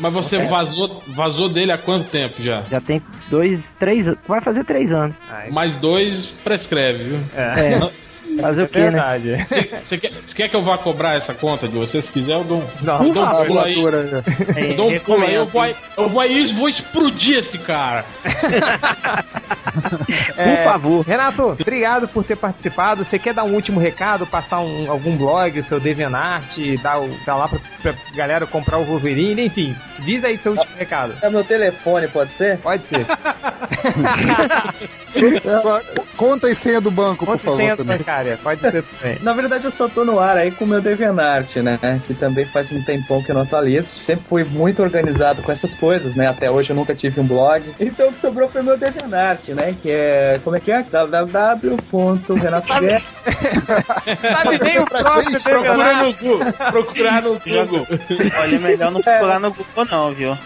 Mas 0.01 0.13
você 0.13 0.39
vazou, 0.47 1.03
vazou 1.09 1.49
dele 1.49 1.73
há 1.73 1.79
quanto 1.79 2.09
tempo 2.09 2.43
já? 2.43 2.63
Já 2.63 2.81
tem 2.81 3.03
dois, 3.29 3.75
três, 3.79 4.11
vai 4.27 4.41
fazer 4.41 4.65
três 4.65 4.93
anos. 4.93 5.15
Aí, 5.31 5.51
Mais 5.53 5.77
dois 5.77 6.27
prescreve, 6.43 7.05
viu? 7.05 7.21
é. 7.37 7.75
É. 7.75 8.11
Fazer 8.41 8.63
É 8.63 8.65
o 8.65 8.69
quê, 8.69 8.79
né? 8.79 8.91
verdade. 8.93 9.47
Você 9.83 9.99
quer, 9.99 10.13
você 10.25 10.35
quer 10.37 10.49
que 10.49 10.55
eu 10.55 10.63
vá 10.63 10.79
cobrar 10.79 11.17
essa 11.17 11.35
conta 11.35 11.67
de 11.67 11.77
você? 11.77 12.01
Se 12.01 12.13
quiser, 12.13 12.35
eu 12.37 12.45
dou 12.45 12.59
um, 12.59 12.67
Não, 12.81 13.05
eu 13.09 13.13
dou 13.13 13.25
um 13.25 13.45
pulo 13.45 13.59
aí. 13.61 13.83
né? 13.83 14.23
É, 14.57 14.71
Eu 14.71 14.77
dou 14.77 14.89
um 14.91 14.99
pulo 15.01 15.25
aí, 15.27 15.35
eu 15.35 15.47
vou, 15.47 15.67
eu 15.67 16.09
vou 16.09 16.21
aí 16.21 16.45
e 16.45 16.53
vou 16.55 16.69
explodir 16.69 17.39
esse 17.41 17.59
cara. 17.59 18.05
Por 19.73 20.65
favor. 20.65 21.05
Renato, 21.07 21.45
obrigado 21.61 22.09
por 22.09 22.25
ter 22.25 22.37
participado. 22.37 23.05
Você 23.05 23.19
quer 23.19 23.35
dar 23.35 23.45
um 23.45 23.55
último 23.55 23.81
recado, 23.81 24.27
passar 24.27 24.61
um- 24.61 24.91
algum 24.91 25.17
blog, 25.17 25.59
o 25.59 25.63
seu 25.65 25.81
DeviantArt, 25.81 26.59
dar, 26.83 27.01
dar 27.25 27.37
lá 27.37 27.49
pra, 27.49 27.59
pra 27.83 27.95
galera 28.15 28.47
comprar 28.47 28.79
o 28.79 28.85
Wolverine, 28.85 29.47
enfim. 29.47 29.77
Diz 30.01 30.23
aí 30.25 30.37
seu 30.39 30.53
último 30.53 30.73
recado. 30.77 31.15
É 31.23 31.31
meu 31.31 31.45
telefone, 31.45 32.09
pode 32.09 32.33
ser? 32.33 32.59
Pode 32.59 32.85
ser. 32.87 33.07
Sua 35.63 35.83
conta 36.21 36.51
e 36.51 36.55
senha 36.55 36.83
do 36.83 36.91
banco, 36.91 37.25
por 37.25 37.33
Conta 37.33 37.41
e 37.41 37.45
favor, 37.47 37.57
senha 37.57 37.75
também. 37.79 37.97
bancária. 37.97 38.39
Pode 38.43 38.61
ser 38.61 38.83
também. 38.83 39.19
Na 39.25 39.33
verdade, 39.33 39.65
eu 39.65 39.71
só 39.71 39.89
tô 39.89 40.05
no 40.05 40.21
ar 40.21 40.37
aí 40.37 40.51
com 40.51 40.67
o 40.67 40.69
meu 40.69 40.83
DeviantArt, 40.83 41.57
né? 41.57 41.79
Que 42.07 42.13
também 42.13 42.45
faz 42.45 42.71
um 42.71 42.83
tempão 42.83 43.23
que 43.23 43.31
eu 43.31 43.35
não 43.35 43.41
atualizo. 43.41 44.01
Sempre 44.05 44.27
fui 44.29 44.45
muito 44.45 44.83
organizado 44.83 45.41
com 45.41 45.51
essas 45.51 45.75
coisas, 45.75 46.15
né? 46.15 46.27
Até 46.27 46.51
hoje 46.51 46.73
eu 46.73 46.77
nunca 46.77 46.95
tive 46.95 47.19
um 47.23 47.27
blog. 47.27 47.63
Então 47.81 48.09
o 48.09 48.13
que 48.13 48.19
sobrou 48.19 48.51
foi 48.51 48.61
meu 48.61 48.77
DeviantArt, 48.77 49.49
né? 49.49 49.75
Que 49.81 49.91
é... 49.91 50.39
Como 50.45 50.55
é 50.57 50.61
que 50.61 50.71
é? 50.71 50.83
www.renatoguedes. 50.83 53.25
Sabe 53.25 54.59
nem 54.63 54.79
o 54.79 54.85
próprio 54.85 55.33
DeviantArt. 55.33 56.05
no 56.05 56.13
Google. 56.29 56.53
Procurar 56.71 57.23
no 57.23 57.41
Google. 57.41 57.87
Olha, 58.39 58.57
é 58.57 58.59
melhor 58.59 58.91
não 58.91 59.01
procurar 59.01 59.41
no 59.41 59.55
Google 59.55 59.87
não, 59.91 60.15
viu? 60.15 60.37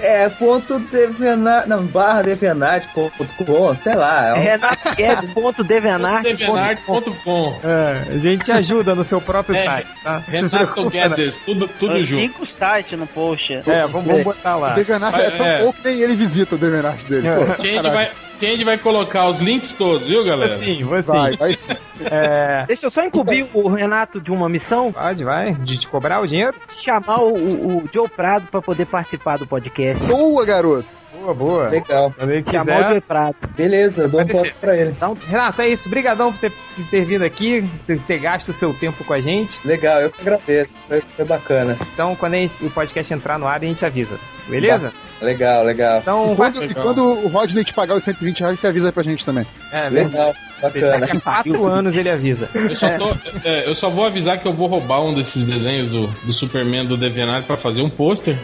É, 0.00 0.28
ponto 0.28 0.80
DeviantArt... 0.80 1.68
Não, 1.68 1.84
barra 1.84 2.22
DeviantArt.com, 2.22 3.74
sei 3.76 3.94
lá. 3.94 4.26
É 4.26 4.34
um... 4.34 4.71
RenatoGuedes.devenarte.com 4.96 6.22
Devenart.com 6.22 7.60
É, 7.62 8.06
a 8.14 8.18
gente 8.18 8.44
te 8.44 8.52
ajuda 8.52 8.94
no 8.94 9.04
seu 9.04 9.20
próprio 9.20 9.56
É. 9.56 9.64
site, 9.64 9.88
tá? 10.02 10.18
Renato 10.26 10.88
Guedes, 10.90 11.36
tudo, 11.44 11.68
tudo 11.68 11.96
Eu 11.96 12.04
junto. 12.04 12.20
Cinco 12.22 12.46
sites 12.46 12.98
no 12.98 13.06
post. 13.06 13.52
É, 13.52 13.86
vamos, 13.86 14.06
vamos 14.06 14.22
botar 14.24 14.56
lá. 14.56 14.72
O 14.72 14.74
Devenart 14.74 15.18
é 15.18 15.30
tão 15.30 15.46
É. 15.46 15.62
bom 15.62 15.72
que 15.72 15.84
nem 15.84 16.00
ele 16.00 16.16
visita 16.16 16.54
o 16.54 16.58
Devenart 16.58 17.04
dele. 17.06 17.26
É. 17.28 17.36
Pô, 17.36 17.62
gente 17.62 17.82
vai, 17.90 18.10
gente 18.50 18.64
vai 18.64 18.78
colocar 18.78 19.28
os 19.28 19.38
links 19.38 19.72
todos, 19.72 20.06
viu, 20.06 20.24
galera? 20.24 20.56
Sim, 20.56 20.82
você. 20.84 21.10
Vai, 21.10 21.36
vai 21.36 21.54
sim. 21.54 21.72
É, 22.04 22.64
Deixa 22.66 22.86
eu 22.86 22.90
só 22.90 23.02
encobrir 23.04 23.46
o 23.54 23.68
Renato 23.68 24.20
de 24.20 24.30
uma 24.30 24.48
missão. 24.48 24.92
pode, 24.92 25.24
vai. 25.24 25.54
De 25.54 25.78
te 25.78 25.88
cobrar 25.88 26.20
o 26.20 26.26
dinheiro? 26.26 26.54
Chamar 26.76 27.20
o, 27.22 27.34
o, 27.34 27.76
o 27.78 27.88
Joe 27.92 28.08
Prado 28.08 28.46
pra 28.50 28.60
poder 28.62 28.86
participar 28.86 29.38
do 29.38 29.46
podcast. 29.46 30.02
Boa, 30.04 30.44
garoto. 30.44 30.88
Boa, 31.14 31.34
boa. 31.34 31.68
Legal. 31.68 32.14
Ele 32.20 32.42
Chamar 32.50 32.62
o 32.62 32.64
quiser. 32.76 32.88
Joe 32.90 33.00
Prado. 33.00 33.36
Beleza, 33.56 34.02
eu 34.02 34.08
dou 34.08 34.20
um 34.22 34.26
toque 34.26 34.54
pra 34.60 34.76
ele. 34.76 34.90
Então, 34.90 35.16
Renato, 35.28 35.62
é 35.62 35.68
isso. 35.68 35.88
Obrigadão 35.88 36.32
por 36.32 36.38
ter, 36.40 36.52
ter 36.90 37.04
vindo 37.04 37.22
aqui, 37.24 37.62
por 37.86 37.98
ter 38.00 38.18
gasto 38.18 38.48
o 38.48 38.52
seu 38.52 38.72
tempo 38.74 39.04
com 39.04 39.12
a 39.12 39.20
gente. 39.20 39.60
Legal, 39.66 40.00
eu 40.00 40.10
que 40.10 40.20
agradeço. 40.20 40.74
Foi, 40.88 41.02
foi 41.16 41.24
bacana. 41.24 41.76
Então, 41.94 42.16
quando 42.16 42.34
a 42.34 42.38
gente- 42.38 42.64
o 42.64 42.70
podcast 42.70 43.12
entrar 43.14 43.38
no 43.38 43.46
ar, 43.46 43.60
a 43.62 43.64
gente 43.64 43.84
avisa. 43.84 44.18
Beleza? 44.48 44.92
Legal, 45.20 45.62
legal. 45.64 46.00
Então, 46.00 46.32
E 46.32 46.36
quando, 46.36 46.56
e 46.56 46.66
legal. 46.66 46.82
quando 46.84 47.04
o 47.04 47.28
Rodney 47.28 47.62
te 47.64 47.72
pagar 47.72 47.94
os 47.94 48.02
120 48.02 48.31
reais, 48.40 48.58
você 48.60 48.66
avisa 48.66 48.92
pra 48.92 49.02
gente 49.02 49.24
também. 49.24 49.46
é, 49.70 49.90
verdade. 49.90 50.38
Bacana. 50.62 50.98
Daqui 50.98 51.16
a 51.16 51.20
quatro 51.20 51.66
anos 51.66 51.96
ele 51.96 52.08
avisa. 52.08 52.48
Eu 52.54 52.76
só, 52.76 52.88
tô- 52.98 53.16
é, 53.44 53.68
eu 53.68 53.74
só 53.74 53.90
vou 53.90 54.06
avisar 54.06 54.38
que 54.40 54.46
eu 54.46 54.54
vou 54.54 54.68
roubar 54.68 55.02
um 55.02 55.12
desses 55.14 55.44
desenhos 55.44 55.90
do, 55.90 56.06
do 56.06 56.32
Superman 56.32 56.86
do 56.86 56.96
Deviant 56.96 57.44
pra 57.44 57.56
fazer 57.56 57.82
um 57.82 57.88
pôster. 57.88 58.36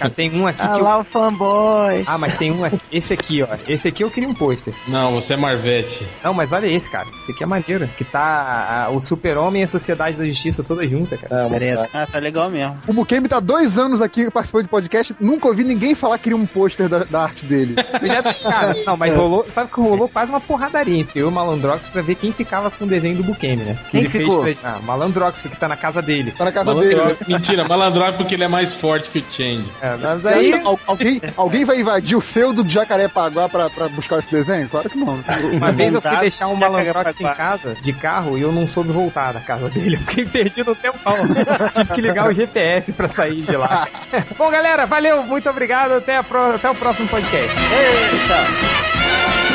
É, 0.00 0.08
tem 0.08 0.30
um 0.40 0.46
aqui 0.46 0.62
ah 0.62 0.68
que 0.68 0.78
eu... 0.80 0.84
lá 0.84 0.98
o 0.98 1.04
fanboy. 1.04 2.04
Ah, 2.06 2.16
mas 2.18 2.36
tem 2.36 2.52
um 2.52 2.64
aqui. 2.64 2.80
Esse 2.92 3.12
aqui, 3.12 3.42
ó. 3.42 3.48
Esse 3.66 3.88
aqui 3.88 4.04
eu 4.04 4.10
queria 4.10 4.28
um 4.28 4.34
pôster. 4.34 4.72
Não, 4.86 5.12
você 5.12 5.34
é 5.34 5.36
Marvete. 5.36 6.06
Não, 6.22 6.32
mas 6.32 6.52
olha 6.52 6.66
esse, 6.66 6.88
cara. 6.90 7.06
Esse 7.22 7.32
aqui 7.32 7.42
é 7.42 7.46
maneiro. 7.46 7.88
Que 7.96 8.04
tá 8.04 8.86
a- 8.86 8.90
o 8.90 9.00
super-homem 9.00 9.62
e 9.62 9.64
a 9.64 9.68
sociedade 9.68 10.16
da 10.16 10.24
justiça 10.26 10.62
toda 10.62 10.86
junta, 10.86 11.16
cara. 11.16 11.48
Beleza. 11.48 11.88
tá. 11.92 12.02
Ah, 12.02 12.06
tá 12.06 12.18
legal 12.18 12.48
mesmo. 12.50 12.78
O 12.86 12.92
Bukemi 12.92 13.26
tá 13.28 13.40
dois 13.40 13.78
anos 13.78 14.00
aqui 14.00 14.30
participando 14.30 14.62
de 14.64 14.68
podcast, 14.68 15.14
nunca 15.20 15.48
ouvi 15.48 15.64
ninguém 15.64 15.94
falar 15.94 16.16
que 16.18 16.24
queria 16.28 16.36
um 16.36 16.46
pôster 16.46 16.88
da, 16.88 17.04
da 17.04 17.22
arte 17.24 17.46
dele. 17.46 17.74
Já- 18.02 18.22
cara, 18.50 18.74
não, 18.86 18.96
mas 18.96 19.14
rolou. 19.14 19.46
Sabe 19.50 19.70
que 19.72 19.80
rolou 19.80 20.08
quase 20.08 20.30
uma 20.30 20.40
porradaria 20.40 20.98
entre 20.98 21.20
eu 21.20 21.26
e 21.26 21.28
o 21.28 21.32
Malandrox 21.48 21.88
pra 21.88 22.02
ver 22.02 22.14
quem 22.16 22.32
ficava 22.32 22.70
com 22.70 22.84
o 22.84 22.86
desenho 22.88 23.16
do 23.16 23.22
Bukemi, 23.22 23.64
né? 23.64 23.78
Que 23.86 23.90
Quem 23.92 24.00
ele 24.00 24.08
ficou? 24.10 24.42
fez 24.44 24.58
pra. 24.58 24.72
Ah, 24.72 24.78
Malandrox, 24.82 25.40
que 25.42 25.48
tá 25.56 25.66
na 25.66 25.76
casa 25.76 26.02
dele. 26.02 26.32
Tá 26.32 26.44
na 26.44 26.52
casa 26.52 26.74
dele. 26.74 26.94
né? 26.94 27.16
Mentira, 27.26 27.66
malandro 27.66 27.98
porque 28.16 28.34
ele 28.34 28.44
é 28.44 28.48
mais 28.48 28.72
forte 28.74 29.08
que 29.10 29.18
o 29.20 29.24
Change. 29.34 29.64
É, 29.80 29.90
mas 29.90 30.26
aí. 30.26 30.52
acha 30.54 30.76
alguém, 30.86 31.20
alguém 31.36 31.64
vai 31.64 31.80
invadir 31.80 32.16
o 32.16 32.20
feudo 32.20 32.62
de 32.62 32.72
Jacarepaguá 32.74 33.48
pra, 33.48 33.68
pra 33.70 33.88
buscar 33.88 34.18
esse 34.18 34.30
desenho? 34.30 34.68
Claro 34.68 34.88
que 34.90 34.96
não. 34.98 35.18
Uma 35.52 35.72
vez 35.72 35.92
eu 35.94 36.00
fui 36.02 36.16
deixar 36.18 36.48
um 36.48 36.54
malandrox 36.54 37.20
em 37.20 37.32
casa, 37.32 37.74
de 37.80 37.92
carro, 37.92 38.36
e 38.38 38.42
eu 38.42 38.52
não 38.52 38.68
soube 38.68 38.92
voltar 38.92 39.32
da 39.32 39.40
casa 39.40 39.68
dele. 39.70 39.96
Eu 39.96 40.00
fiquei 40.00 40.26
perdido 40.26 40.72
um 40.72 40.74
tempão. 40.74 41.12
Tive 41.74 41.92
que 41.94 42.00
ligar 42.00 42.28
o 42.28 42.32
GPS 42.32 42.92
pra 42.92 43.08
sair 43.08 43.42
de 43.42 43.56
lá. 43.56 43.88
Bom, 44.36 44.50
galera, 44.50 44.86
valeu, 44.86 45.22
muito 45.22 45.48
obrigado. 45.48 45.92
Até, 45.94 46.16
a 46.18 46.22
pró- 46.22 46.54
até 46.54 46.68
o 46.70 46.74
próximo 46.74 47.08
podcast. 47.08 47.56
Eita! 47.58 49.47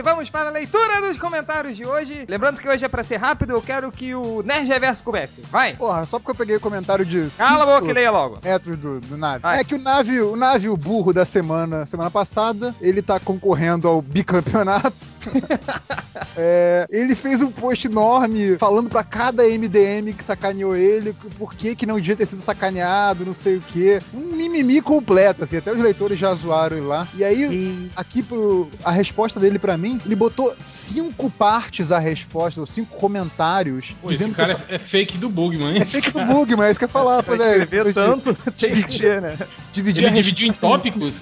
Vamos 0.00 0.30
para 0.30 0.48
a 0.48 0.52
leitura 0.52 1.00
dos 1.00 1.18
comentários 1.18 1.76
de 1.76 1.84
hoje. 1.84 2.24
Lembrando 2.28 2.60
que 2.60 2.68
hoje 2.68 2.84
é 2.84 2.88
pra 2.88 3.02
ser 3.02 3.16
rápido, 3.16 3.52
eu 3.52 3.60
quero 3.60 3.90
que 3.90 4.14
o 4.14 4.42
Nerd 4.42 4.68
Reverso 4.68 5.02
comece. 5.02 5.42
Vai. 5.50 5.74
Porra, 5.74 6.06
só 6.06 6.18
porque 6.18 6.30
eu 6.30 6.34
peguei 6.36 6.56
o 6.56 6.60
comentário 6.60 7.04
de. 7.04 7.28
Cala 7.36 7.64
a 7.64 7.80
boca 7.80 7.90
e 7.90 7.92
leia 7.92 8.10
logo. 8.10 8.38
Metros 8.42 8.78
do, 8.78 9.00
do 9.00 9.16
nave. 9.16 9.40
Vai. 9.42 9.60
É 9.60 9.64
que 9.64 9.74
o 9.74 9.78
nave, 9.78 10.20
o 10.20 10.36
nave, 10.36 10.68
o 10.68 10.76
burro 10.76 11.12
da 11.12 11.24
semana, 11.24 11.84
semana 11.84 12.10
passada, 12.10 12.74
ele 12.80 13.02
tá 13.02 13.18
concorrendo 13.18 13.88
ao 13.88 14.00
bicampeonato. 14.00 15.06
É, 16.36 16.86
ele 16.90 17.14
fez 17.14 17.42
um 17.42 17.50
post 17.50 17.86
enorme 17.86 18.56
falando 18.58 18.88
pra 18.88 19.04
cada 19.04 19.42
MDM 19.42 20.12
que 20.16 20.24
sacaneou 20.24 20.74
ele, 20.74 21.12
por 21.38 21.52
que 21.54 21.74
que 21.76 21.84
não 21.84 21.96
devia 21.96 22.16
ter 22.16 22.26
sido 22.26 22.40
sacaneado, 22.40 23.24
não 23.24 23.34
sei 23.34 23.56
o 23.56 23.60
que. 23.60 24.00
Um 24.14 24.36
mimimi 24.36 24.80
completo, 24.80 25.44
assim, 25.44 25.58
até 25.58 25.72
os 25.72 25.78
leitores 25.78 26.18
já 26.18 26.34
zoaram 26.34 26.76
ele 26.76 26.86
lá. 26.86 27.06
E 27.14 27.24
aí, 27.24 27.42
E 27.42 27.90
aqui 27.94 28.22
pro, 28.22 28.68
a 28.84 28.90
resposta 28.90 29.38
dele 29.38 29.58
pra 29.58 29.76
mim, 29.76 29.81
ele 30.04 30.14
botou 30.16 30.54
cinco 30.60 31.28
partes 31.30 31.90
a 31.90 31.98
resposta, 31.98 32.60
ou 32.60 32.66
cinco 32.66 32.96
comentários, 32.96 33.94
Pô, 34.00 34.08
esse 34.08 34.18
dizendo 34.18 34.34
que 34.34 34.40
eu 34.40 34.46
cara 34.46 34.58
só- 34.58 34.64
é, 34.68 34.74
é 34.76 34.78
fake 34.78 35.18
do 35.18 35.28
Bugman, 35.28 35.74
hein? 35.76 35.82
é 35.82 35.84
fake 35.84 36.10
do 36.10 36.24
Bugman, 36.24 36.66
é 36.66 36.70
isso 36.70 36.78
que 36.78 36.84
eu 36.84 36.88
ia 36.88 36.92
falar. 36.92 37.22
Pra 37.24 37.36
Pois 37.36 37.40
é, 37.40 37.62
escrever 37.62 37.92
tanto, 37.94 38.34
tem 38.52 38.82
que 38.82 38.94
ser, 38.94 39.20
né? 39.22 39.36
dividir 39.72 40.04
Ele 40.04 40.12
dividiu 40.16 40.46
em 40.46 40.52
tópicos? 40.52 41.12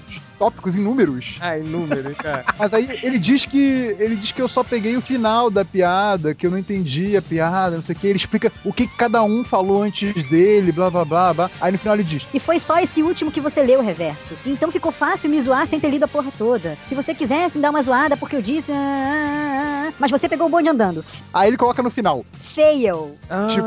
Tópicos 0.41 0.75
em 0.75 0.81
números. 0.83 1.37
Ai, 1.43 1.61
número, 1.61 2.15
cara. 2.17 2.47
Mas 2.59 2.73
aí 2.73 2.99
ele 3.03 3.19
diz 3.19 3.45
que 3.45 3.95
ele 3.99 4.17
diz 4.17 4.33
que 4.33 4.41
eu 4.41 4.49
só 4.49 4.65
peguei 4.65 4.97
o 4.97 5.03
final 5.03 5.51
da 5.51 5.67
piada, 5.67 6.35
que 6.35 6.47
eu 6.47 6.51
não 6.51 6.57
entendi 6.57 7.15
a 7.15 7.21
piada, 7.21 7.77
não 7.77 7.83
sei 7.83 7.95
o 7.95 7.99
que. 7.99 8.07
Ele 8.07 8.17
explica 8.17 8.51
o 8.65 8.73
que 8.73 8.87
cada 8.87 9.23
um 9.23 9.45
falou 9.45 9.83
antes 9.83 10.15
dele, 10.31 10.73
blá 10.73 10.91
blá 10.91 11.05
blá 11.05 11.35
blá. 11.35 11.51
Aí 11.61 11.71
no 11.71 11.79
final 11.79 11.95
ele 11.95 12.05
diz: 12.05 12.27
E 12.33 12.41
foi 12.41 12.59
só 12.59 12.79
esse 12.79 13.03
último 13.03 13.31
que 13.31 13.41
você 13.41 13.63
leu, 13.63 13.83
Reverso. 13.83 14.35
Então 14.47 14.73
ficou 14.73 14.91
fácil 14.91 15.29
me 15.29 15.41
zoar 15.41 15.67
sem 15.67 15.79
ter 15.79 15.91
lido 15.91 16.05
a 16.05 16.09
porra 16.09 16.33
toda. 16.39 16.79
Se 16.87 16.95
você 16.95 17.15
quisesse 17.15 17.59
dar 17.59 17.71
uma 17.71 17.83
zoada 17.83 18.17
porque 18.17 18.37
eu 18.37 18.43
disse. 18.43 18.73
ah, 18.73 18.77
ah, 18.77 19.89
ah, 19.89 19.93
mas 19.99 20.11
você 20.11 20.29
pegou 20.29 20.47
o 20.47 20.51
bonde 20.51 20.69
andando. 20.69 21.05
Aí 21.33 21.49
ele 21.49 21.57
coloca 21.57 21.83
no 21.83 21.91
final. 21.91 22.25
Fail. 22.33 23.17
Tipo, 23.51 23.67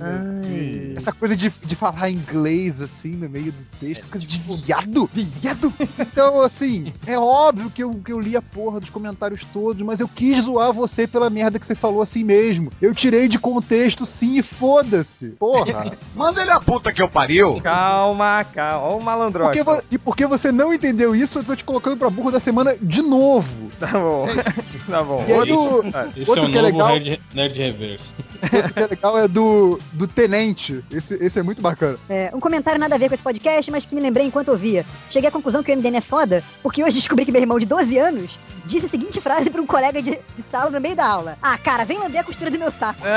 Ai. 0.00 0.94
Essa 0.96 1.12
coisa 1.12 1.36
de, 1.36 1.48
de 1.48 1.74
falar 1.74 2.10
inglês 2.10 2.82
assim 2.82 3.16
no 3.16 3.28
meio 3.28 3.52
do 3.52 3.64
texto, 3.78 4.06
coisa 4.10 4.26
de 4.26 4.38
viado. 4.38 5.08
Viado? 5.12 5.72
Então, 6.02 6.40
assim, 6.40 6.92
é 7.06 7.18
óbvio 7.18 7.70
que 7.70 7.82
eu, 7.82 7.94
que 7.94 8.12
eu 8.12 8.20
li 8.20 8.36
a 8.36 8.42
porra 8.42 8.80
dos 8.80 8.90
comentários 8.90 9.44
todos, 9.44 9.82
mas 9.82 10.00
eu 10.00 10.08
quis 10.08 10.44
zoar 10.44 10.72
você 10.72 11.06
pela 11.06 11.28
merda 11.30 11.58
que 11.58 11.66
você 11.66 11.74
falou 11.74 12.02
assim 12.02 12.24
mesmo. 12.24 12.70
Eu 12.80 12.94
tirei 12.94 13.28
de 13.28 13.38
contexto 13.38 14.04
sim 14.06 14.38
e 14.38 14.42
foda-se. 14.42 15.28
Porra. 15.30 15.92
Manda 16.14 16.40
ele 16.42 16.50
a 16.50 16.60
puta 16.60 16.92
que 16.92 17.00
eu 17.02 17.08
pariu. 17.08 17.60
Calma, 17.60 18.44
calma. 18.44 19.16
Ó 19.16 19.50
o 19.50 19.64
vo- 19.64 19.82
e 19.90 19.98
porque 19.98 20.26
você 20.26 20.50
não 20.52 20.72
entendeu 20.72 21.14
isso, 21.14 21.38
eu 21.38 21.44
tô 21.44 21.54
te 21.56 21.64
colocando 21.64 21.96
pra 21.96 22.10
burro 22.10 22.30
da 22.30 22.40
semana 22.40 22.76
de 22.80 23.02
novo. 23.02 23.70
Tá 23.78 23.86
bom. 23.88 24.26
tá 24.88 25.02
bom. 25.02 25.24
E 25.28 25.32
aí 25.32 25.38
Outro- 25.52 25.88
o- 25.88 26.20
Esse 26.20 26.30
Outro 26.30 26.44
é 26.44 26.48
o 26.48 26.50
que 26.52 26.58
é 26.58 26.62
legal- 26.62 26.88
Nerd, 26.88 27.20
Nerd 27.34 27.58
Reverso. 27.58 28.04
Outro 28.52 28.72
que 28.74 28.80
é 28.80 28.86
legal 28.86 29.18
é 29.18 29.28
do, 29.28 29.78
do 29.92 30.06
Tenente. 30.06 30.82
Esse, 30.90 31.14
esse 31.14 31.38
é 31.38 31.42
muito 31.42 31.60
bacana. 31.60 31.98
É, 32.08 32.30
um 32.34 32.40
comentário 32.40 32.80
nada 32.80 32.94
a 32.94 32.98
ver 32.98 33.08
com 33.08 33.14
esse 33.14 33.22
podcast, 33.22 33.70
mas 33.70 33.84
que 33.84 33.94
me 33.94 34.00
lembrei 34.00 34.26
enquanto 34.26 34.48
ouvia. 34.50 34.84
Cheguei 35.10 35.28
à 35.28 35.32
conclusão 35.32 35.62
que 35.62 35.70
o 35.72 35.76
MDM 35.76 35.89
é 35.98 36.00
foda, 36.00 36.42
porque 36.62 36.82
hoje 36.82 36.96
descobri 36.96 37.24
que 37.24 37.32
meu 37.32 37.40
irmão 37.40 37.58
de 37.58 37.66
12 37.66 37.98
anos 37.98 38.38
disse 38.70 38.86
a 38.86 38.88
seguinte 38.88 39.20
frase 39.20 39.50
pra 39.50 39.60
um 39.60 39.66
colega 39.66 40.00
de, 40.00 40.18
de 40.34 40.42
sala 40.42 40.70
no 40.70 40.80
meio 40.80 40.96
da 40.96 41.06
aula. 41.06 41.36
Ah, 41.42 41.58
cara, 41.58 41.84
vem 41.84 41.98
lamber 41.98 42.20
a 42.20 42.24
costura 42.24 42.50
do 42.50 42.58
meu 42.58 42.70
saco. 42.70 43.00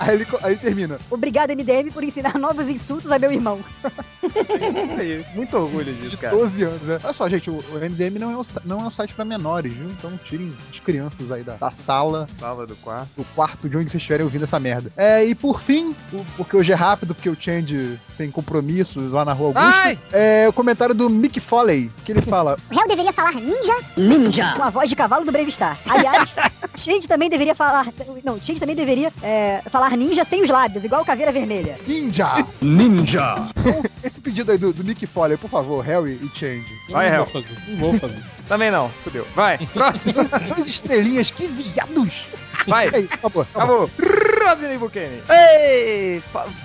Aí 0.00 0.14
ele, 0.16 0.26
aí 0.42 0.56
termina. 0.56 0.98
Obrigado, 1.08 1.50
MDM, 1.50 1.92
por 1.92 2.02
ensinar 2.02 2.36
novos 2.36 2.66
insultos 2.68 3.12
a 3.12 3.20
meu 3.20 3.30
irmão. 3.30 3.60
Aí, 4.98 5.24
Muito 5.34 5.56
orgulho 5.56 5.92
disso, 5.94 6.10
De 6.10 6.16
cara. 6.16 6.34
12 6.34 6.64
anos, 6.64 6.82
né? 6.82 6.98
Olha 7.04 7.12
só, 7.12 7.28
gente, 7.28 7.48
o, 7.50 7.54
o 7.54 7.78
MDM 7.78 8.18
não 8.18 8.30
é 8.32 8.36
um, 8.36 8.42
sa- 8.42 8.60
não 8.64 8.80
é 8.80 8.82
um 8.84 8.90
site 8.90 9.14
pra 9.14 9.24
menores, 9.24 9.72
viu? 9.72 9.88
Então 9.90 10.18
tirem 10.24 10.52
as 10.72 10.80
crianças 10.80 11.30
aí 11.30 11.44
da, 11.44 11.54
da 11.54 11.70
sala, 11.70 12.26
Sala 12.40 12.66
do 12.66 12.74
quarto. 12.76 13.08
do 13.16 13.24
quarto, 13.34 13.68
de 13.68 13.76
onde 13.76 13.92
vocês 13.92 14.00
estiverem 14.02 14.24
ouvindo 14.24 14.42
essa 14.42 14.58
merda. 14.58 14.90
É, 14.96 15.24
e 15.24 15.36
por 15.36 15.60
fim, 15.60 15.94
o- 16.12 16.24
porque 16.36 16.56
hoje 16.56 16.72
é 16.72 16.76
rápido, 16.76 17.14
porque 17.14 17.30
o 17.30 17.36
Change 17.38 17.96
tem 18.18 18.28
compromissos 18.28 19.12
lá 19.12 19.24
na 19.24 19.32
Rua 19.32 19.48
Augusta, 19.48 19.82
Ai! 19.84 19.98
é 20.12 20.48
o 20.48 20.52
comentário 20.52 20.94
do 20.96 21.08
Mick 21.08 21.38
Foley, 21.38 21.92
que 22.04 22.10
ele 22.10 22.22
fala: 22.22 22.56
O 22.70 22.74
réu 22.74 22.88
deveria 22.88 23.12
falar 23.12 23.34
ninja? 23.34 23.74
Ninja! 23.96 24.21
Com 24.56 24.62
a 24.62 24.70
voz 24.70 24.88
de 24.88 24.96
cavalo 24.96 25.24
do 25.24 25.32
Brave 25.32 25.50
Star. 25.50 25.78
Aliás, 25.86 26.28
Shade 26.76 27.08
também 27.08 27.28
deveria 27.28 27.54
falar. 27.54 27.86
Não, 28.24 28.38
Shade 28.40 28.60
também 28.60 28.76
deveria 28.76 29.12
é, 29.22 29.62
falar 29.70 29.90
ninja 29.96 30.24
sem 30.24 30.42
os 30.42 30.50
lábios, 30.50 30.84
igual 30.84 31.02
o 31.02 31.04
Caveira 31.04 31.32
Vermelha. 31.32 31.78
Ninja! 31.86 32.46
Ninja. 32.60 33.48
Então, 33.56 33.82
esse 34.02 34.20
pedido 34.20 34.52
aí 34.52 34.58
do, 34.58 34.72
do 34.72 34.84
Mick 34.84 35.06
Foley, 35.06 35.36
por 35.36 35.50
favor, 35.50 35.84
Harry 35.84 36.18
e 36.22 36.38
Change. 36.38 36.66
Vai, 36.90 37.10
fazer. 37.26 37.56
Não 37.68 37.76
vou 37.76 37.98
fazer. 37.98 38.22
Também 38.48 38.70
não, 38.70 38.88
fudeu. 38.88 39.26
Vai, 39.34 39.58
próximo. 39.72 40.14
Dois 40.48 40.68
estrelinhas, 40.68 41.30
que 41.30 41.46
viados! 41.46 42.26
Vai. 42.66 42.88
É 42.88 43.00
isso, 43.00 43.14
acabou. 43.14 43.42
acabou. 43.54 43.90
Rodney 44.46 44.78
Buchanan. 44.78 45.18
Ei! 45.28 46.22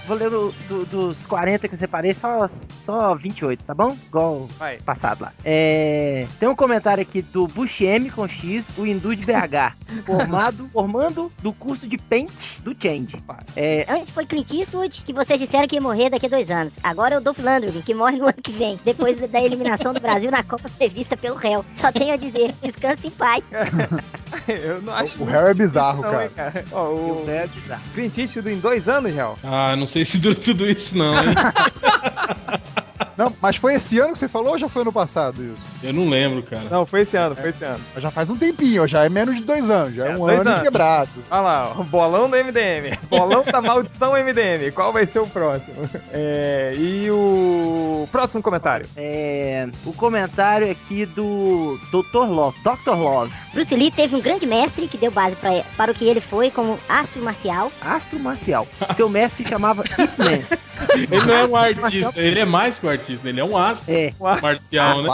Vou 0.08 0.16
ler 0.18 0.30
do- 0.30 0.52
do- 0.70 0.86
dos 0.86 1.18
40 1.26 1.68
que 1.68 1.74
eu 1.74 1.78
separei, 1.80 2.14
só, 2.14 2.46
só 2.86 3.16
28, 3.16 3.64
tá 3.64 3.74
bom? 3.74 3.98
Igual 4.08 4.48
Vai. 4.60 4.78
passado 4.78 5.22
lá. 5.22 5.32
É, 5.44 6.28
tem 6.40 6.48
um 6.48 6.56
comentário 6.56 7.02
aqui 7.02 7.22
do 7.24 7.48
Bush 7.48 7.82
M 7.82 8.10
com 8.12 8.28
X, 8.28 8.64
o 8.78 8.86
Hindu 8.86 9.16
de 9.16 9.26
BH. 9.26 9.74
Formado, 10.06 10.70
formando 10.74 11.32
do 11.42 11.52
curso 11.54 11.88
de 11.88 11.98
Paint 11.98 12.32
do 12.62 12.76
Change. 12.80 13.16
É, 13.56 13.86
Antes 13.90 14.14
foi 14.14 14.26
Clint 14.26 14.52
Eastwood, 14.52 15.02
que 15.04 15.14
vocês 15.14 15.40
disseram 15.40 15.68
que 15.68 15.76
ia 15.76 15.82
morrer 15.82 16.10
daqui 16.12 16.28
a 16.28 16.30
dois 16.30 16.50
anos. 16.52 16.74
Agora 16.84 17.16
é 17.16 17.18
o 17.18 17.22
Dolph 17.22 17.40
Lundgren, 17.40 17.82
que 17.82 17.94
morre 17.96 18.18
no 18.18 18.26
ano 18.26 18.34
que 18.44 18.52
vem, 18.52 18.80
depois 18.86 19.20
da 19.20 19.42
eliminação 19.42 19.94
do 19.94 20.00
Brasil 20.00 20.30
na 20.30 20.44
Copa 20.44 20.70
prevista 20.78 21.18
pelo 21.18 21.36
réu. 21.38 21.66
Só 21.80 21.92
tenho 21.92 22.14
a 22.14 22.18
dizer, 22.18 22.54
descanse 22.64 23.08
em 23.08 23.12
paz. 23.12 23.44
Eu 24.48 24.82
não 24.82 24.94
acho 24.94 25.22
O 25.22 25.26
Harry 25.26 25.52
é 25.52 25.54
bizarro, 25.54 26.02
não, 26.02 26.10
cara. 26.12 26.30
cara. 26.30 26.66
Ó, 26.72 26.86
o 26.90 27.26
o 27.26 27.30
é 27.30 27.48
bizarro. 27.48 27.82
Clint 27.94 28.18
Eastwood 28.18 28.50
em 28.52 28.60
dois 28.60 28.90
anos, 28.90 29.14
real. 29.14 29.38
Ah, 29.44 29.76
não 29.76 29.88
sei 29.88 30.04
se 30.06 30.18
dura 30.18 30.36
tudo 30.36 30.66
isso, 30.66 30.98
não, 30.98 31.14
hein? 31.14 31.36
Não, 33.16 33.34
mas 33.42 33.56
foi 33.56 33.74
esse 33.74 34.00
ano 34.00 34.14
que 34.14 34.20
você 34.20 34.28
falou 34.28 34.52
ou 34.52 34.60
já 34.60 34.70
foi 34.70 34.84
ano 34.84 34.94
passado 34.94 35.42
isso? 35.44 35.60
Eu 35.82 35.92
não 35.92 36.08
lembro, 36.08 36.44
cara. 36.44 36.62
Não, 36.70 36.86
foi 36.86 37.02
esse 37.02 37.18
ano, 37.18 37.36
foi 37.36 37.50
esse 37.50 37.66
ano. 37.66 37.80
Mas 37.96 38.04
Já 38.04 38.12
faz 38.12 38.30
um 38.30 38.38
tempinho, 38.38 38.88
já 38.88 39.06
é 39.06 39.10
menos 39.10 39.38
de 39.38 39.42
dois 39.42 39.72
anos, 39.72 39.96
já 39.96 40.06
é, 40.06 40.12
É, 40.12 40.18
um 40.18 40.28
ano 40.28 40.48
anos. 40.52 40.62
quebrado. 40.64 41.10
Olha 41.32 41.42
lá, 41.42 41.72
o 41.80 41.84
bolão 41.84 42.30
do 42.30 42.36
MDM. 42.38 42.96
Bolão 43.10 43.42
da 43.44 43.60
maldição 43.60 44.12
MDM. 44.14 44.72
Qual 44.72 44.94
vai 44.94 45.08
ser 45.08 45.18
o 45.18 45.26
próximo? 45.26 45.90
É, 46.14 46.76
e 46.78 47.10
o 47.10 48.08
próximo 48.12 48.44
comentário. 48.44 48.86
É, 48.96 49.68
o 49.84 49.94
comentário 49.94 50.70
aqui 50.70 51.08
do 51.08 51.57
Dr. 51.92 52.26
Love, 52.30 52.58
Dr. 52.64 52.92
Love, 52.96 53.32
Bruce 53.54 53.76
Lee 53.76 53.92
teve 53.92 54.16
um 54.16 54.22
grande 54.22 54.46
mestre 54.46 54.88
que 54.88 54.98
deu 54.98 55.12
base 55.12 55.36
pra, 55.38 55.50
para 55.76 55.92
o 55.92 55.96
que 55.96 56.06
ele 56.06 56.22
foi 56.22 56.52
como 56.52 56.78
astro 56.88 57.24
marcial. 57.24 57.72
astro 57.82 58.20
marcial. 58.20 58.68
Seu 58.96 59.10
mestre 59.10 59.44
se 59.44 59.50
chamava 59.50 59.84
Hitman. 59.84 60.44
Ele 60.94 61.08
não 61.26 61.34
é 61.34 61.40
um 61.48 61.56
Astro 61.56 61.58
artista, 61.58 61.82
marcial. 61.82 62.14
ele 62.16 62.40
é 62.40 62.46
mais 62.46 62.78
que 62.78 62.86
um 62.86 62.90
artista, 62.90 63.28
ele 63.30 63.40
é 63.40 63.44
um 63.44 63.58
astro 63.58 63.92
É, 63.92 64.14
marcial, 64.20 65.02
né? 65.02 65.10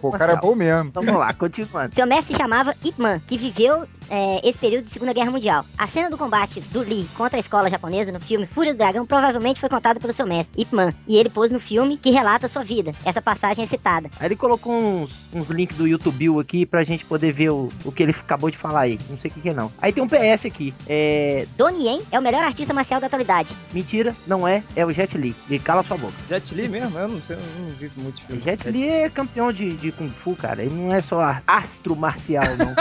Pô, 0.00 0.08
o 0.08 0.12
cara 0.12 0.32
é 0.32 0.36
bom 0.36 0.56
mesmo. 0.56 0.88
então 0.88 1.02
vamos 1.04 1.20
lá, 1.20 1.32
continuando. 1.32 1.94
Seu 1.94 2.04
mestre 2.04 2.34
se 2.34 2.40
chamava 2.42 2.74
Ip 2.84 3.00
Man, 3.00 3.20
que 3.20 3.36
viveu 3.38 3.84
é, 4.10 4.40
esse 4.48 4.58
período 4.58 4.86
de 4.86 4.92
Segunda 4.92 5.12
Guerra 5.12 5.30
Mundial. 5.30 5.64
A 5.78 5.86
cena 5.86 6.10
do 6.10 6.18
combate 6.18 6.60
do 6.60 6.80
Lee 6.80 7.06
contra 7.16 7.36
a 7.36 7.40
escola 7.40 7.70
japonesa 7.70 8.10
no 8.10 8.18
filme 8.18 8.44
Fúria 8.46 8.72
do 8.74 8.78
Dragão 8.78 9.06
provavelmente 9.06 9.60
foi 9.60 9.68
contada 9.68 10.00
pelo 10.00 10.12
seu 10.12 10.26
mestre, 10.26 10.60
Ip 10.62 10.74
Man, 10.74 10.92
e 11.06 11.16
ele 11.16 11.28
pôs 11.30 11.52
no 11.52 11.60
filme 11.60 11.96
que 11.96 12.10
relata 12.10 12.46
a 12.46 12.50
sua 12.50 12.64
vida. 12.64 12.90
Essa 13.04 13.22
passagem 13.22 13.62
é 13.64 13.66
citada. 13.68 14.10
Aí 14.18 14.26
ele 14.26 14.36
colocou 14.36 14.72
uns, 14.72 15.12
uns 15.32 15.48
links 15.48 15.67
do 15.74 15.86
YouTube 15.86 16.38
aqui 16.40 16.66
pra 16.66 16.84
gente 16.84 17.04
poder 17.04 17.32
ver 17.32 17.50
o, 17.50 17.68
o 17.84 17.92
que 17.92 18.02
ele 18.02 18.12
acabou 18.12 18.50
de 18.50 18.56
falar 18.56 18.80
aí. 18.80 18.98
Não 19.08 19.18
sei 19.18 19.30
o 19.30 19.34
que, 19.34 19.40
que 19.40 19.48
é 19.48 19.54
não. 19.54 19.70
Aí 19.80 19.92
tem 19.92 20.02
um 20.02 20.08
PS 20.08 20.46
aqui. 20.46 20.74
É. 20.88 21.46
Donnie 21.56 21.86
Yen 21.86 22.00
é 22.10 22.18
o 22.18 22.22
melhor 22.22 22.42
artista 22.42 22.72
marcial 22.74 23.00
da 23.00 23.06
atualidade. 23.06 23.48
Mentira, 23.72 24.14
não 24.26 24.46
é, 24.46 24.62
é 24.74 24.84
o 24.84 24.92
Jet 24.92 25.16
Li. 25.16 25.34
E 25.48 25.58
cala 25.58 25.82
sua 25.82 25.96
boca. 25.96 26.14
Jet 26.28 26.54
Li 26.54 26.68
mesmo? 26.68 26.98
Eu 26.98 27.08
não 27.08 27.20
sei, 27.20 27.36
eu 27.36 27.62
não 27.62 27.70
vi 27.70 27.90
muito 27.96 28.18
O 28.18 28.26
filme. 28.26 28.42
Jet 28.42 28.70
Li 28.70 28.88
é 28.88 29.08
campeão 29.08 29.52
de, 29.52 29.72
de 29.72 29.92
Kung 29.92 30.10
Fu, 30.10 30.34
cara. 30.36 30.62
Ele 30.62 30.74
não 30.74 30.94
é 30.94 31.00
só 31.00 31.40
astro 31.46 31.96
marcial, 31.96 32.44
não. 32.58 32.74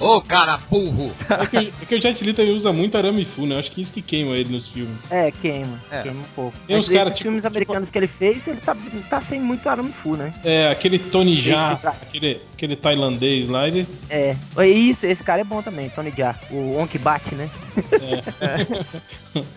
Ô, 0.00 0.20
cara 0.20 0.58
burro. 0.68 1.12
É 1.30 1.46
que, 1.46 1.56
é 1.56 1.86
que 1.86 1.94
o 1.94 2.00
Jet 2.00 2.24
Li 2.24 2.34
também 2.34 2.52
usa 2.52 2.72
muito 2.72 2.96
arame 2.96 3.24
fu, 3.24 3.46
né? 3.46 3.58
Acho 3.58 3.70
que 3.70 3.82
isso 3.82 3.92
que 3.92 4.02
queima 4.02 4.36
ele 4.36 4.52
nos 4.52 4.68
filmes. 4.68 4.96
É, 5.10 5.30
queima. 5.30 5.80
É. 5.90 6.02
Queima 6.02 6.20
um 6.20 6.34
pouco. 6.34 6.56
Tem 6.66 6.76
uns 6.76 6.88
cara, 6.88 7.10
tipo- 7.10 7.22
filmes 7.22 7.44
americanos 7.44 7.90
que 7.90 7.98
ele 7.98 8.06
fez, 8.06 8.46
ele 8.48 8.60
tá, 8.60 8.76
tá 9.08 9.20
sem 9.20 9.40
muito 9.40 9.68
arame 9.68 9.92
fu, 9.92 10.16
né? 10.16 10.32
É, 10.44 10.68
aquele 10.70 10.98
Tony 10.98 11.23
Jaa, 11.40 11.72
Esse 11.72 11.80
tra- 11.82 11.90
aquele, 12.02 12.40
aquele 12.54 12.76
tailandês 12.76 13.48
lá, 13.48 13.66
ele. 13.68 13.86
É. 14.10 14.36
É 14.56 14.66
Isso, 14.68 15.06
esse 15.06 15.22
cara 15.22 15.40
é 15.40 15.44
bom 15.44 15.62
também, 15.62 15.88
Tony 15.90 16.12
Jaa. 16.16 16.34
O 16.50 16.78
Onk 16.78 16.96
bate, 16.98 17.34
né? 17.34 17.48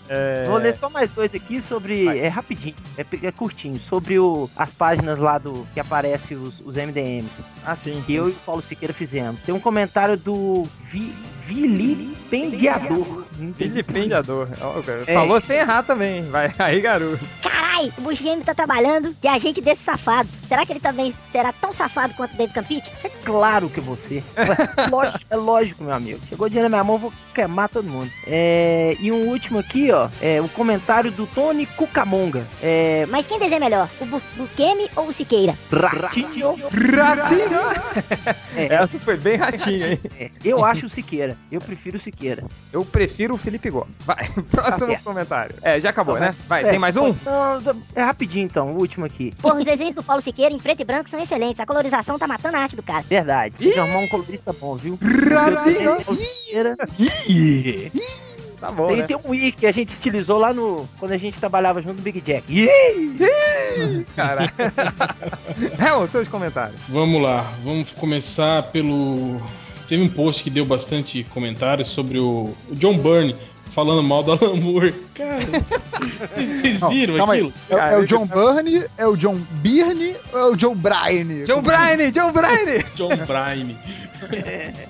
É... 0.09 0.43
Vou 0.45 0.57
ler 0.57 0.73
só 0.73 0.89
mais 0.89 1.11
dois 1.11 1.35
aqui 1.35 1.61
sobre. 1.61 2.05
Vai. 2.05 2.19
É 2.19 2.27
rapidinho, 2.27 2.73
é, 2.97 3.05
é 3.27 3.31
curtinho. 3.31 3.79
Sobre 3.79 4.17
o, 4.17 4.49
as 4.55 4.71
páginas 4.71 5.19
lá 5.19 5.37
do 5.37 5.67
que 5.71 5.79
aparece 5.79 6.33
os, 6.33 6.59
os 6.65 6.75
MDMs. 6.75 7.29
Ah, 7.63 7.75
sim. 7.75 8.01
Que 8.07 8.15
eu 8.15 8.27
e 8.27 8.31
o 8.31 8.35
Paulo 8.43 8.63
Siqueira 8.63 8.91
fizemos. 8.91 9.39
Tem 9.41 9.53
um 9.53 9.59
comentário 9.59 10.17
do 10.17 10.63
Vi, 10.91 11.13
vilipendiador. 11.45 13.23
Vilipendiador. 13.37 14.47
Cara, 14.83 15.03
É. 15.05 15.13
Falou 15.13 15.39
sem 15.39 15.57
errar 15.57 15.83
também. 15.83 16.23
Vai 16.29 16.51
aí, 16.57 16.81
garoto. 16.81 17.19
Carai, 17.43 17.91
o 17.97 18.01
Bush 18.01 18.19
Game 18.19 18.43
tá 18.43 18.55
trabalhando 18.55 19.13
de 19.21 19.27
agente 19.27 19.61
desse 19.61 19.83
safado. 19.83 20.27
Será 20.47 20.65
que 20.65 20.71
ele 20.73 20.79
também 20.79 21.13
será 21.31 21.53
tão 21.59 21.73
safado 21.73 22.13
quanto 22.15 22.33
o 22.33 22.37
David 22.37 22.53
Campite? 22.53 22.91
É 23.03 23.09
claro 23.23 23.69
que 23.69 23.81
você. 23.81 24.23
É 24.35 24.87
lógico, 24.89 25.19
é 25.29 25.35
lógico, 25.35 25.83
meu 25.83 25.93
amigo. 25.93 26.19
Chegou 26.29 26.47
dinheiro 26.49 26.69
na 26.69 26.77
minha 26.77 26.83
mão, 26.83 26.95
eu 26.95 26.99
vou 26.99 27.13
queimar 27.33 27.69
todo 27.69 27.87
mundo. 27.87 28.09
É, 28.25 28.95
e 28.99 29.11
um 29.11 29.27
último 29.27 29.59
aqui, 29.59 29.91
ó. 29.91 30.09
É 30.21 30.41
o 30.41 30.49
comentário 30.49 31.11
do 31.11 31.25
Tony 31.27 31.65
Cucamonga. 31.65 32.45
É. 32.61 33.05
Mas 33.09 33.27
quem 33.27 33.37
desenha 33.39 33.59
melhor, 33.59 33.89
o 33.99 34.05
Bu- 34.05 34.21
Busquemi 34.35 34.89
ou 34.95 35.07
o 35.07 35.13
Siqueira? 35.13 35.55
Ratinho. 35.71 36.55
Ratinho! 36.95 37.59
É, 38.55 38.73
Essa 38.73 38.99
foi 38.99 39.17
bem 39.17 39.35
ratinho, 39.37 39.91
hein? 39.91 39.99
é, 40.19 40.29
eu 40.43 40.63
acho 40.65 40.85
o 40.85 40.89
Siqueira. 40.89 41.37
Eu 41.51 41.61
prefiro 41.61 41.97
o 41.97 42.01
Siqueira. 42.01 42.43
Eu 42.73 42.83
prefiro 42.85 43.35
o 43.35 43.37
Felipe 43.37 43.69
Gomes. 43.69 43.95
Vai, 43.99 44.27
próximo 44.51 44.85
certo. 44.87 45.03
comentário. 45.03 45.55
É, 45.61 45.79
já 45.79 45.89
acabou, 45.89 46.15
Tá 46.15 46.21
né? 46.21 46.35
Vai, 46.47 46.63
É, 46.63 46.69
tem 46.71 46.79
mais 46.79 46.95
um? 46.97 47.15
não, 47.25 47.75
É 47.95 48.01
rapidinho 48.03 48.45
então, 48.45 48.71
o 48.71 48.77
último 48.79 49.05
aqui. 49.05 49.33
Porra, 49.41 49.55
os 49.59 49.65
desenhos 49.65 49.95
do 49.95 50.03
Paulo 50.03 50.21
Siqueira 50.21 50.53
em 50.53 50.59
preto 50.59 50.81
e 50.81 50.85
branco 50.85 51.09
são 51.09 51.19
excelentes. 51.19 51.46
A 51.57 51.65
colorização 51.65 52.17
tá 52.17 52.27
matando 52.27 52.57
a 52.57 52.61
arte 52.61 52.75
do 52.75 52.83
cara. 52.83 53.03
Verdade. 53.03 53.55
Tem 53.57 53.71
que 53.71 53.79
arrumar 53.79 53.99
um 53.99 54.07
colorista 54.07 54.53
bom, 54.53 54.75
viu? 54.75 54.97
Tá 58.59 58.71
bom, 58.71 58.87
Tem, 58.87 58.97
né? 58.97 59.03
tem 59.03 59.17
um 59.23 59.35
i 59.35 59.51
que 59.51 59.67
a 59.67 59.71
gente 59.71 59.89
estilizou 59.89 60.39
lá 60.39 60.51
no. 60.51 60.87
Quando 60.99 61.11
a 61.11 61.17
gente 61.17 61.39
trabalhava 61.39 61.81
junto 61.81 61.97
no 61.97 62.01
Big 62.01 62.19
Jack. 62.21 62.67
Cara. 64.15 64.51
é, 65.77 65.93
os 65.93 66.09
seus 66.09 66.27
comentários. 66.27 66.81
Vamos 66.89 67.21
lá, 67.21 67.41
vamos 67.63 67.91
começar 67.91 68.63
pelo. 68.71 69.39
Teve 69.87 70.01
um 70.03 70.09
post 70.09 70.43
que 70.43 70.49
deu 70.49 70.65
bastante 70.65 71.23
comentários 71.25 71.89
sobre 71.89 72.19
o, 72.19 72.53
o 72.67 72.75
John 72.75 72.97
Byrne 72.97 73.35
falando 73.73 74.03
mal 74.03 74.23
do 74.23 74.31
Alan 74.33 74.55
Moore. 74.55 74.91
Cara, 75.15 75.39
vocês 75.39 76.79
Não, 76.79 76.89
viram 76.89 77.17
calma 77.17 77.33
aí. 77.33 77.39
aquilo? 77.39 77.53
É, 77.69 77.75
Cara, 77.75 77.91
é 77.91 77.95
o 77.95 77.99
ele 77.99 78.07
John 78.07 78.25
Byrne, 78.25 78.83
é 78.97 79.07
o 79.07 79.15
John 79.15 79.41
Byrne 79.51 80.15
ou 80.33 80.39
é 80.39 80.45
o 80.51 80.55
John 80.55 80.75
Bryan? 80.75 81.43
John 81.45 81.61
Bryan! 81.61 82.11
John 82.11 82.31
Bryan! 82.31 82.83
John 82.95 83.09
Bryan. 83.25 83.75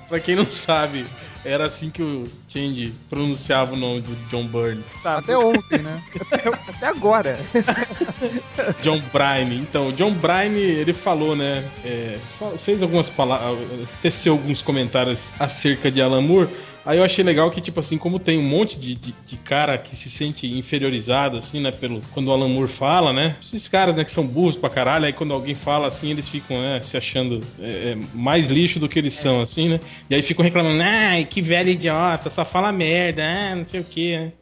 pra 0.08 0.20
quem 0.20 0.36
não 0.36 0.46
sabe, 0.46 1.04
era 1.44 1.66
assim 1.66 1.90
que 1.90 2.02
o 2.02 2.24
Change 2.52 2.92
pronunciava 3.08 3.74
o 3.74 3.76
nome 3.76 4.00
do 4.00 4.14
John 4.28 4.44
Byrne. 4.46 4.82
Tá, 5.02 5.14
Até 5.18 5.36
ontem, 5.36 5.78
né? 5.78 6.02
até 6.68 6.86
agora. 6.86 7.38
John 8.82 9.00
Bryan. 9.12 9.54
Então, 9.54 9.88
o 9.88 9.92
John 9.92 10.12
Bryan, 10.12 10.56
ele 10.56 10.92
falou, 10.92 11.36
né? 11.36 11.64
é, 11.84 12.18
fez 12.64 12.82
algumas 12.82 13.08
palavras, 13.08 13.58
teceu 14.02 14.32
alguns 14.34 14.62
comentários 14.62 15.18
acerca 15.38 15.90
de 15.90 16.02
Alan 16.02 16.22
Moore. 16.22 16.48
Aí 16.88 16.96
eu 16.96 17.04
achei 17.04 17.22
legal 17.22 17.50
que, 17.50 17.60
tipo 17.60 17.80
assim, 17.80 17.98
como 17.98 18.18
tem 18.18 18.38
um 18.38 18.48
monte 18.48 18.80
de, 18.80 18.94
de, 18.94 19.12
de 19.26 19.36
cara 19.36 19.76
que 19.76 19.94
se 19.94 20.08
sente 20.08 20.46
inferiorizado, 20.46 21.38
assim, 21.38 21.60
né, 21.60 21.70
pelo, 21.70 22.00
quando 22.14 22.28
o 22.28 22.32
Alan 22.32 22.48
Moore 22.48 22.72
fala, 22.72 23.12
né? 23.12 23.36
Esses 23.42 23.68
caras, 23.68 23.94
né, 23.94 24.06
que 24.06 24.10
são 24.10 24.26
burros 24.26 24.56
pra 24.56 24.70
caralho, 24.70 25.04
aí 25.04 25.12
quando 25.12 25.34
alguém 25.34 25.54
fala 25.54 25.88
assim, 25.88 26.10
eles 26.10 26.26
ficam, 26.26 26.58
né, 26.58 26.80
se 26.80 26.96
achando 26.96 27.40
é, 27.60 27.92
é, 27.92 27.98
mais 28.14 28.48
lixo 28.48 28.80
do 28.80 28.88
que 28.88 28.98
eles 28.98 29.16
são, 29.16 29.42
assim, 29.42 29.68
né? 29.68 29.80
E 30.08 30.14
aí 30.14 30.22
ficam 30.22 30.42
reclamando, 30.42 30.82
ai, 30.82 31.26
que 31.26 31.42
velho 31.42 31.68
idiota, 31.68 32.30
só 32.30 32.42
fala 32.42 32.72
merda, 32.72 33.22
ah, 33.22 33.54
não 33.54 33.66
sei 33.66 33.80
o 33.80 33.84
que, 33.84 34.16
né? 34.16 34.32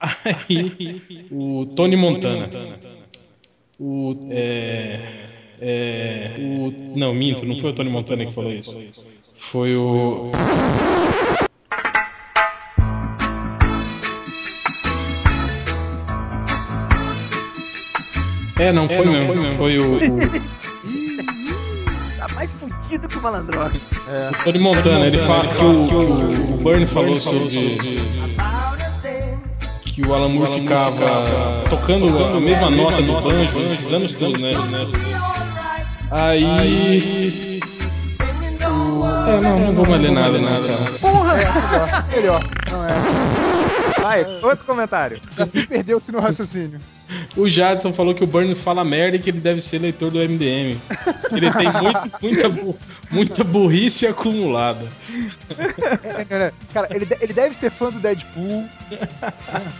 Aí, 0.48 1.26
o 1.30 1.64
Tony 1.74 1.96
Montana. 1.96 2.50
O. 3.78 4.28
É. 4.30 5.00
É. 5.60 6.36
O. 6.38 6.94
Não, 6.94 7.14
minto, 7.14 7.46
não 7.46 7.58
foi 7.58 7.70
o 7.70 7.74
Tony 7.74 7.88
Montana 7.88 8.26
que 8.26 8.34
falou 8.34 8.52
isso. 8.52 8.74
Foi 9.50 9.76
o. 9.76 10.30
É, 18.60 18.70
não, 18.72 18.86
foi 18.86 19.06
mesmo. 19.06 19.56
Foi 19.56 19.78
o, 19.78 19.96
o, 19.96 20.20
Tá 22.18 22.28
mais 22.34 22.52
fudido 22.52 23.08
que 23.08 23.16
o 23.16 23.22
malandrox. 23.22 23.80
o 24.40 24.44
Tony 24.44 24.58
Montana. 24.58 25.06
Ele 25.06 25.18
fala 25.26 25.48
que 25.48 25.64
o, 25.64 25.88
que 25.88 25.94
o, 25.94 26.54
o 26.54 26.56
Bernie 26.62 26.86
falou 26.88 27.18
sobre. 27.22 27.78
Que 29.94 30.02
o 30.02 30.14
Alan 30.14 30.28
Moore 30.28 30.60
ficava 30.60 31.64
tocando 31.70 32.06
a 32.22 32.38
mesma 32.38 32.70
nota 32.70 33.00
do 33.00 33.20
banjo 33.22 33.60
esses 33.60 33.92
anos 33.92 34.12
todos, 34.18 34.38
né? 34.38 34.52
Aí. 36.10 37.60
É, 39.26 39.40
não, 39.40 39.58
não 39.58 39.74
vou 39.74 39.86
mais 39.86 40.02
ler 40.02 40.12
nada, 40.12 40.38
nada. 40.38 40.68
cara. 40.68 40.98
Porra! 40.98 41.34
melhor, 41.34 42.08
melhor. 42.10 42.50
Não 42.70 42.84
é. 42.84 44.00
Vai, 44.02 44.24
outro 44.42 44.66
comentário. 44.66 45.18
Já 45.36 45.46
se 45.46 45.66
perdeu-se 45.66 46.12
no 46.12 46.20
raciocínio. 46.20 46.78
O 47.36 47.48
Jadson 47.48 47.92
falou 47.92 48.14
que 48.14 48.24
o 48.24 48.26
Burns 48.26 48.58
fala 48.58 48.84
merda 48.84 49.16
e 49.16 49.20
que 49.20 49.30
ele 49.30 49.40
deve 49.40 49.62
ser 49.62 49.78
leitor 49.78 50.10
do 50.10 50.18
MDM. 50.18 50.76
Ele 51.30 51.50
tem 51.52 51.72
muito, 51.72 52.12
muita, 52.20 52.76
muita 53.10 53.44
burrice 53.44 54.06
acumulada. 54.06 54.86
Cara, 56.72 56.88
ele, 56.90 57.06
ele 57.20 57.32
deve 57.32 57.54
ser 57.54 57.70
fã 57.70 57.90
do 57.90 58.00
Deadpool. 58.00 58.68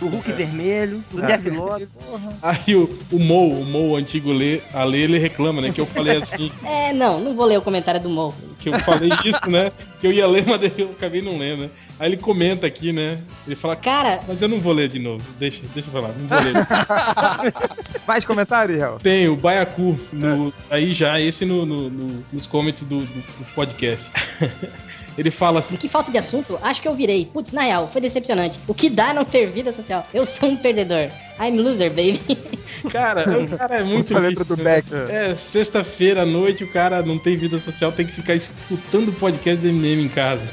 O 0.01 0.05
Hulk 0.05 0.31
vermelho, 0.31 1.03
o. 1.13 1.21
Jeff 1.21 1.49
Lott. 1.49 1.87
Porra. 1.87 2.33
Aí 2.41 2.75
o, 2.75 2.89
o 3.11 3.19
Mo, 3.19 3.59
o 3.59 3.65
Mo, 3.65 3.91
o 3.91 3.95
antigo 3.95 4.31
Lê, 4.31 4.61
a 4.73 4.83
Lê, 4.83 4.99
ele 4.99 5.17
reclama, 5.17 5.61
né? 5.61 5.71
Que 5.71 5.81
eu 5.81 5.85
falei 5.85 6.17
assim, 6.17 6.51
É, 6.63 6.93
não, 6.93 7.19
não 7.19 7.35
vou 7.35 7.45
ler 7.45 7.57
o 7.57 7.61
comentário 7.61 8.01
do 8.01 8.09
Mo. 8.09 8.33
Que 8.61 8.69
eu 8.69 8.79
falei 8.79 9.09
isso, 9.25 9.49
né? 9.49 9.71
Que 9.99 10.07
eu 10.07 10.11
ia 10.11 10.27
ler, 10.27 10.45
mas 10.45 10.61
eu 10.79 10.89
acabei 10.91 11.21
não 11.21 11.37
lendo, 11.37 11.63
né? 11.63 11.69
Aí 11.99 12.07
ele 12.09 12.17
comenta 12.17 12.65
aqui, 12.65 12.91
né? 12.91 13.19
Ele 13.45 13.55
fala, 13.55 13.75
Cara, 13.75 14.19
mas 14.27 14.41
eu 14.41 14.47
não 14.47 14.59
vou 14.59 14.73
ler 14.73 14.87
de 14.87 14.97
novo. 14.99 15.23
Deixa, 15.37 15.59
deixa 15.73 15.87
eu 15.89 15.93
falar, 15.93 16.09
não 16.09 16.27
vou 16.27 16.39
ler. 16.39 16.53
Mais 18.07 18.25
comentário, 18.25 18.73
Israel? 18.75 18.97
Tem 19.01 19.27
o 19.27 19.35
Baiacu, 19.35 19.99
no, 20.11 20.53
aí 20.69 20.93
já, 20.93 21.19
esse 21.19 21.45
no, 21.45 21.65
no- 21.65 21.89
no- 21.89 22.23
nos 22.31 22.45
comments 22.47 22.81
do, 22.81 22.99
do- 22.99 23.05
do 23.05 23.45
podcast. 23.53 24.03
Ele 25.17 25.31
fala 25.31 25.59
assim, 25.59 25.75
que 25.75 25.89
falta 25.89 26.11
de 26.11 26.17
assunto, 26.17 26.57
acho 26.61 26.81
que 26.81 26.87
eu 26.87 26.95
virei. 26.95 27.25
Putz, 27.25 27.51
na 27.51 27.63
real, 27.63 27.89
foi 27.91 28.01
decepcionante. 28.01 28.59
O 28.67 28.73
que 28.73 28.89
dá 28.89 29.13
não 29.13 29.25
ter 29.25 29.47
vida 29.47 29.73
social? 29.73 30.07
Eu 30.13 30.25
sou 30.25 30.49
um 30.49 30.57
perdedor. 30.57 31.09
I'm 31.39 31.57
loser, 31.57 31.89
baby. 31.89 32.21
cara, 32.91 33.25
o 33.25 33.57
cara 33.57 33.79
é 33.79 33.83
muito 33.83 34.07
Puta 34.09 34.19
letra 34.19 34.43
do 34.43 34.57
né? 34.57 34.63
Beck. 34.63 34.93
É, 34.93 35.35
sexta-feira 35.51 36.21
à 36.21 36.25
noite 36.25 36.63
o 36.63 36.71
cara 36.71 37.01
não 37.01 37.17
tem 37.17 37.35
vida 37.35 37.59
social, 37.59 37.91
tem 37.91 38.05
que 38.05 38.13
ficar 38.13 38.35
escutando 38.35 39.09
o 39.09 39.13
podcast 39.13 39.61
do 39.61 39.71
MDM 39.71 40.05
em 40.05 40.09
casa. 40.09 40.43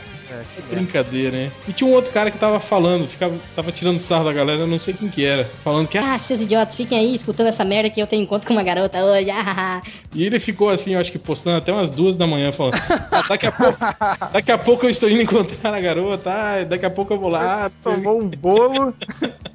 É 0.41 0.74
brincadeira, 0.74 1.30
né? 1.36 1.51
E 1.66 1.72
tinha 1.72 1.89
um 1.89 1.93
outro 1.95 2.12
cara 2.12 2.30
que 2.30 2.39
tava 2.39 2.61
falando, 2.61 3.09
ficava, 3.09 3.34
tava 3.55 3.72
tirando 3.72 4.01
sarro 4.01 4.24
da 4.24 4.32
galera, 4.32 4.61
eu 4.61 4.66
não 4.66 4.78
sei 4.78 4.95
quem 4.95 5.09
que 5.09 5.24
era, 5.24 5.45
falando 5.64 5.89
que 5.89 5.97
ah, 5.99 6.14
Ah, 6.14 6.18
seus 6.18 6.41
idiotas, 6.41 6.74
fiquem 6.74 6.99
aí 6.99 7.14
escutando 7.14 7.49
essa 7.49 7.64
merda 7.64 7.91
que 7.91 8.01
eu 8.01 8.07
tenho 8.07 8.22
encontro 8.22 8.47
com 8.47 8.55
uma 8.55 8.62
garota 8.62 9.03
hoje. 9.05 9.30
Ah, 9.30 9.82
E 10.14 10.24
ele 10.24 10.41
ficou 10.41 10.68
assim, 10.70 10.95
eu 10.95 11.01
acho 11.01 11.12
que 11.12 11.18
postando 11.18 11.57
até 11.59 11.72
umas 11.72 11.91
duas 11.91 12.16
da 12.16 12.26
manhã, 12.26 12.51
falando: 12.53 12.74
"Ah, 13.11 13.22
daqui, 13.28 13.47
a 13.47 13.53
pouco, 13.53 13.78
daqui 14.32 14.53
a 14.53 14.59
pouco 14.59 14.86
eu 14.86 14.91
estou 14.91 15.09
indo 15.09 15.22
encontrar 15.22 15.74
a 15.74 15.80
garota, 15.80 16.30
ah, 16.30 16.64
daqui 16.64 16.86
a 16.86 16.91
pouco 16.91 17.12
eu 17.14 17.18
vou 17.18 17.28
lá. 17.30 17.70
Tomou 17.82 18.20
um 18.20 18.28
bolo. 18.28 18.95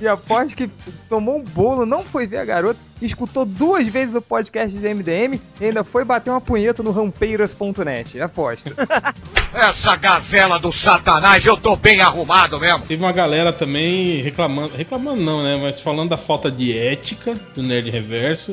e 0.00 0.08
após 0.08 0.54
que 0.54 0.68
tomou 1.08 1.36
um 1.36 1.44
bolo, 1.44 1.86
não 1.86 2.04
foi 2.04 2.26
ver 2.26 2.38
a 2.38 2.44
garota, 2.44 2.78
escutou 3.00 3.44
duas 3.44 3.86
vezes 3.88 4.14
o 4.14 4.20
podcast 4.20 4.76
do 4.76 4.88
MDM 4.88 5.40
e 5.60 5.64
ainda 5.64 5.84
foi 5.84 6.04
bater 6.04 6.30
uma 6.30 6.40
punheta 6.40 6.82
no 6.82 6.90
rampeiras.net. 6.90 8.20
Aposto. 8.20 8.74
Essa 9.52 9.96
gazela 9.96 10.58
do 10.58 10.72
satanás, 10.72 11.44
eu 11.46 11.56
tô 11.56 11.76
bem 11.76 12.00
arrumado 12.00 12.58
mesmo. 12.58 12.80
Teve 12.80 13.02
uma 13.02 13.12
galera 13.12 13.52
também 13.52 14.20
reclamando, 14.22 14.76
reclamando 14.76 15.22
não, 15.22 15.42
né? 15.42 15.58
Mas 15.60 15.80
falando 15.80 16.10
da 16.10 16.16
falta 16.16 16.50
de 16.50 16.76
ética 16.76 17.34
do 17.54 17.62
Nerd 17.62 17.90
Reverso. 17.90 18.52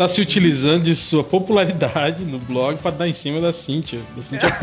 Tá 0.00 0.08
se 0.08 0.18
utilizando 0.18 0.84
de 0.84 0.94
sua 0.96 1.22
popularidade 1.22 2.24
no 2.24 2.38
blog 2.38 2.78
pra 2.78 2.90
dar 2.90 3.06
em 3.06 3.14
cima 3.14 3.38
da 3.38 3.52
Cintia. 3.52 4.00
Da 4.16 4.22
Cynthia 4.22 4.58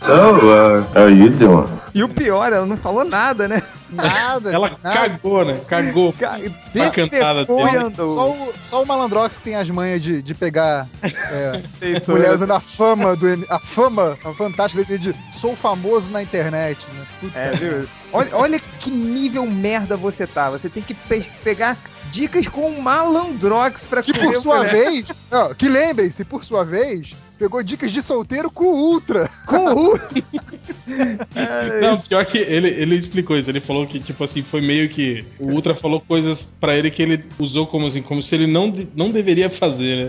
So, 0.00 0.44
uh, 0.44 0.84
how 0.98 1.08
you 1.08 1.30
doing? 1.30 1.68
E 1.94 2.02
o 2.02 2.08
pior, 2.08 2.52
ela 2.52 2.66
não 2.66 2.76
falou 2.76 3.04
nada, 3.04 3.46
né? 3.46 3.62
Nada. 3.88 4.50
Ela 4.52 4.72
nada. 4.82 5.08
cagou, 5.08 5.44
né? 5.44 5.60
Cagou. 5.68 6.12
Ca- 6.14 6.40
Pra 6.72 6.90
cantada 6.90 7.46
andou. 7.86 8.12
Só 8.12 8.30
o, 8.32 8.52
só 8.60 8.82
o 8.82 8.86
Malandrox 8.86 9.36
que 9.36 9.44
tem 9.44 9.54
as 9.54 9.70
manhas 9.70 10.02
de, 10.02 10.20
de 10.20 10.34
pegar 10.34 10.88
é, 11.00 11.62
mulher 12.08 12.34
usando 12.34 12.50
a 12.50 12.58
fama 12.58 13.14
do 13.14 13.26
a 13.48 13.60
fama 13.60 14.18
a 14.24 14.32
fantástica 14.34 14.82
dele 14.84 14.98
de 15.12 15.14
sou 15.32 15.54
famoso 15.54 16.10
na 16.10 16.20
internet, 16.24 16.80
né? 16.92 17.04
Puta 17.20 17.38
É, 17.38 17.50
viu? 17.52 17.88
Olha, 18.12 18.30
olha 18.36 18.60
que 18.80 18.90
nível 18.90 19.46
merda 19.46 19.96
você 19.96 20.26
tá. 20.26 20.50
Você 20.50 20.68
tem 20.68 20.82
que 20.82 20.92
pe- 20.92 21.30
pegar 21.44 21.76
dicas 22.10 22.48
com 22.48 22.68
o 22.68 22.82
Malandrox 22.82 23.84
pra 23.84 24.02
Que 24.02 24.12
por 24.12 24.36
sua 24.36 24.64
vez, 24.64 25.06
ó, 25.30 25.54
que 25.54 25.68
lembrem-se, 25.68 26.24
por 26.24 26.44
sua 26.44 26.64
vez, 26.64 27.14
Pegou 27.38 27.62
dicas 27.62 27.90
de 27.92 28.00
solteiro 28.02 28.50
com 28.50 28.64
o 28.64 28.92
Ultra. 28.92 29.28
Com 29.46 29.56
o 29.56 29.74
Ultra. 29.90 30.08
Não, 31.80 31.96
pior 31.98 32.24
que 32.24 32.38
ele, 32.38 32.68
ele 32.68 32.96
explicou 32.96 33.36
isso. 33.36 33.50
Ele 33.50 33.60
falou 33.60 33.86
que, 33.86 34.00
tipo 34.00 34.22
assim, 34.24 34.42
foi 34.42 34.60
meio 34.60 34.88
que. 34.88 35.24
O 35.38 35.50
Ultra 35.52 35.74
falou 35.74 36.00
coisas 36.00 36.38
pra 36.60 36.74
ele 36.74 36.90
que 36.90 37.02
ele 37.02 37.24
usou 37.38 37.66
como 37.66 37.86
assim, 37.88 38.02
como 38.02 38.22
se 38.22 38.34
ele 38.34 38.46
não, 38.46 38.72
não 38.94 39.10
deveria 39.10 39.50
fazer, 39.50 40.06
né? 40.06 40.08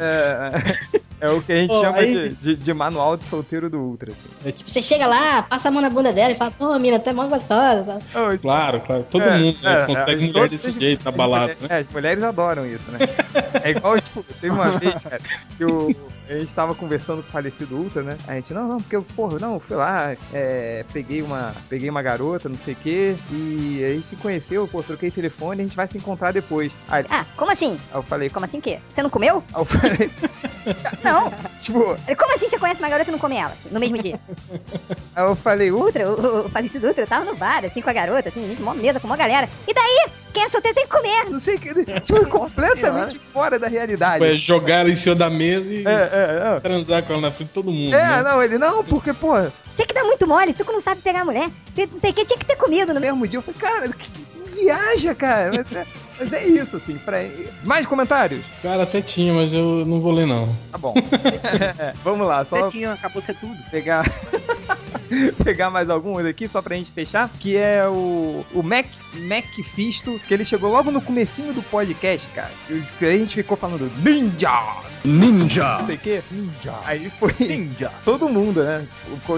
É, 1.21 1.28
é 1.28 1.30
o 1.30 1.41
que 1.41 1.51
a 1.51 1.57
gente 1.57 1.69
Pô, 1.71 1.80
chama 1.82 1.97
aí- 1.97 2.30
de, 2.30 2.36
de, 2.36 2.55
de 2.55 2.73
manual 2.73 3.17
de 3.17 3.25
solteiro 3.25 3.69
do 3.69 3.80
Ultra. 3.80 4.11
assim. 4.11 4.30
É 4.49 4.51
tipo, 4.51 4.69
Você 4.69 4.82
chega 4.82 5.07
lá, 5.07 5.41
passa 5.41 5.67
a 5.67 5.71
mão 5.71 5.82
na 5.82 5.89
bunda 5.89 6.11
dela 6.13 6.32
e 6.32 6.38
fala, 6.38 6.51
pô, 6.51 6.78
mina, 6.80 6.99
tu 6.99 7.09
é 7.09 7.13
mó 7.13 7.25
gostosa. 7.28 7.99
tal. 8.13 8.38
claro, 8.38 8.80
claro. 8.82 9.05
Todo 9.11 9.23
É, 9.23 9.38
mundo 9.38 9.57
né, 9.61 9.80
é, 9.82 9.86
consegue 9.86 10.23
é, 10.23 10.28
mulher 10.28 10.49
desse 10.49 10.71
jeito 10.80 11.03
na 11.05 11.11
balada, 11.11 11.43
mulheres- 11.59 11.61
né? 11.61 11.67
É, 11.75 11.80
as 11.80 11.89
mulheres 11.91 12.23
adoram 12.23 12.65
isso, 12.65 12.89
né? 12.91 12.99
É 13.63 13.71
igual, 13.71 13.99
tipo, 13.99 14.23
teve 14.39 14.53
uma 14.53 14.78
vez, 14.78 15.01
cara, 15.03 15.19
que 15.57 15.65
o, 15.65 15.95
a 16.30 16.34
gente 16.38 16.53
tava 16.53 16.75
conversando 16.75 17.16
com 17.22 17.30
o 17.30 17.32
falecido 17.32 17.76
Ultra, 17.78 18.01
né? 18.03 18.18
A 18.28 18.34
gente, 18.36 18.53
não, 18.53 18.68
não, 18.68 18.78
porque 18.82 18.95
eu, 18.95 19.03
porra, 19.15 19.38
não, 19.39 19.59
fui 19.59 19.76
lá, 19.76 20.15
é, 20.34 20.84
peguei 20.93 21.22
uma 21.22 21.53
peguei 21.70 21.89
uma 21.89 22.01
garota, 22.01 22.49
não 22.49 22.57
sei 22.57 22.74
o 22.74 22.78
quê, 22.78 23.15
e 23.32 23.84
a 23.84 23.93
gente 23.93 24.05
se 24.07 24.15
conheceu, 24.15 24.68
pô, 24.68 24.82
troquei 24.84 25.11
telefone, 25.11 25.61
a 25.61 25.63
gente 25.63 25.76
vai 25.76 25.88
se 25.88 25.97
encontrar 25.97 26.32
depois. 26.32 26.72
Aí, 26.89 27.05
Ah, 27.09 27.26
como 27.36 27.51
assim? 27.51 27.72
aí 27.91 27.97
eu 27.99 28.03
falei, 28.03 28.30
Como 28.30 28.45
assim 28.45 28.59
o 28.59 28.61
quê? 28.61 28.80
Você 28.89 29.01
não 29.03 29.09
comeu? 29.09 29.43
aí 29.53 29.61
eu 29.61 29.65
falei, 29.65 30.11
Não. 31.03 31.32
tipo, 31.59 31.80
Como 32.18 32.34
assim 32.34 32.49
você 32.49 32.59
conhece 32.59 32.82
uma 32.82 32.89
garota 32.89 33.09
e 33.09 33.11
não 33.11 33.20
come 33.20 33.36
ela? 33.36 33.51
assim, 33.51 33.70
no 33.72 33.80
mesmo 33.80 33.97
dia? 33.97 34.20
aí 35.15 35.24
eu 35.24 35.36
falei, 35.36 35.72
Ultra, 35.72 36.09
o, 36.09 36.45
o 36.45 36.49
falecido 36.49 36.88
Ultra 36.88 37.05
tava 37.07 37.26
no 37.26 37.36
bar, 37.36 37.63
assim, 37.65 37.82
com 37.82 37.89
a 37.89 37.93
garota, 37.93 38.30
assim, 38.30 38.55
mó 38.59 38.74
mesa, 38.74 38.99
com 38.99 39.07
uma 39.07 39.18
galera. 39.18 39.47
E 39.68 39.74
daí? 39.74 40.11
Quem 40.38 40.45
é 40.45 40.49
solteiro 40.49 40.75
tem 40.75 40.85
que 40.85 40.91
comer. 40.95 41.29
não 41.31 41.39
sei 41.39 41.55
o 41.55 41.59
que, 41.59 41.73
tipo, 42.01 42.25
completamente 42.29 43.17
fora 43.17 43.57
da 43.57 43.67
realidade. 43.67 44.19
Foi 44.19 44.38
jogar 44.38 44.81
ela 44.81 44.91
em 44.91 44.95
cima 44.95 45.15
da 45.15 45.31
mesa 45.31 45.65
e 45.65 45.83
É, 45.83 45.89
é, 45.91 46.55
é. 46.55 46.59
transar 46.59 47.01
com 47.01 47.13
ela 47.13 47.21
na 47.23 47.31
frente 47.31 47.47
de 47.47 47.53
todo 47.55 47.71
mundo. 47.71 47.95
É, 47.95 47.99
né? 47.99 48.21
não, 48.21 48.43
ele, 48.43 48.59
não, 48.59 48.83
porque, 48.83 49.13
pô, 49.13 49.33
Você 49.73 49.83
que 49.83 49.95
dá 49.95 50.03
muito 50.03 50.27
mole, 50.27 50.53
tu 50.53 50.63
que 50.63 50.71
não 50.71 50.79
sabe 50.79 51.01
pegar 51.01 51.25
mulher. 51.25 51.49
Tu 51.73 51.89
Não 51.91 51.99
sei 51.99 52.11
o 52.11 52.13
que, 52.13 52.23
tinha 52.23 52.38
que 52.38 52.45
ter 52.45 52.55
comido 52.55 52.93
no 52.93 52.99
mesmo. 52.99 53.27
dia 53.27 53.39
eu 53.39 53.41
falei, 53.41 53.59
cara, 53.59 53.91
viaja, 54.53 55.15
cara. 55.15 55.51
Mas 55.51 55.71
é, 55.75 55.85
mas 56.19 56.33
é 56.33 56.45
isso, 56.45 56.77
assim, 56.77 56.99
pra... 56.99 57.17
Mais 57.63 57.88
comentários? 57.88 58.45
Cara, 58.61 58.83
até 58.83 59.01
tinha, 59.01 59.33
mas 59.33 59.51
eu 59.51 59.85
não 59.88 59.99
vou 60.01 60.11
ler, 60.11 60.27
não. 60.27 60.45
Tá 60.71 60.77
bom. 60.77 60.93
Vamos 62.03 62.27
lá, 62.27 62.45
só 62.45 62.61
Você 62.65 62.77
tinha, 62.77 62.93
acabou 62.93 63.23
ser 63.23 63.35
tudo. 63.38 63.57
pegar... 63.71 64.03
pegar 65.43 65.70
mais 65.70 65.89
alguns 65.89 66.26
aqui, 66.26 66.47
só 66.47 66.62
pra 66.62 66.76
gente 66.76 66.91
fechar, 66.91 67.30
que 67.39 67.55
é 67.55 67.88
o, 67.88 68.45
o 68.53 68.64
Mac, 68.64 68.86
Mac 69.28 69.45
Fisto, 69.76 70.20
que 70.28 70.34
ele 70.34 70.45
chegou 70.45 70.72
logo 70.72 70.91
no 70.91 71.01
comecinho 71.01 71.53
do 71.53 71.62
podcast, 71.64 72.28
cara. 72.30 72.51
E 72.70 73.05
a 73.05 73.18
gente 73.18 73.36
ficou 73.36 73.58
falando 73.58 73.91
Ninja! 74.03 74.51
Ninja! 75.05 75.78
Não 75.80 75.86
sei 75.86 75.95
o 75.95 75.99
que. 75.99 76.24
Ninja. 76.32 76.74
Aí 76.86 77.10
foi. 77.20 77.34
Ninja. 77.39 77.91
Todo 78.03 78.28
mundo, 78.28 78.64
né? 78.64 78.86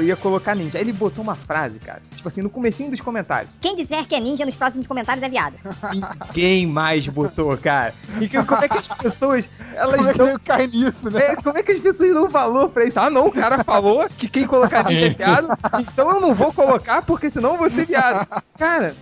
Ia 0.01 0.15
colocar 0.15 0.55
ninja. 0.55 0.77
Aí 0.77 0.83
ele 0.83 0.93
botou 0.93 1.23
uma 1.23 1.35
frase, 1.35 1.77
cara. 1.79 2.01
Tipo 2.15 2.27
assim, 2.27 2.41
no 2.41 2.49
comecinho 2.49 2.89
dos 2.89 2.99
comentários. 2.99 3.53
Quem 3.61 3.75
disser 3.75 4.05
que 4.07 4.15
é 4.15 4.19
ninja 4.19 4.45
nos 4.45 4.55
próximos 4.55 4.87
comentários 4.87 5.23
é 5.23 5.29
viado. 5.29 5.55
Ninguém 5.93 6.65
mais 6.65 7.07
botou, 7.07 7.55
cara. 7.57 7.93
E 8.19 8.27
que- 8.27 8.43
como 8.43 8.63
é 8.63 8.67
que 8.67 8.77
as 8.77 8.87
pessoas. 8.87 9.49
Elas 9.75 10.11
Como 10.11 10.27
é 10.27 10.33
que 10.33 10.39
cai 10.39 10.67
nisso, 10.67 11.11
né? 11.11 11.19
É, 11.27 11.35
como 11.35 11.57
é 11.57 11.63
que 11.63 11.71
as 11.71 11.79
pessoas 11.79 12.13
dão 12.13 12.27
valor 12.27 12.69
pra 12.69 12.85
isso? 12.85 12.99
Ah, 12.99 13.09
não, 13.09 13.27
o 13.27 13.31
cara 13.31 13.63
falou 13.63 14.07
que 14.17 14.27
quem 14.27 14.47
colocar 14.47 14.83
ninja 14.85 15.05
é 15.07 15.09
viado, 15.09 15.47
então 15.79 16.09
eu 16.11 16.19
não 16.21 16.33
vou 16.33 16.53
colocar 16.53 17.01
porque 17.01 17.29
senão 17.29 17.51
eu 17.53 17.57
vou 17.57 17.69
ser 17.69 17.85
viado. 17.85 18.27
Cara, 18.57 18.95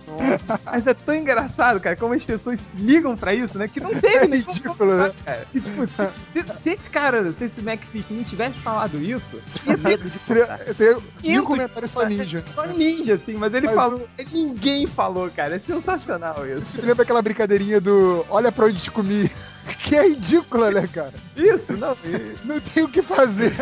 mas 0.64 0.86
é 0.86 0.94
tão 0.94 1.14
engraçado, 1.14 1.80
cara, 1.80 1.96
como 1.96 2.14
as 2.14 2.24
pessoas 2.24 2.60
se 2.60 2.76
ligam 2.76 3.16
pra 3.16 3.34
isso, 3.34 3.58
né? 3.58 3.66
Que 3.68 3.80
não 3.80 3.90
teve 3.98 4.16
É 4.34 4.36
ridículo, 4.38 4.96
né? 4.96 5.12
cara. 5.24 5.46
Que, 5.50 5.60
tipo, 5.60 5.86
se, 5.86 6.62
se 6.62 6.70
esse 6.70 6.90
cara, 6.90 7.32
se 7.36 7.44
esse 7.44 7.60
McFish 7.60 8.10
não 8.10 8.22
tivesse 8.24 8.60
falado 8.60 9.00
isso, 9.00 9.40
ia 9.66 9.76
ter 9.78 9.98
Seria, 10.24 10.58
seria 10.74 11.42
um 11.42 11.44
comentário 11.44 11.88
só 11.88 12.04
ninja. 12.04 12.44
só 12.54 12.66
ninja, 12.66 13.14
assim, 13.14 13.34
mas 13.34 13.52
ele 13.54 13.66
Mas 13.66 13.76
falou. 13.76 14.08
Ninguém 14.32 14.86
falou, 14.86 15.30
cara. 15.30 15.56
É 15.56 15.58
sensacional 15.58 16.46
isso. 16.46 16.76
Você 16.76 16.82
lembra 16.82 17.02
aquela 17.02 17.22
brincadeirinha 17.22 17.80
do 17.80 18.24
olha 18.28 18.52
pra 18.52 18.66
onde 18.66 18.78
te 18.78 18.90
comi? 18.90 19.30
Que 19.80 19.96
é 19.96 20.08
ridícula, 20.08 20.70
né, 20.70 20.88
cara? 20.90 21.12
Isso, 21.36 21.76
não. 21.76 21.92
e- 22.02 22.34
Não 22.42 22.58
tem 22.58 22.84
o 22.84 22.88
que 22.88 23.02
fazer. 23.02 23.54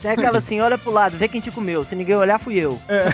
Tem 0.00 0.10
aquela 0.12 0.38
assim, 0.38 0.60
olha 0.60 0.78
pro 0.78 0.92
lado, 0.92 1.16
vê 1.16 1.26
quem 1.26 1.40
te 1.40 1.50
comeu. 1.50 1.73
Se 1.82 1.96
ninguém 1.96 2.14
olhar, 2.14 2.38
fui 2.38 2.54
eu. 2.56 2.78
É, 2.88 3.10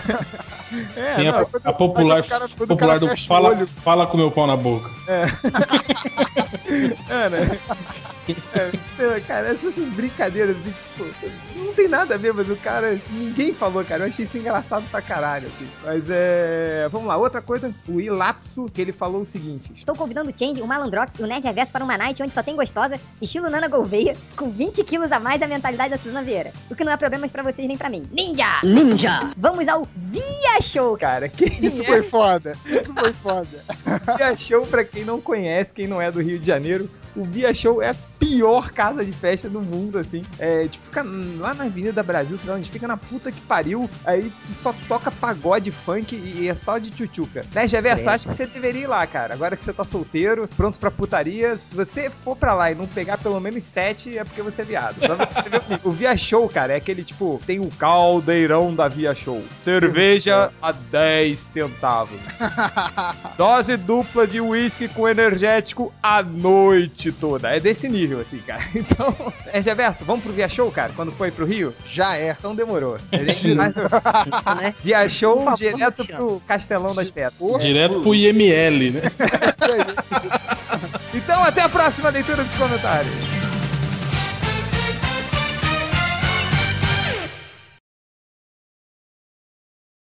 Tem 1.15 1.29
a, 1.29 1.31
não, 1.39 1.45
quando- 1.45 1.65
a 1.67 1.73
popular, 1.73 2.23
cara- 2.27 2.49
popular 2.49 2.99
do 2.99 3.17
fala, 3.17 3.49
olho. 3.49 3.65
fala 3.67 4.05
com 4.05 4.17
meu 4.17 4.29
pau 4.29 4.45
na 4.45 4.57
boca. 4.57 4.89
é, 5.07 5.25
né? 7.29 7.59
É, 8.29 8.71
sei, 8.95 9.21
cara, 9.21 9.49
essas 9.49 9.87
brincadeiras, 9.89 10.55
tipo, 10.55 11.05
não 11.55 11.73
tem 11.73 11.87
nada 11.87 12.15
a 12.15 12.17
ver, 12.17 12.33
mas 12.33 12.49
o 12.49 12.55
cara, 12.57 12.99
ninguém 13.11 13.53
falou, 13.53 13.83
cara. 13.83 14.03
Eu 14.03 14.09
achei 14.09 14.25
isso 14.25 14.37
engraçado 14.37 14.83
pra 14.89 15.01
caralho, 15.01 15.47
assim. 15.47 15.67
Mas 15.83 16.03
é. 16.09 16.87
Vamos 16.91 17.07
lá, 17.07 17.17
outra 17.17 17.41
coisa, 17.41 17.73
o 17.87 17.99
Ilapso, 17.99 18.65
que 18.65 18.81
ele 18.81 18.91
falou 18.91 19.21
o 19.21 19.25
seguinte: 19.25 19.71
Estou 19.73 19.95
convidando 19.95 20.29
o 20.29 20.33
Change, 20.37 20.61
o 20.61 20.67
Malandrox 20.67 21.15
e 21.19 21.23
o 21.23 21.27
Nerd 21.27 21.45
Reverso 21.45 21.71
para 21.71 21.83
uma 21.83 21.97
night 21.97 22.21
onde 22.21 22.33
só 22.33 22.43
tem 22.43 22.55
gostosa, 22.55 22.99
estilo 23.21 23.49
Nana 23.49 23.67
Gouveia, 23.67 24.15
com 24.35 24.49
20 24.49 24.83
quilos 24.83 25.11
a 25.11 25.19
mais 25.19 25.39
da 25.39 25.47
mentalidade 25.47 25.89
da 25.89 25.97
Suzana 25.97 26.23
Vieira. 26.23 26.51
O 26.69 26.75
que 26.75 26.83
não 26.83 26.91
é 26.91 26.97
problema 26.97 27.27
pra 27.27 27.43
vocês 27.43 27.67
nem 27.67 27.77
pra 27.77 27.89
mim. 27.89 28.03
Ninja! 28.11 28.61
Ninja! 28.63 29.31
Vamos 29.37 29.67
ao 29.67 29.87
Via 29.95 30.61
Show! 30.61 30.97
Cara, 30.97 31.27
quem 31.29 31.65
Isso 31.65 31.81
é 31.81 31.85
foi 31.85 32.03
foda. 32.03 32.57
Isso 32.65 32.93
foi 32.93 33.13
foda. 33.13 33.63
Via 34.17 34.35
Show, 34.35 34.65
pra 34.67 34.83
quem 34.83 35.05
não 35.05 35.19
conhece, 35.21 35.73
quem 35.73 35.87
não 35.87 36.01
é 36.01 36.11
do 36.11 36.21
Rio 36.21 36.37
de 36.37 36.45
Janeiro, 36.45 36.89
o 37.15 37.23
Via 37.23 37.53
Show 37.53 37.81
é 37.81 37.89
a 37.89 37.95
pior 38.19 38.69
casa 38.69 39.03
de 39.03 39.11
festa 39.11 39.49
do 39.49 39.61
mundo, 39.61 39.97
assim. 39.97 40.21
É, 40.37 40.67
tipo, 40.67 40.85
fica 40.85 41.03
lá 41.39 41.53
na 41.53 41.65
Avenida 41.65 42.03
Brasil, 42.03 42.37
sei 42.37 42.49
lá 42.49 42.55
onde 42.55 42.69
fica 42.69 42.87
na 42.87 42.95
puta 42.95 43.31
que 43.31 43.41
pariu, 43.41 43.89
aí 44.05 44.31
só 44.53 44.73
toca 44.87 45.09
pagode 45.09 45.71
funk 45.71 46.15
e 46.15 46.47
é 46.47 46.53
só 46.53 46.77
de 46.77 46.91
tchutchuca. 46.91 47.43
Né, 47.53 47.67
Geverso, 47.67 48.09
acho 48.09 48.27
que 48.27 48.33
você 48.33 48.45
deveria 48.45 48.83
ir 48.83 48.87
lá, 48.87 49.05
cara. 49.07 49.33
Agora 49.33 49.57
que 49.57 49.63
você 49.63 49.73
tá 49.73 49.83
solteiro, 49.83 50.47
pronto 50.55 50.79
pra 50.79 50.91
putaria, 50.91 51.57
se 51.57 51.75
você 51.75 52.09
for 52.09 52.35
pra 52.35 52.53
lá 52.53 52.71
e 52.71 52.75
não 52.75 52.85
pegar 52.85 53.17
pelo 53.17 53.39
menos 53.39 53.63
sete, 53.63 54.17
é 54.17 54.23
porque 54.23 54.41
você 54.41 54.61
é 54.61 54.65
viado. 54.65 54.97
O 55.83 55.91
Via 55.91 56.15
Show, 56.15 56.47
cara, 56.47 56.73
é 56.73 56.75
aquele 56.75 57.03
tipo, 57.03 57.41
tem 57.45 57.59
o 57.59 57.69
caldeirão 57.71 58.73
da 58.73 58.87
Via 58.87 59.15
Show. 59.15 59.43
Cerveja 59.61 60.51
a 60.61 60.71
10 60.71 61.39
centavos. 61.39 62.19
Dose 63.35 63.75
dupla 63.77 64.27
de 64.27 64.39
uísque 64.39 64.87
com 64.87 65.07
energético 65.07 65.91
a 66.03 66.21
noite 66.21 67.00
toda. 67.09 67.55
É 67.55 67.59
desse 67.59 67.87
nível, 67.87 68.19
assim, 68.19 68.39
cara. 68.39 68.61
Então, 68.75 69.15
é 69.47 69.61
Geverso, 69.61 70.03
vamos 70.03 70.23
pro 70.23 70.33
Via 70.33 70.49
Show, 70.49 70.69
cara? 70.71 70.91
Quando 70.95 71.11
foi 71.11 71.31
pro 71.31 71.45
Rio? 71.45 71.73
Já 71.85 72.17
é. 72.17 72.35
Então 72.37 72.53
demorou. 72.53 72.97
A 73.11 73.17
gente 73.17 73.55
faz 73.55 73.75
né? 73.75 74.75
Via 74.83 75.07
Show 75.07 75.43
favor, 75.43 75.57
direto 75.57 76.05
pro 76.05 76.41
Castelão 76.45 76.93
das 76.93 77.09
Pedras. 77.09 77.33
Direto 77.61 78.01
pro 78.01 78.13
IML, 78.13 78.91
né? 78.91 79.01
Então, 81.13 81.43
até 81.43 81.61
a 81.61 81.69
próxima 81.69 82.09
leitura 82.09 82.43
dos 82.43 82.55
comentários. 82.55 83.50